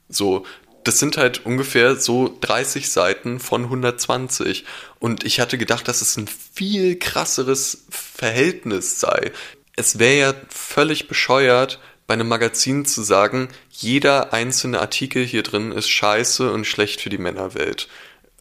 So, 0.09 0.44
das 0.85 0.99
sind 0.99 1.16
halt 1.16 1.44
ungefähr 1.47 1.97
so 1.97 2.37
30 2.40 2.90
Seiten 2.90 3.40
von 3.40 3.64
120. 3.64 4.64
Und 4.99 5.25
ich 5.25 5.40
hatte 5.40 5.59
gedacht, 5.59 5.88
dass 5.88 6.03
es 6.03 6.16
ein 6.16 6.29
viel 6.29 6.99
krasseres 6.99 7.85
Verhältnis 7.90 9.01
sei. 9.01 9.33
Es 9.77 9.99
wäre 9.99 10.16
ja 10.18 10.35
völlig 10.49 11.09
bescheuert, 11.09 11.81
bei 12.07 12.14
einem 12.14 12.29
Magazin 12.29 12.85
zu 12.85 13.03
sagen, 13.03 13.49
jeder 13.70 14.33
einzelne 14.35 14.81
Artikel 14.81 15.25
hier 15.25 15.42
drin 15.42 15.73
ist 15.73 15.88
scheiße 15.88 16.53
und 16.53 16.66
schlecht 16.66 17.01
für 17.01 17.09
die 17.09 17.18
Männerwelt. 17.18 17.88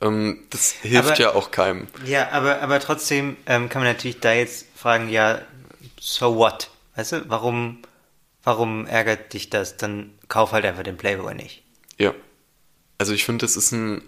Ähm, 0.02 0.44
das 0.50 0.72
hilft 0.72 1.12
Aber- 1.12 1.20
ja 1.20 1.34
auch 1.34 1.52
keinem. 1.52 1.88
Ja, 2.06 2.30
aber, 2.32 2.62
aber 2.62 2.80
trotzdem 2.80 3.38
ähm, 3.46 3.70
kann 3.70 3.82
man 3.82 3.92
natürlich 3.92 4.20
da 4.20 4.34
jetzt 4.34 4.68
fragen, 4.76 5.08
ja, 5.10 5.42
so 6.00 6.36
what? 6.36 6.70
Weißt 6.96 7.14
du, 7.14 7.30
warum, 7.30 7.80
warum 8.44 8.86
ärgert 8.86 9.32
dich 9.34 9.50
das? 9.50 9.78
Dann 9.78 10.12
kauf 10.28 10.52
halt 10.52 10.66
einfach 10.66 10.84
den 10.84 10.98
Playboy 10.98 11.34
nicht. 11.34 11.64
Ja. 11.98 12.14
Also 13.04 13.14
ich 13.14 13.26
finde, 13.26 13.44
das 13.44 13.58
ist 13.58 13.74
ein 13.74 14.02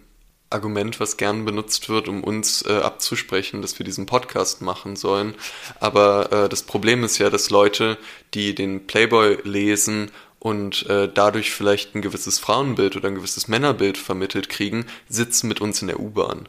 Argument, 0.49 1.01
was 1.01 1.17
gern 1.17 1.43
benutzt 1.43 1.89
wird, 1.89 2.07
um 2.07 2.23
uns 2.23 2.61
äh, 2.61 2.77
abzusprechen, 2.77 3.61
dass 3.61 3.77
wir 3.77 3.83
diesen 3.83 4.05
Podcast 4.05 4.61
machen 4.61 4.95
sollen. 4.95 5.35
Aber 5.81 6.31
äh, 6.31 6.47
das 6.47 6.63
Problem 6.63 7.03
ist 7.03 7.17
ja, 7.17 7.29
dass 7.29 7.49
Leute, 7.49 7.97
die 8.33 8.55
den 8.55 8.87
Playboy 8.87 9.39
lesen 9.43 10.11
und 10.39 10.87
äh, 10.87 11.09
dadurch 11.13 11.51
vielleicht 11.51 11.93
ein 11.93 12.01
gewisses 12.01 12.39
Frauenbild 12.39 12.95
oder 12.95 13.09
ein 13.09 13.15
gewisses 13.15 13.49
Männerbild 13.49 13.97
vermittelt 13.97 14.47
kriegen, 14.47 14.85
sitzen 15.09 15.49
mit 15.49 15.59
uns 15.59 15.81
in 15.81 15.89
der 15.89 15.99
U-Bahn. 15.99 16.47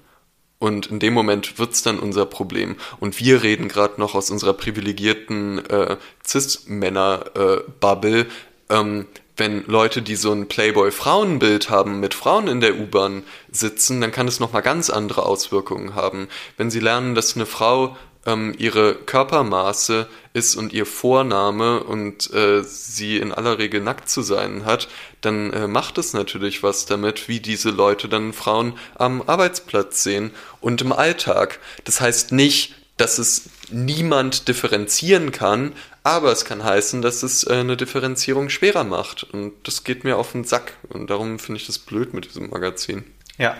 Und 0.61 0.87
in 0.87 1.01
dem 1.01 1.15
Moment 1.15 1.59
wird's 1.59 1.83
dann 1.83 1.99
unser 1.99 2.27
Problem. 2.27 2.77
Und 3.01 3.19
wir 3.19 3.43
reden 3.43 3.67
gerade 3.67 4.01
noch 4.01 4.15
aus 4.15 4.31
unserer 4.31 4.55
privilegierten 4.55 5.69
äh, 5.69 5.97
Cis-Männer-Bubble. 6.25 8.27
ähm, 8.71 9.07
wenn 9.37 9.65
Leute, 9.67 10.03
die 10.03 10.17
so 10.17 10.33
ein 10.33 10.49
Playboy-Frauenbild 10.49 11.69
haben, 11.69 12.01
mit 12.01 12.15
Frauen 12.15 12.49
in 12.49 12.61
der 12.61 12.79
U-Bahn 12.79 13.23
sitzen, 13.51 14.01
dann 14.01 14.13
kann 14.13 14.29
es 14.29 14.41
nochmal 14.41 14.63
ganz 14.63 14.91
andere 14.91 15.25
Auswirkungen 15.27 15.95
haben. 15.95 16.29
Wenn 16.57 16.71
sie 16.71 16.81
lernen, 16.81 17.15
dass 17.15 17.37
eine 17.37 17.47
Frau 17.47 17.97
ähm, 18.27 18.55
ihre 18.59 18.95
Körpermaße 18.95 20.09
ist 20.33 20.57
und 20.57 20.73
ihr 20.73 20.85
Vorname 20.85 21.83
und 21.85 22.33
äh, 22.35 22.63
sie 22.63 23.19
in 23.19 23.33
aller 23.33 23.59
Regel 23.59 23.81
nackt 23.81 24.09
zu 24.09 24.23
sein 24.23 24.65
hat, 24.65 24.89
dann 25.21 25.53
äh, 25.53 25.67
macht 25.69 25.99
es 25.99 26.13
natürlich 26.13 26.63
was 26.63 26.87
damit, 26.87 27.29
wie 27.29 27.41
diese 27.41 27.71
Leute 27.71 28.09
dann 28.09 28.33
Frauen 28.33 28.75
am 28.97 29.23
Arbeitsplatz 29.23 30.03
sehen 30.03 30.33
und 30.61 30.83
im 30.83 30.93
Alltag. 30.93 31.61
Das 31.85 32.01
heißt 32.01 32.33
nicht, 32.33 32.75
dass 32.97 33.19
es 33.19 33.43
niemand 33.71 34.49
differenzieren 34.49 35.33
kann, 35.33 35.73
aber 36.03 36.33
es 36.33 36.45
kann 36.45 36.65
heißen, 36.65 37.03
dass 37.03 37.23
es 37.23 37.45
äh, 37.45 37.55
eine 37.55 37.77
Differenzierung 37.77 38.49
schwerer 38.49 38.85
macht. 38.85 39.25
Und 39.25 39.53
das 39.65 39.85
geht 39.85 40.05
mir 40.05 40.17
auf 40.17 40.33
den 40.33 40.45
Sack. 40.45 40.75
Und 40.89 41.11
darum 41.11 41.39
finde 41.39 41.61
ich 41.61 41.67
das 41.67 41.79
blöd 41.79 42.15
mit 42.15 42.27
diesem 42.27 42.49
Magazin. 42.51 43.05
Ja. 43.39 43.57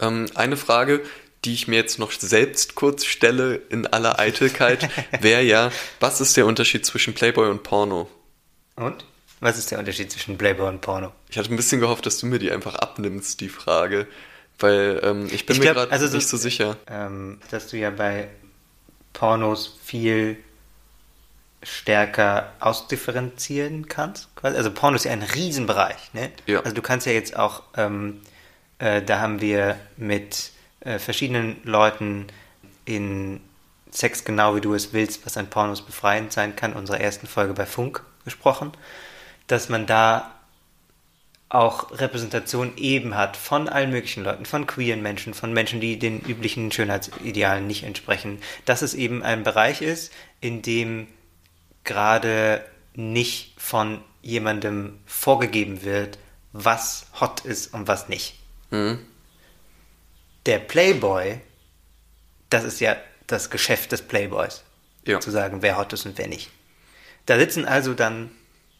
Ähm, 0.00 0.26
eine 0.34 0.56
Frage, 0.56 1.00
die 1.44 1.54
ich 1.54 1.66
mir 1.68 1.76
jetzt 1.76 1.98
noch 1.98 2.12
selbst 2.12 2.74
kurz 2.74 3.04
stelle 3.04 3.56
in 3.70 3.86
aller 3.86 4.18
Eitelkeit, 4.18 4.88
wäre 5.20 5.42
ja, 5.42 5.70
was 6.00 6.20
ist 6.20 6.36
der 6.36 6.46
Unterschied 6.46 6.84
zwischen 6.84 7.14
Playboy 7.14 7.48
und 7.48 7.62
Porno? 7.62 8.08
Und? 8.76 9.04
Was 9.40 9.58
ist 9.58 9.70
der 9.72 9.78
Unterschied 9.80 10.12
zwischen 10.12 10.38
Playboy 10.38 10.68
und 10.68 10.80
Porno? 10.82 11.12
Ich 11.28 11.36
hatte 11.38 11.52
ein 11.52 11.56
bisschen 11.56 11.80
gehofft, 11.80 12.06
dass 12.06 12.18
du 12.18 12.26
mir 12.26 12.38
die 12.38 12.52
einfach 12.52 12.74
abnimmst, 12.76 13.40
die 13.40 13.48
Frage. 13.48 14.06
Weil 14.58 15.00
ähm, 15.02 15.26
ich 15.32 15.46
bin 15.46 15.54
Ich 15.54 15.58
mir 15.60 15.64
glaub, 15.72 15.76
gerade 15.76 15.92
also 15.92 16.06
so- 16.06 16.16
nicht 16.16 16.28
so 16.28 16.36
sicher. 16.36 16.76
Ähm, 16.86 17.40
dass 17.50 17.66
du 17.68 17.76
ja 17.76 17.90
bei 17.90 18.28
Pornos 19.12 19.78
viel 19.82 20.36
stärker 21.62 22.52
ausdifferenzieren 22.60 23.86
kannst. 23.88 24.28
Also 24.42 24.72
Porno 24.72 24.96
ist 24.96 25.04
ja 25.04 25.12
ein 25.12 25.22
Riesenbereich. 25.22 26.12
Ne? 26.12 26.32
Ja. 26.46 26.60
Also 26.60 26.74
du 26.74 26.82
kannst 26.82 27.06
ja 27.06 27.12
jetzt 27.12 27.36
auch, 27.36 27.62
ähm, 27.76 28.20
äh, 28.78 29.02
da 29.02 29.20
haben 29.20 29.40
wir 29.40 29.76
mit 29.96 30.50
äh, 30.80 30.98
verschiedenen 30.98 31.60
Leuten 31.64 32.26
in 32.84 33.40
Sex 33.90 34.24
genau 34.24 34.56
wie 34.56 34.60
du 34.60 34.74
es 34.74 34.92
willst, 34.92 35.24
was 35.26 35.36
an 35.36 35.48
Pornos 35.48 35.82
befreiend 35.82 36.32
sein 36.32 36.56
kann, 36.56 36.72
unserer 36.72 37.00
ersten 37.00 37.26
Folge 37.26 37.52
bei 37.52 37.66
Funk 37.66 38.02
gesprochen, 38.24 38.72
dass 39.46 39.68
man 39.68 39.86
da 39.86 40.32
auch 41.52 41.90
Repräsentation 41.98 42.72
eben 42.78 43.14
hat 43.14 43.36
von 43.36 43.68
allen 43.68 43.90
möglichen 43.90 44.24
Leuten, 44.24 44.46
von 44.46 44.66
queeren 44.66 45.02
Menschen, 45.02 45.34
von 45.34 45.52
Menschen, 45.52 45.82
die 45.82 45.98
den 45.98 46.20
üblichen 46.20 46.72
Schönheitsidealen 46.72 47.66
nicht 47.66 47.82
entsprechen, 47.84 48.40
dass 48.64 48.80
es 48.80 48.94
eben 48.94 49.22
ein 49.22 49.42
Bereich 49.42 49.82
ist, 49.82 50.12
in 50.40 50.62
dem 50.62 51.08
gerade 51.84 52.64
nicht 52.94 53.52
von 53.58 54.02
jemandem 54.22 54.98
vorgegeben 55.04 55.84
wird, 55.84 56.18
was 56.52 57.06
hot 57.20 57.40
ist 57.40 57.74
und 57.74 57.86
was 57.86 58.08
nicht. 58.08 58.34
Mhm. 58.70 59.00
Der 60.46 60.58
Playboy, 60.58 61.38
das 62.48 62.64
ist 62.64 62.80
ja 62.80 62.96
das 63.26 63.50
Geschäft 63.50 63.92
des 63.92 64.00
Playboys, 64.00 64.62
ja. 65.06 65.20
zu 65.20 65.30
sagen, 65.30 65.60
wer 65.60 65.76
hot 65.76 65.92
ist 65.92 66.06
und 66.06 66.16
wer 66.16 66.28
nicht. 66.28 66.50
Da 67.26 67.38
sitzen 67.38 67.66
also 67.66 67.92
dann 67.92 68.30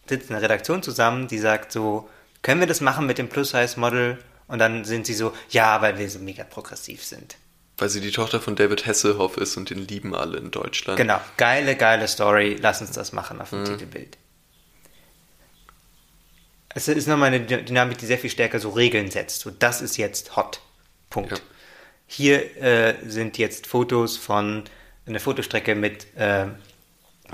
sitzt 0.09 0.31
eine 0.31 0.41
Redaktion 0.41 0.83
zusammen, 0.83 1.29
die 1.29 1.39
sagt 1.39 1.71
so, 1.71 2.09
können 2.43 2.61
wir 2.61 2.67
das 2.67 2.81
machen 2.81 3.07
mit 3.07 3.19
dem 3.19 3.29
Plus-Size-Model? 3.29 4.19
Und 4.49 4.59
dann 4.59 4.85
sind 4.85 5.07
sie 5.07 5.15
so, 5.15 5.33
ja, 5.51 5.81
weil 5.81 5.99
wir 5.99 6.11
so 6.11 6.19
mega 6.19 6.45
progressiv 6.45 7.05
sind. 7.05 7.37
Weil 7.79 7.89
sie 7.89 8.01
die 8.01 8.11
Tochter 8.11 8.41
von 8.41 8.55
David 8.55 8.87
Hasselhoff 8.87 9.37
ist 9.37 9.57
und 9.57 9.71
den 9.71 9.79
lieben 9.79 10.15
alle 10.15 10.39
in 10.39 10.51
Deutschland. 10.51 10.99
Genau, 10.99 11.21
geile, 11.37 11.75
geile 11.77 12.07
Story. 12.07 12.57
Lass 12.61 12.81
uns 12.81 12.93
das 12.93 13.13
machen 13.13 13.41
auf 13.41 13.51
dem 13.51 13.61
mhm. 13.61 13.65
Titelbild. 13.67 14.19
Es 16.75 16.89
ist 16.89 17.07
nochmal 17.07 17.29
eine 17.29 17.41
Dynamik, 17.41 17.99
die 17.99 18.07
sehr 18.07 18.19
viel 18.19 18.31
stärker 18.31 18.59
so 18.59 18.71
Regeln 18.71 19.11
setzt. 19.11 19.41
So, 19.41 19.51
das 19.51 19.81
ist 19.81 19.97
jetzt 19.97 20.37
hot. 20.37 20.61
Punkt. 21.11 21.33
Ja. 21.33 21.39
Hier 22.07 22.63
äh, 22.63 22.95
sind 23.07 23.39
jetzt 23.39 23.67
Fotos 23.67 24.17
von 24.17 24.65
einer 25.07 25.21
Fotostrecke 25.21 25.75
mit 25.75 26.07
äh, 26.17 26.47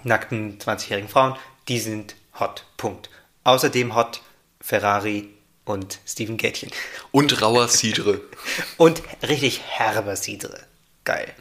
nackten 0.02 0.58
20-jährigen 0.58 1.08
Frauen. 1.08 1.36
Die 1.68 1.78
sind 1.78 2.14
hot. 2.38 2.64
Punkt. 2.76 3.10
Außerdem 3.44 3.94
hot 3.94 4.22
Ferrari 4.60 5.28
und 5.64 6.00
Steven 6.06 6.36
Gätchen. 6.36 6.70
Und 7.10 7.42
rauer 7.42 7.68
Cidre. 7.68 8.20
und 8.76 9.02
richtig 9.22 9.60
herber 9.66 10.16
Cidre. 10.16 10.60
Geil. 11.04 11.32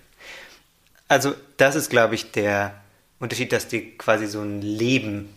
Also, 1.07 1.33
das 1.57 1.75
ist, 1.75 1.89
glaube 1.89 2.15
ich, 2.15 2.31
der 2.31 2.81
Unterschied, 3.19 3.51
dass 3.51 3.67
dir 3.67 3.97
quasi 3.97 4.27
so 4.27 4.41
ein 4.41 4.61
Leben 4.61 5.33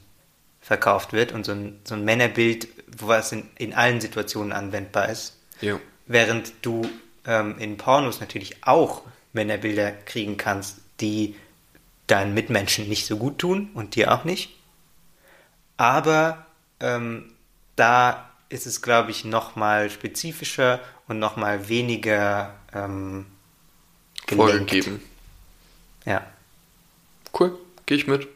verkauft 0.60 1.12
wird 1.12 1.32
und 1.32 1.46
so 1.46 1.52
ein, 1.52 1.80
so 1.84 1.94
ein 1.94 2.04
Männerbild, 2.04 2.68
was 2.86 3.32
in, 3.32 3.48
in 3.56 3.74
allen 3.74 4.00
Situationen 4.00 4.52
anwendbar 4.52 5.08
ist. 5.08 5.36
Ja. 5.60 5.80
Während 6.06 6.52
du 6.62 6.82
ähm, 7.26 7.58
in 7.58 7.76
Pornos 7.76 8.20
natürlich 8.20 8.64
auch 8.64 9.02
Männerbilder 9.32 9.92
kriegen 9.92 10.36
kannst, 10.36 10.78
die 11.00 11.36
deinen 12.06 12.34
Mitmenschen 12.34 12.88
nicht 12.88 13.06
so 13.06 13.16
gut 13.16 13.38
tun 13.38 13.70
und 13.74 13.94
dir 13.94 14.12
auch 14.12 14.24
nicht. 14.24 14.56
Aber 15.76 16.46
ähm, 16.80 17.32
da 17.80 18.30
ist 18.50 18.66
es, 18.66 18.82
glaube 18.82 19.10
ich, 19.10 19.24
noch 19.24 19.56
mal 19.56 19.90
spezifischer 19.90 20.80
und 21.08 21.18
noch 21.18 21.36
mal 21.36 21.68
weniger 21.68 22.54
ähm, 22.74 23.26
vorgegeben. 24.28 25.02
Ja. 26.04 26.26
Cool, 27.38 27.58
gehe 27.86 27.96
ich 27.96 28.06
mit. 28.06 28.28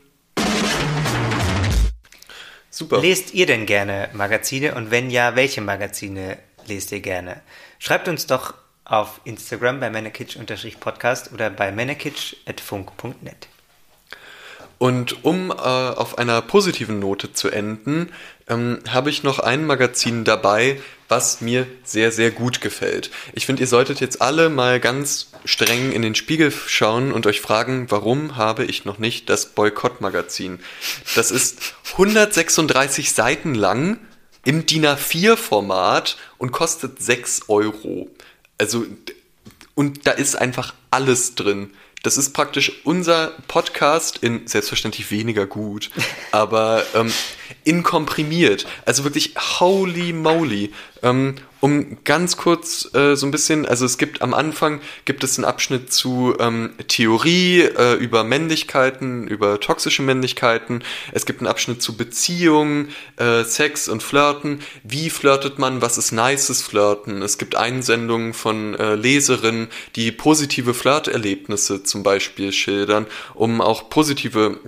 Super. 2.71 3.01
Lest 3.01 3.35
ihr 3.35 3.47
denn 3.47 3.67
gerne 3.67 4.09
Magazine 4.15 4.75
und 4.75 4.91
wenn 4.91 5.11
ja, 5.11 5.37
welche 5.37 5.61
Magazine 5.61 6.39
lest 6.67 6.91
ihr 6.91 7.01
gerne? 7.01 7.41
Schreibt 7.79 8.09
uns 8.09 8.27
doch 8.27 8.55
auf 8.85 9.21
Instagram 9.25 9.79
bei 9.79 9.91
männerkitsch-podcast 9.91 11.33
oder 11.33 11.51
bei 11.51 11.71
männerkitsch.funk.net. 11.71 13.49
Und 14.85 15.25
um 15.25 15.51
äh, 15.51 15.55
auf 15.55 16.19
einer 16.19 16.43
positiven 16.43 16.99
Note 16.99 17.33
zu 17.33 17.49
enden, 17.49 18.11
ähm, 18.51 18.81
habe 18.87 19.09
ich 19.09 19.23
noch 19.23 19.39
ein 19.39 19.65
Magazin 19.65 20.25
dabei, 20.25 20.79
was 21.09 21.41
mir 21.41 21.67
sehr, 21.85 22.13
sehr 22.13 22.31
gut 22.31 22.61
gefällt. 22.61 23.11
Ich 23.33 23.47
finde, 23.47 23.63
ihr 23.63 23.67
solltet 23.67 24.01
jetzt 24.01 24.21
alle 24.21 24.51
mal 24.51 24.81
ganz 24.81 25.31
streng 25.47 25.91
in 25.91 26.03
den 26.03 26.15
Spiegel 26.15 26.51
schauen 26.51 27.13
und 27.13 27.27
euch 27.27 27.41
fragen, 27.41 27.87
warum 27.89 28.37
habe 28.37 28.67
ich 28.67 28.85
noch 28.85 28.99
nicht 28.99 29.31
das 29.31 29.47
Boykott-Magazin? 29.47 30.61
Das 31.15 31.31
ist 31.31 31.77
136 31.93 33.15
Seiten 33.15 33.55
lang 33.55 33.99
im 34.45 34.67
DIN 34.67 34.85
A4-Format 34.85 36.19
und 36.37 36.53
kostet 36.53 37.03
6 37.03 37.49
Euro. 37.49 38.11
Also, 38.59 38.85
und 39.75 40.07
da 40.07 40.11
ist 40.11 40.37
einfach 40.37 40.75
alles 40.91 41.37
drin. 41.37 41.71
Das 42.05 42.19
ist 42.19 42.35
praktisch 42.35 42.71
unser 42.85 43.33
Podcast 43.49 44.19
in 44.19 44.47
selbstverständlich 44.47 45.11
weniger 45.11 45.47
gut, 45.47 45.91
aber 46.33 46.85
ähm, 46.95 47.11
inkomprimiert. 47.65 48.67
Also 48.85 49.05
wirklich 49.05 49.33
holy 49.59 50.13
moly. 50.13 50.71
Ähm, 51.03 51.37
um 51.65 51.97
ganz 52.05 52.37
kurz 52.37 52.95
äh, 52.95 53.17
so 53.17 53.27
ein 53.27 53.31
bisschen, 53.31 53.65
also 53.65 53.87
es 53.87 53.97
gibt 53.97 54.21
am 54.21 54.35
Anfang 54.35 54.83
gibt 55.07 55.25
es 55.25 55.39
einen 55.39 55.47
Abschnitt 55.47 55.91
zu 55.91 56.35
ähm, 56.39 56.75
Theorie 56.89 57.63
äh, 57.63 57.95
über 57.95 58.23
Männlichkeiten, 58.23 59.27
über 59.27 59.59
toxische 59.61 60.03
Männlichkeiten. 60.03 60.85
Es 61.13 61.25
gibt 61.25 61.41
einen 61.41 61.47
Abschnitt 61.47 61.81
zu 61.81 61.97
Beziehungen, 61.97 62.91
äh, 63.17 63.45
Sex 63.45 63.89
und 63.89 64.03
Flirten. 64.03 64.61
Wie 64.83 65.09
flirtet 65.09 65.59
man? 65.59 65.81
Was 65.81 65.97
ist 65.97 66.13
nices 66.13 66.61
Flirten? 66.61 67.23
Es 67.23 67.39
gibt 67.39 67.55
Einsendungen 67.55 68.35
von 68.35 68.75
äh, 68.75 68.95
Leserinnen, 68.95 69.69
die 69.97 70.13
positive 70.13 70.75
Flirterlebnisse 70.75 71.83
zum 71.83 72.03
Beispiel 72.03 72.53
schildern, 72.53 73.07
um 73.33 73.63
auch 73.63 73.89
positive 73.89 74.61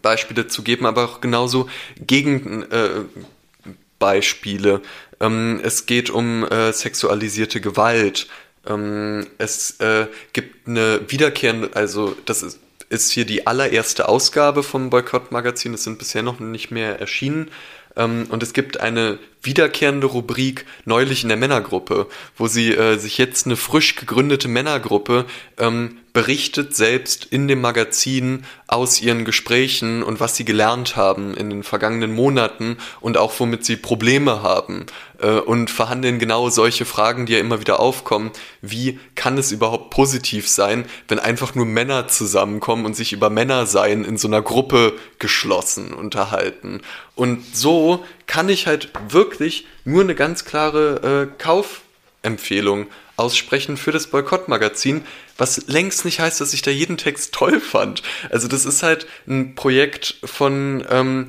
Beispiele 0.00 0.48
zu 0.48 0.62
geben, 0.62 0.86
aber 0.86 1.04
auch 1.04 1.20
genauso 1.20 1.68
Gegenbeispiele. 2.00 4.74
Äh, 4.76 4.80
ähm, 5.20 5.60
es 5.62 5.86
geht 5.86 6.10
um 6.10 6.44
äh, 6.44 6.72
sexualisierte 6.72 7.60
Gewalt. 7.60 8.28
Ähm, 8.66 9.26
es 9.38 9.78
äh, 9.80 10.06
gibt 10.32 10.68
eine 10.68 11.00
wiederkehrende, 11.08 11.70
also 11.74 12.16
das 12.24 12.42
ist, 12.42 12.58
ist 12.88 13.10
hier 13.10 13.24
die 13.24 13.46
allererste 13.46 14.08
Ausgabe 14.08 14.62
vom 14.62 14.90
Boykott-Magazin. 14.90 15.74
Es 15.74 15.84
sind 15.84 15.98
bisher 15.98 16.22
noch 16.22 16.40
nicht 16.40 16.70
mehr 16.70 16.98
erschienen. 16.98 17.50
Ähm, 17.96 18.26
und 18.30 18.42
es 18.42 18.52
gibt 18.52 18.80
eine 18.80 19.18
wiederkehrende 19.42 20.06
Rubrik 20.06 20.66
neulich 20.84 21.22
in 21.22 21.28
der 21.28 21.38
Männergruppe, 21.38 22.06
wo 22.36 22.46
sie 22.46 22.74
äh, 22.74 22.98
sich 22.98 23.18
jetzt 23.18 23.46
eine 23.46 23.56
frisch 23.56 23.96
gegründete 23.96 24.48
Männergruppe 24.48 25.26
ähm, 25.58 25.98
berichtet 26.12 26.74
selbst 26.74 27.24
in 27.24 27.48
dem 27.48 27.60
Magazin 27.60 28.44
aus 28.66 29.00
ihren 29.00 29.24
Gesprächen 29.24 30.02
und 30.02 30.20
was 30.20 30.36
sie 30.36 30.44
gelernt 30.44 30.96
haben 30.96 31.34
in 31.34 31.50
den 31.50 31.62
vergangenen 31.62 32.12
Monaten 32.12 32.78
und 33.00 33.16
auch 33.16 33.38
womit 33.38 33.64
sie 33.64 33.76
Probleme 33.76 34.42
haben 34.42 34.86
äh, 35.20 35.38
und 35.38 35.70
verhandeln 35.70 36.18
genau 36.18 36.50
solche 36.50 36.84
Fragen, 36.84 37.26
die 37.26 37.34
ja 37.34 37.38
immer 37.38 37.60
wieder 37.60 37.80
aufkommen. 37.80 38.30
Wie 38.60 38.98
kann 39.14 39.38
es 39.38 39.52
überhaupt 39.52 39.90
positiv 39.90 40.48
sein, 40.48 40.84
wenn 41.08 41.18
einfach 41.18 41.54
nur 41.54 41.66
Männer 41.66 42.08
zusammenkommen 42.08 42.86
und 42.86 42.96
sich 42.96 43.12
über 43.12 43.30
Männersein 43.30 44.04
in 44.04 44.18
so 44.18 44.28
einer 44.28 44.42
Gruppe 44.42 44.94
geschlossen 45.18 45.92
unterhalten? 45.92 46.80
Und 47.14 47.44
so 47.54 48.04
kann 48.26 48.48
ich 48.48 48.66
halt 48.66 48.90
wirklich 49.08 49.66
nur 49.84 50.02
eine 50.02 50.14
ganz 50.14 50.44
klare 50.44 51.28
äh, 51.30 51.42
Kaufempfehlung 51.42 52.86
aussprechen 53.20 53.76
für 53.76 53.92
das 53.92 54.06
Boykott-Magazin, 54.06 55.02
was 55.40 55.66
längst 55.66 56.04
nicht 56.04 56.20
heißt, 56.20 56.40
dass 56.40 56.52
ich 56.52 56.60
da 56.62 56.70
jeden 56.70 56.98
Text 56.98 57.32
toll 57.32 57.60
fand. 57.60 58.02
Also 58.30 58.46
das 58.46 58.66
ist 58.66 58.82
halt 58.82 59.06
ein 59.26 59.54
Projekt 59.54 60.16
von, 60.22 60.84
ähm, 60.90 61.28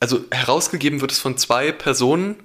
also 0.00 0.24
herausgegeben 0.32 1.00
wird 1.00 1.12
es 1.12 1.20
von 1.20 1.38
zwei 1.38 1.70
Personen, 1.70 2.36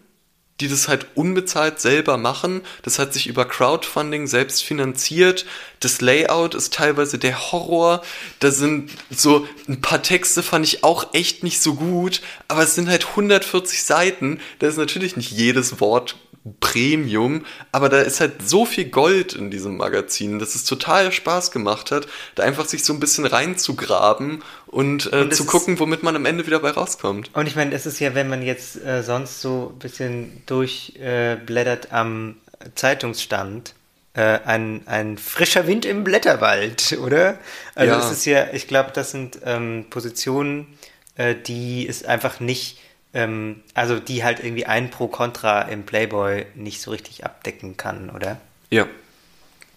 die 0.60 0.68
das 0.68 0.88
halt 0.88 1.08
unbezahlt 1.16 1.80
selber 1.80 2.18
machen. 2.18 2.62
Das 2.84 3.00
hat 3.00 3.14
sich 3.14 3.28
über 3.28 3.46
Crowdfunding 3.46 4.28
selbst 4.28 4.64
finanziert. 4.64 5.46
Das 5.80 6.02
Layout 6.02 6.56
ist 6.56 6.74
teilweise 6.74 7.18
der 7.18 7.52
Horror. 7.52 8.04
Da 8.40 8.52
sind 8.52 8.92
so 9.10 9.48
ein 9.68 9.82
paar 9.82 10.04
Texte 10.04 10.44
fand 10.44 10.66
ich 10.66 10.84
auch 10.84 11.14
echt 11.14 11.44
nicht 11.44 11.62
so 11.62 11.76
gut, 11.76 12.22
aber 12.48 12.64
es 12.64 12.76
sind 12.76 12.90
halt 12.90 13.08
140 13.08 13.84
Seiten. 13.84 14.40
Da 14.60 14.68
ist 14.68 14.78
natürlich 14.78 15.16
nicht 15.16 15.32
jedes 15.32 15.80
Wort 15.80 16.16
Premium, 16.60 17.46
aber 17.72 17.90
da 17.90 18.00
ist 18.00 18.20
halt 18.20 18.48
so 18.48 18.66
viel 18.66 18.86
Gold 18.86 19.34
in 19.34 19.52
diesem 19.52 19.78
Magazin, 19.78 20.40
dass 20.40 20.56
es 20.56 20.64
total 20.64 21.12
Spaß 21.12 21.52
gemacht 21.52 21.92
hat, 21.92 22.08
da 22.36 22.44
einfach 22.44 22.66
sich 22.66 22.84
so 22.84 22.94
ein 22.94 23.00
bisschen 23.00 23.26
reinzugraben 23.26 24.44
und, 24.68 25.12
äh, 25.12 25.22
und 25.22 25.36
zu 25.36 25.46
gucken, 25.46 25.80
womit 25.80 26.04
man 26.04 26.16
am 26.16 26.26
Ende 26.26 26.46
wieder 26.46 26.60
bei 26.60 26.72
rauskommt. 26.72 27.30
Und 27.34 27.48
ich 27.48 27.56
meine, 27.56 27.74
es 27.74 27.86
ist 27.86 28.00
ja, 28.00 28.16
wenn 28.16 28.30
man 28.30 28.42
jetzt 28.42 28.84
äh, 28.84 29.04
sonst 29.04 29.42
so 29.42 29.74
ein 29.74 29.80
bisschen 29.80 30.44
durchblättert 30.46 31.86
äh, 31.86 31.96
am 31.96 32.36
Zeitungsstand, 32.76 33.74
äh, 34.14 34.40
ein, 34.46 34.82
ein 34.88 35.18
frischer 35.18 35.68
Wind 35.68 35.86
im 35.86 36.04
Blätterwald, 36.04 36.98
oder? 37.04 37.38
Also 37.76 37.94
ja. 37.94 38.00
es 38.00 38.12
ist 38.12 38.26
ja, 38.26 38.48
ich 38.52 38.68
glaube, 38.68 38.92
das 38.94 39.12
sind 39.12 39.40
ähm, 39.46 39.86
Positionen, 39.90 40.68
äh, 41.16 41.36
die 41.36 41.88
es 41.88 42.04
einfach 42.04 42.40
nicht 42.40 42.80
ähm, 43.14 43.62
also 43.74 44.00
die 44.00 44.24
halt 44.24 44.40
irgendwie 44.40 44.66
ein 44.66 44.90
Pro 44.90 45.08
Contra 45.08 45.62
im 45.64 45.84
Playboy 45.84 46.46
nicht 46.56 46.82
so 46.82 46.92
richtig 46.92 47.26
abdecken 47.26 47.78
kann, 47.78 48.10
oder? 48.10 48.40
Ja, 48.70 48.88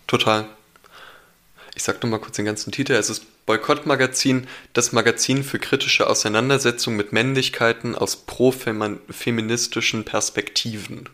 total. 0.07 0.47
Ich 1.75 1.83
sag 1.83 2.03
nur 2.03 2.11
mal 2.11 2.19
kurz 2.19 2.37
den 2.37 2.45
ganzen 2.45 2.73
Titel. 2.73 2.93
Es 2.93 3.11
ist 3.11 3.47
Boykottmagazin, 3.47 4.47
das 4.73 4.93
Magazin 4.93 5.43
für 5.43 5.59
kritische 5.59 6.09
Auseinandersetzung 6.09 6.97
mit 6.97 7.13
Männlichkeiten 7.13 7.95
aus 7.95 8.17
pro-feministischen 8.17 10.05
Perspektiven. 10.05 11.09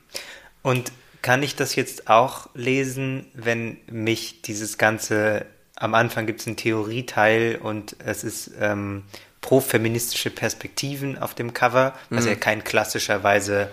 Und 0.62 0.93
kann 1.23 1.43
ich 1.43 1.57
das 1.57 1.77
jetzt 1.77 2.09
auch 2.09 2.49
lesen, 2.55 3.27
wenn 3.35 3.79
mich 3.91 4.43
dieses 4.43 4.79
ganze, 4.79 5.47
am 5.77 5.95
Anfang 5.95 6.27
gibt 6.27 6.41
es 6.41 6.47
einen 6.47 6.57
Theorieteil 6.57 7.59
und 7.62 7.97
es 8.05 8.23
ist 8.23 8.51
ähm, 8.61 9.05
pro-feministische 9.47 10.30
Perspektiven 10.30 11.18
auf 11.18 11.32
dem 11.34 11.55
Cover, 11.55 11.94
was 12.11 12.24
Mhm. 12.24 12.30
ja 12.30 12.34
kein 12.36 12.64
klassischerweise 12.64 13.68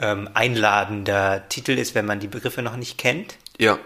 ähm, 0.00 0.28
einladender 0.34 1.42
Titel 1.48 1.72
ist, 1.72 1.96
wenn 1.96 2.06
man 2.06 2.20
die 2.20 2.28
Begriffe 2.28 2.62
noch 2.62 2.76
nicht 2.76 2.96
kennt. 2.96 3.36
Ja, 3.58 3.78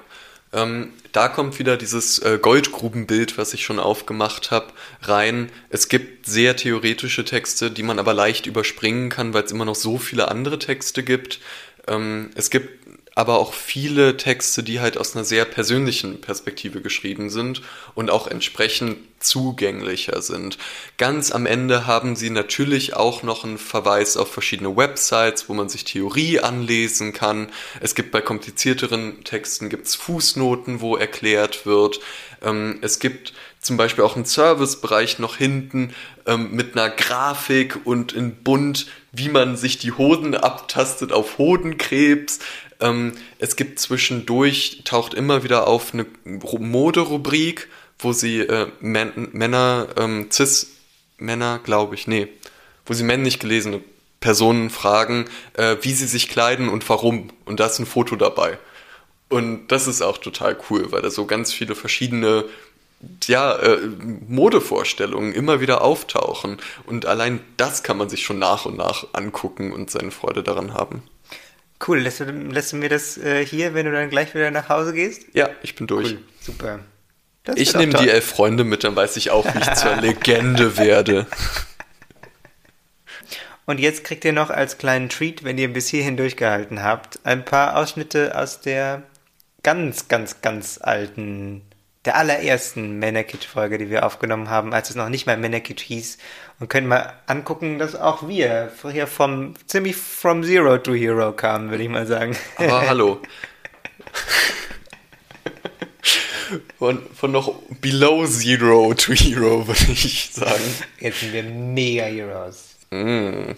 ähm, 0.53 0.93
da 1.13 1.29
kommt 1.29 1.59
wieder 1.59 1.79
dieses 1.79 2.19
äh, 2.19 2.39
Goldgrubenbild, 2.41 3.39
was 3.39 3.55
ich 3.55 3.65
schon 3.65 3.79
aufgemacht 3.79 4.51
habe, 4.51 4.67
rein. 5.03 5.51
Es 5.71 5.89
gibt 5.89 6.27
sehr 6.27 6.57
theoretische 6.57 7.25
Texte, 7.25 7.71
die 7.71 7.83
man 7.83 7.99
aber 7.99 8.13
leicht 8.13 8.45
überspringen 8.47 9.09
kann, 9.09 9.33
weil 9.33 9.45
es 9.45 9.53
immer 9.53 9.65
noch 9.65 9.77
so 9.77 9.97
viele 9.97 10.29
andere 10.29 10.59
Texte 10.59 11.03
gibt. 11.03 11.41
Ähm, 11.87 12.31
es 12.35 12.51
gibt 12.51 12.87
aber 13.19 13.41
auch 13.41 13.53
viele 13.53 14.17
Texte, 14.17 14.63
die 14.63 14.79
halt 14.79 14.97
aus 14.97 15.17
einer 15.17 15.25
sehr 15.25 15.45
persönlichen 15.45 16.21
Perspektive 16.21 16.81
geschrieben 16.81 17.31
sind 17.31 17.63
und 17.97 18.11
auch 18.11 18.29
entsprechend 18.29 18.99
zugänglicher 19.19 20.23
sind. 20.23 20.57
Ganz 20.99 21.33
am 21.33 21.45
Ende 21.45 21.85
haben 21.85 22.15
sie 22.15 22.31
natürlich 22.31 22.95
auch 22.95 23.25
noch 23.25 23.43
einen 23.43 23.59
Verweis 23.59 24.17
auf 24.17 24.31
verschiedene 24.31 24.77
Websites, 24.77 25.49
wo 25.49 25.55
man 25.55 25.69
sich 25.69 25.83
Theorie 25.83 26.39
anlesen 26.39 27.13
kann. 27.13 27.49
Es 27.81 27.97
gibt 27.97 28.13
bei 28.13 28.21
komplizierteren 28.21 29.25
Texten 29.25 29.69
gibt's 29.69 29.97
Fußnoten, 29.97 30.81
wo 30.81 30.97
erklärt 30.97 31.67
wird. 31.67 31.99
Ähm, 32.41 32.79
es 32.83 33.01
gibt 33.01 33.33
zum 33.61 33.77
Beispiel 33.77 34.05
auch 34.05 34.15
einen 34.15 34.27
Servicebereich 34.27 35.19
noch 35.19 35.37
hinten 35.37 35.93
ähm, 36.27 36.53
mit 36.53 36.77
einer 36.77 36.89
Grafik 36.89 37.85
und 37.85 38.13
in 38.13 38.45
bunt, 38.45 38.87
wie 39.11 39.29
man 39.29 39.57
sich 39.57 39.79
die 39.79 39.91
Hoden 39.91 40.37
abtastet 40.37 41.13
auf 41.13 41.39
Hodenkrebs. 41.39 42.39
Ähm, 42.81 43.13
es 43.39 43.57
gibt 43.57 43.81
zwischendurch, 43.81 44.83
taucht 44.85 45.15
immer 45.15 45.43
wieder 45.43 45.67
auf 45.67 45.93
eine 45.95 46.07
Moderubrik, 46.25 47.69
wo 47.99 48.13
sie 48.13 48.41
äh, 48.41 48.69
Män 48.81 49.29
Männer, 49.33 49.89
ähm, 49.97 50.31
Cis-Männer, 50.31 51.59
glaube 51.59 51.95
ich, 51.95 52.07
nee, 52.07 52.29
wo 52.87 52.95
sie 52.95 53.05
männlich 53.05 53.39
gelesene 53.39 53.81
Personen 54.21 54.71
fragen, 54.71 55.27
äh, 55.55 55.77
wie 55.83 55.93
sie 55.93 56.07
sich 56.07 56.29
kleiden 56.29 56.69
und 56.69 56.89
warum. 56.89 57.31
Und 57.45 57.61
da 57.61 57.67
ist 57.67 57.79
ein 57.79 57.87
Foto 57.87 58.17
dabei. 58.17 58.59
Und 59.29 59.69
das 59.69 59.87
ist 59.87 60.03
auch 60.03 60.19
total 60.19 60.57
cool, 60.71 60.91
weil 60.91 61.03
da 61.03 61.11
so 61.11 61.27
ganz 61.27 61.53
viele 61.53 61.75
verschiedene 61.75 62.45
ja, 63.27 63.57
äh, 63.57 63.79
Modevorstellungen 64.29 65.33
immer 65.33 65.61
wieder 65.61 65.83
auftauchen. 65.83 66.59
Und 66.87 67.07
allein 67.07 67.41
das 67.57 67.83
kann 67.83 67.99
man 67.99 68.09
sich 68.09 68.25
schon 68.25 68.39
nach 68.39 68.65
und 68.65 68.77
nach 68.77 69.07
angucken 69.13 69.73
und 69.73 69.91
seine 69.91 70.11
Freude 70.11 70.43
daran 70.43 70.75
haben. 70.75 71.03
Cool, 71.87 72.01
lässt 72.01 72.21
du, 72.21 72.25
lässt 72.25 72.73
du 72.73 72.77
mir 72.77 72.89
das 72.89 73.19
äh, 73.19 73.45
hier, 73.45 73.75
wenn 73.75 73.87
du 73.87 73.93
dann 73.93 74.11
gleich 74.11 74.35
wieder 74.35 74.51
nach 74.51 74.69
Hause 74.69 74.93
gehst? 74.93 75.23
Ja, 75.33 75.51
ich 75.63 75.75
bin 75.75 75.87
durch. 75.87 76.13
Cool, 76.13 76.19
super. 76.41 76.81
Das 77.45 77.57
Ich 77.57 77.75
nehme 77.75 77.95
die 77.95 78.09
elf 78.09 78.27
Freunde 78.27 78.65
mit, 78.65 78.85
dann 78.85 78.97
weiß 78.97 79.17
ich 79.17 79.31
auch, 79.31 79.47
wie 79.55 79.59
ich 79.59 79.73
zur 79.75 79.97
Legende 80.01 80.77
werde. 80.77 81.27
Und 83.65 83.81
jetzt 83.81 84.03
kriegt 84.03 84.25
ihr 84.25 84.33
noch 84.33 84.51
als 84.51 84.79
kleinen 84.79 85.09
Treat, 85.09 85.45
wenn 85.45 85.59
ihr 85.59 85.73
bis 85.73 85.89
hierhin 85.89 86.17
durchgehalten 86.17 86.83
habt, 86.83 87.21
ein 87.25 87.45
paar 87.45 87.77
Ausschnitte 87.77 88.37
aus 88.37 88.61
der 88.61 89.03
ganz, 89.63 90.09
ganz, 90.09 90.41
ganz 90.41 90.79
alten, 90.83 91.63
der 92.05 92.17
allerersten 92.17 92.99
Männerkit-Folge, 92.99 93.77
die 93.79 93.91
wir 93.91 94.07
aufgenommen 94.07 94.49
haben, 94.49 94.73
als 94.73 94.89
es 94.91 94.97
noch 94.97 95.11
nicht 95.11 95.27
mal 95.27 95.37
Männerkit 95.37 95.81
hieß. 95.81 96.17
Und 96.61 96.69
können 96.69 96.89
mal 96.89 97.13
angucken, 97.27 97.79
dass 97.79 97.95
auch 97.95 98.27
wir 98.27 98.73
hier 98.91 99.07
vom, 99.07 99.55
ziemlich 99.67 99.95
from 99.95 100.43
Zero 100.43 100.79
to 100.79 100.93
Hero 100.93 101.33
kamen, 101.33 101.71
würde 101.71 101.85
ich 101.85 101.89
mal 101.89 102.07
sagen. 102.07 102.37
Aber 102.57 102.81
hallo. 102.89 103.21
Von, 106.79 107.07
von 107.15 107.33
noch 107.33 107.55
below 107.81 108.27
zero 108.27 108.95
to 108.95 109.13
hero, 109.13 109.67
würde 109.67 109.93
ich 109.93 110.31
sagen. 110.33 110.63
Jetzt 110.99 111.21
sind 111.21 111.33
wir 111.33 111.43
mega 111.43 112.05
Heroes. 112.05 112.77
Mm. 112.91 113.53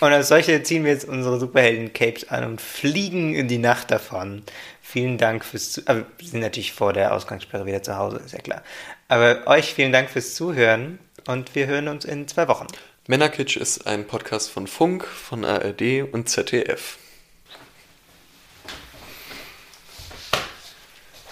Und 0.00 0.12
als 0.12 0.28
solche 0.28 0.62
ziehen 0.62 0.84
wir 0.84 0.92
jetzt 0.92 1.06
unsere 1.06 1.38
Superhelden-Capes 1.38 2.28
an 2.28 2.44
und 2.44 2.60
fliegen 2.60 3.34
in 3.34 3.48
die 3.48 3.58
Nacht 3.58 3.90
davon. 3.90 4.42
Vielen 4.82 5.18
Dank 5.18 5.44
fürs 5.44 5.72
Zu 5.72 5.82
Aber 5.86 6.04
wir 6.18 6.28
sind 6.28 6.40
natürlich 6.40 6.72
vor 6.72 6.92
der 6.92 7.12
Ausgangssperre 7.14 7.66
wieder 7.66 7.82
zu 7.82 7.96
Hause, 7.96 8.20
ist 8.24 8.32
ja 8.32 8.40
klar. 8.40 8.62
Aber 9.08 9.46
euch 9.46 9.74
vielen 9.74 9.92
Dank 9.92 10.10
fürs 10.10 10.34
Zuhören 10.34 10.98
und 11.26 11.54
wir 11.54 11.66
hören 11.66 11.88
uns 11.88 12.04
in 12.04 12.28
zwei 12.28 12.48
Wochen. 12.48 12.66
Männerkitsch 13.06 13.56
ist 13.56 13.86
ein 13.86 14.06
Podcast 14.06 14.50
von 14.50 14.66
Funk, 14.66 15.04
von 15.04 15.44
ARD 15.44 16.02
und 16.12 16.28
ZDF. 16.28 16.98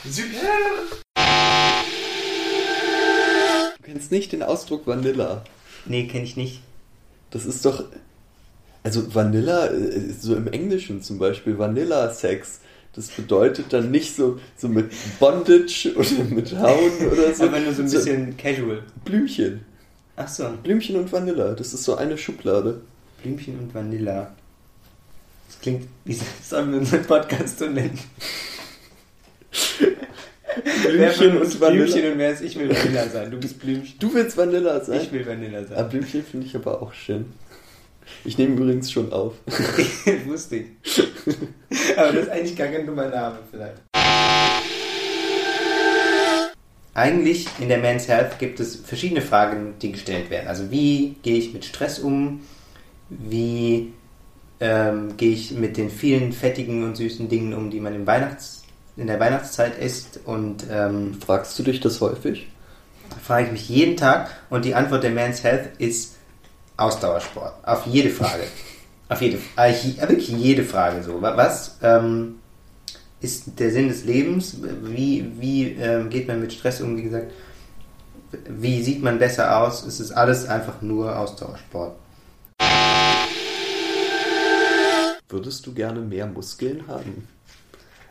Du 0.04 0.12
kennst 3.82 4.10
nicht 4.10 4.32
den 4.32 4.42
Ausdruck 4.42 4.86
Vanilla. 4.86 5.44
Nee, 5.84 6.06
kenne 6.06 6.24
ich 6.24 6.36
nicht. 6.36 6.60
Das 7.30 7.46
ist 7.46 7.64
doch. 7.64 7.84
Also 8.82 9.14
Vanilla, 9.14 9.68
äh, 9.68 10.12
so 10.18 10.34
im 10.34 10.48
Englischen 10.48 11.02
zum 11.02 11.18
Beispiel, 11.18 11.56
Vanilla-Sex. 11.56 12.60
Das 12.94 13.08
bedeutet 13.08 13.72
dann 13.72 13.90
nicht 13.90 14.14
so, 14.14 14.38
so 14.56 14.68
mit 14.68 14.90
Bondage 15.18 15.94
oder 15.96 16.24
mit 16.28 16.58
Hauen 16.58 17.06
oder 17.10 17.32
so. 17.32 17.44
Aber 17.46 17.60
nur 17.60 17.72
so 17.72 17.82
ein 17.82 17.90
bisschen 17.90 18.36
casual. 18.36 18.82
Blümchen. 19.04 19.64
Ach 20.16 20.28
so, 20.28 20.48
Blümchen 20.62 20.96
und 20.96 21.10
Vanilla. 21.12 21.54
Das 21.54 21.72
ist 21.72 21.84
so 21.84 21.96
eine 21.96 22.18
Schublade. 22.18 22.80
Blümchen 23.22 23.58
und 23.58 23.74
Vanilla. 23.74 24.32
Das 25.48 25.60
klingt, 25.60 25.86
wie 26.04 26.18
sollen 26.42 26.72
wir 26.72 26.78
unseren 26.80 27.02
Podcast 27.04 27.58
so 27.58 27.66
nennen? 27.66 27.98
Wer 30.84 31.12
von 31.12 31.38
uns 31.38 31.56
Blümchen 31.56 32.12
und 32.12 32.18
wer 32.18 32.32
ist 32.32 32.42
ich 32.42 32.58
will 32.58 32.68
Vanilla 32.68 33.08
sein? 33.08 33.30
Du 33.30 33.38
bist 33.38 33.58
Blümchen. 33.58 33.98
Du 33.98 34.12
willst 34.12 34.36
Vanilla 34.36 34.84
sein? 34.84 35.00
Ich 35.00 35.10
will 35.12 35.26
Vanilla 35.26 35.60
Ah, 35.60 35.64
sein. 35.64 35.88
Blümchen 35.88 36.24
finde 36.24 36.46
ich 36.46 36.54
aber 36.54 36.82
auch 36.82 36.92
schön. 36.92 37.26
Ich 38.24 38.36
nehme 38.36 38.54
übrigens 38.56 38.90
schon 38.90 39.12
auf. 39.12 39.34
Wusste 40.26 40.56
ich. 40.56 40.66
Aber 41.96 42.12
das 42.12 42.24
ist 42.24 42.30
eigentlich 42.30 42.56
gar 42.56 42.68
kein 42.68 42.84
dummer 42.86 43.08
Name 43.08 43.38
vielleicht. 43.50 43.80
Eigentlich 46.94 47.46
in 47.58 47.68
der 47.68 47.78
Men's 47.78 48.06
Health 48.08 48.38
gibt 48.38 48.60
es 48.60 48.76
verschiedene 48.76 49.22
Fragen, 49.22 49.74
die 49.80 49.92
gestellt 49.92 50.28
werden. 50.30 50.48
Also 50.48 50.70
wie 50.70 51.16
gehe 51.22 51.36
ich 51.38 51.52
mit 51.54 51.64
Stress 51.64 51.98
um? 51.98 52.40
Wie 53.08 53.92
ähm, 54.60 55.16
gehe 55.16 55.32
ich 55.32 55.52
mit 55.52 55.76
den 55.76 55.90
vielen 55.90 56.32
fettigen 56.32 56.84
und 56.84 56.96
süßen 56.96 57.28
Dingen 57.28 57.54
um, 57.54 57.70
die 57.70 57.80
man 57.80 57.94
im 57.94 58.06
Weihnachts 58.06 58.64
in 58.96 59.06
der 59.06 59.18
Weihnachtszeit 59.18 59.78
isst? 59.78 60.20
Und 60.26 60.64
ähm, 60.70 61.14
Fragst 61.24 61.58
du 61.58 61.62
dich 61.62 61.80
das 61.80 62.00
häufig? 62.00 62.48
frage 63.22 63.46
ich 63.46 63.52
mich 63.52 63.68
jeden 63.68 63.96
Tag 63.96 64.30
und 64.48 64.64
die 64.64 64.74
Antwort 64.74 65.02
der 65.02 65.10
Men's 65.10 65.42
Health 65.44 65.68
ist 65.78 66.16
Ausdauersport. 66.78 67.54
Auf 67.66 67.86
jede 67.86 68.08
Frage. 68.10 68.44
Auf 69.08 69.20
jede, 69.20 69.38
äh, 69.56 69.72
wirklich 70.08 70.28
jede 70.28 70.64
Frage 70.64 71.02
so. 71.02 71.20
Wa- 71.20 71.36
Was 71.36 71.76
ähm, 71.82 72.36
ist 73.22 73.58
der 73.58 73.70
Sinn 73.70 73.88
des 73.88 74.04
Lebens? 74.04 74.56
Wie, 74.82 75.30
wie 75.38 75.68
ähm, 75.72 76.10
geht 76.10 76.28
man 76.28 76.40
mit 76.40 76.52
Stress 76.52 76.80
um? 76.80 76.96
Wie 76.96 77.02
gesagt, 77.04 77.32
wie 78.48 78.82
sieht 78.82 79.02
man 79.02 79.18
besser 79.18 79.58
aus? 79.58 79.84
Es 79.86 80.00
ist 80.00 80.12
alles 80.12 80.46
einfach 80.46 80.82
nur 80.82 81.16
Ausdauersport. 81.16 81.96
Würdest 85.28 85.66
du 85.66 85.72
gerne 85.72 86.00
mehr 86.00 86.26
Muskeln 86.26 86.86
haben? 86.88 87.28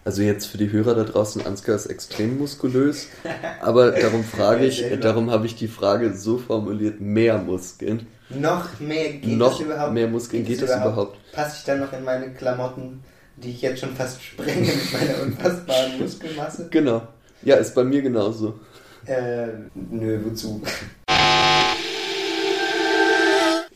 Also 0.04 0.24
jetzt 0.24 0.48
für 0.48 0.58
die 0.58 0.72
Hörer 0.72 0.96
da 0.96 1.04
draußen, 1.04 1.46
Ansgar 1.46 1.76
ist 1.76 1.86
extrem 1.86 2.40
muskulös, 2.40 3.08
aber 3.62 3.92
darum 3.92 4.24
frage 4.24 4.66
ich, 4.66 4.84
darum 5.00 5.30
habe 5.30 5.46
ich 5.46 5.56
die 5.56 5.68
Frage 5.68 6.16
so 6.16 6.40
formuliert, 6.40 7.00
mehr 7.00 7.38
Muskeln. 7.38 8.08
Noch 8.30 8.80
mehr 8.80 9.12
geht 9.14 9.38
Noch 9.38 9.60
das 9.60 9.68
überhaupt? 9.68 9.94
mehr 9.94 10.08
Muskeln, 10.08 10.44
geht 10.44 10.60
das 10.62 10.76
überhaupt? 10.76 11.20
Passe 11.34 11.58
ich 11.60 11.66
dann 11.66 11.82
noch 11.82 11.94
in 11.94 12.04
meine 12.04 12.34
Klamotten, 12.34 13.04
die 13.42 13.52
ich 13.52 13.62
jetzt 13.62 13.80
schon 13.82 13.96
fast 13.96 14.22
sprenge 14.24 14.62
mit 14.68 14.94
meiner 14.94 15.22
unfassbaren 15.24 16.00
Muskelmasse? 16.00 16.68
Genau. 16.72 17.02
Ja, 17.44 17.56
ist 17.56 17.74
bei 17.76 17.84
mir 17.84 18.02
genauso. 18.02 18.60
Äh, 19.06 19.48
nö, 19.74 20.20
wozu? 20.24 20.62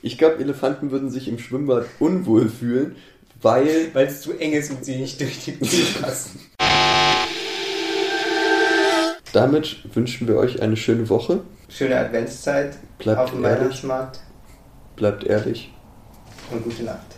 Ich 0.01 0.18
glaube, 0.20 0.39
Elefanten 0.39 0.91
würden 0.91 1.09
sich 1.09 1.28
im 1.28 1.39
Schwimmbad 1.39 1.86
unwohl 1.99 2.47
fühlen, 2.47 2.95
weil 3.41 3.89
Weil 3.93 4.05
es 4.07 4.22
zu 4.22 4.34
eng 4.38 4.53
ist 4.53 4.70
und 4.70 4.86
sie 4.86 4.97
nicht 4.97 5.20
durch 5.20 5.43
die 5.45 5.57
Tür 5.57 5.86
passen. 6.01 6.39
damit 9.34 9.78
wünschen 9.95 10.28
wir 10.28 10.38
euch 10.38 10.61
eine 10.61 10.78
schöne 10.78 11.09
Woche. 11.09 11.41
Schöne 11.70 11.97
Adventszeit 11.97 12.78
Bleibt 12.99 13.20
auf 13.20 13.32
dem 13.32 13.43
ehrlich. 13.43 13.59
Weihnachtsmarkt 13.61 14.20
Bleibt 14.95 15.24
ehrlich. 15.26 15.74
und 16.51 16.63
gute 16.63 16.84
Nacht. 16.84 17.16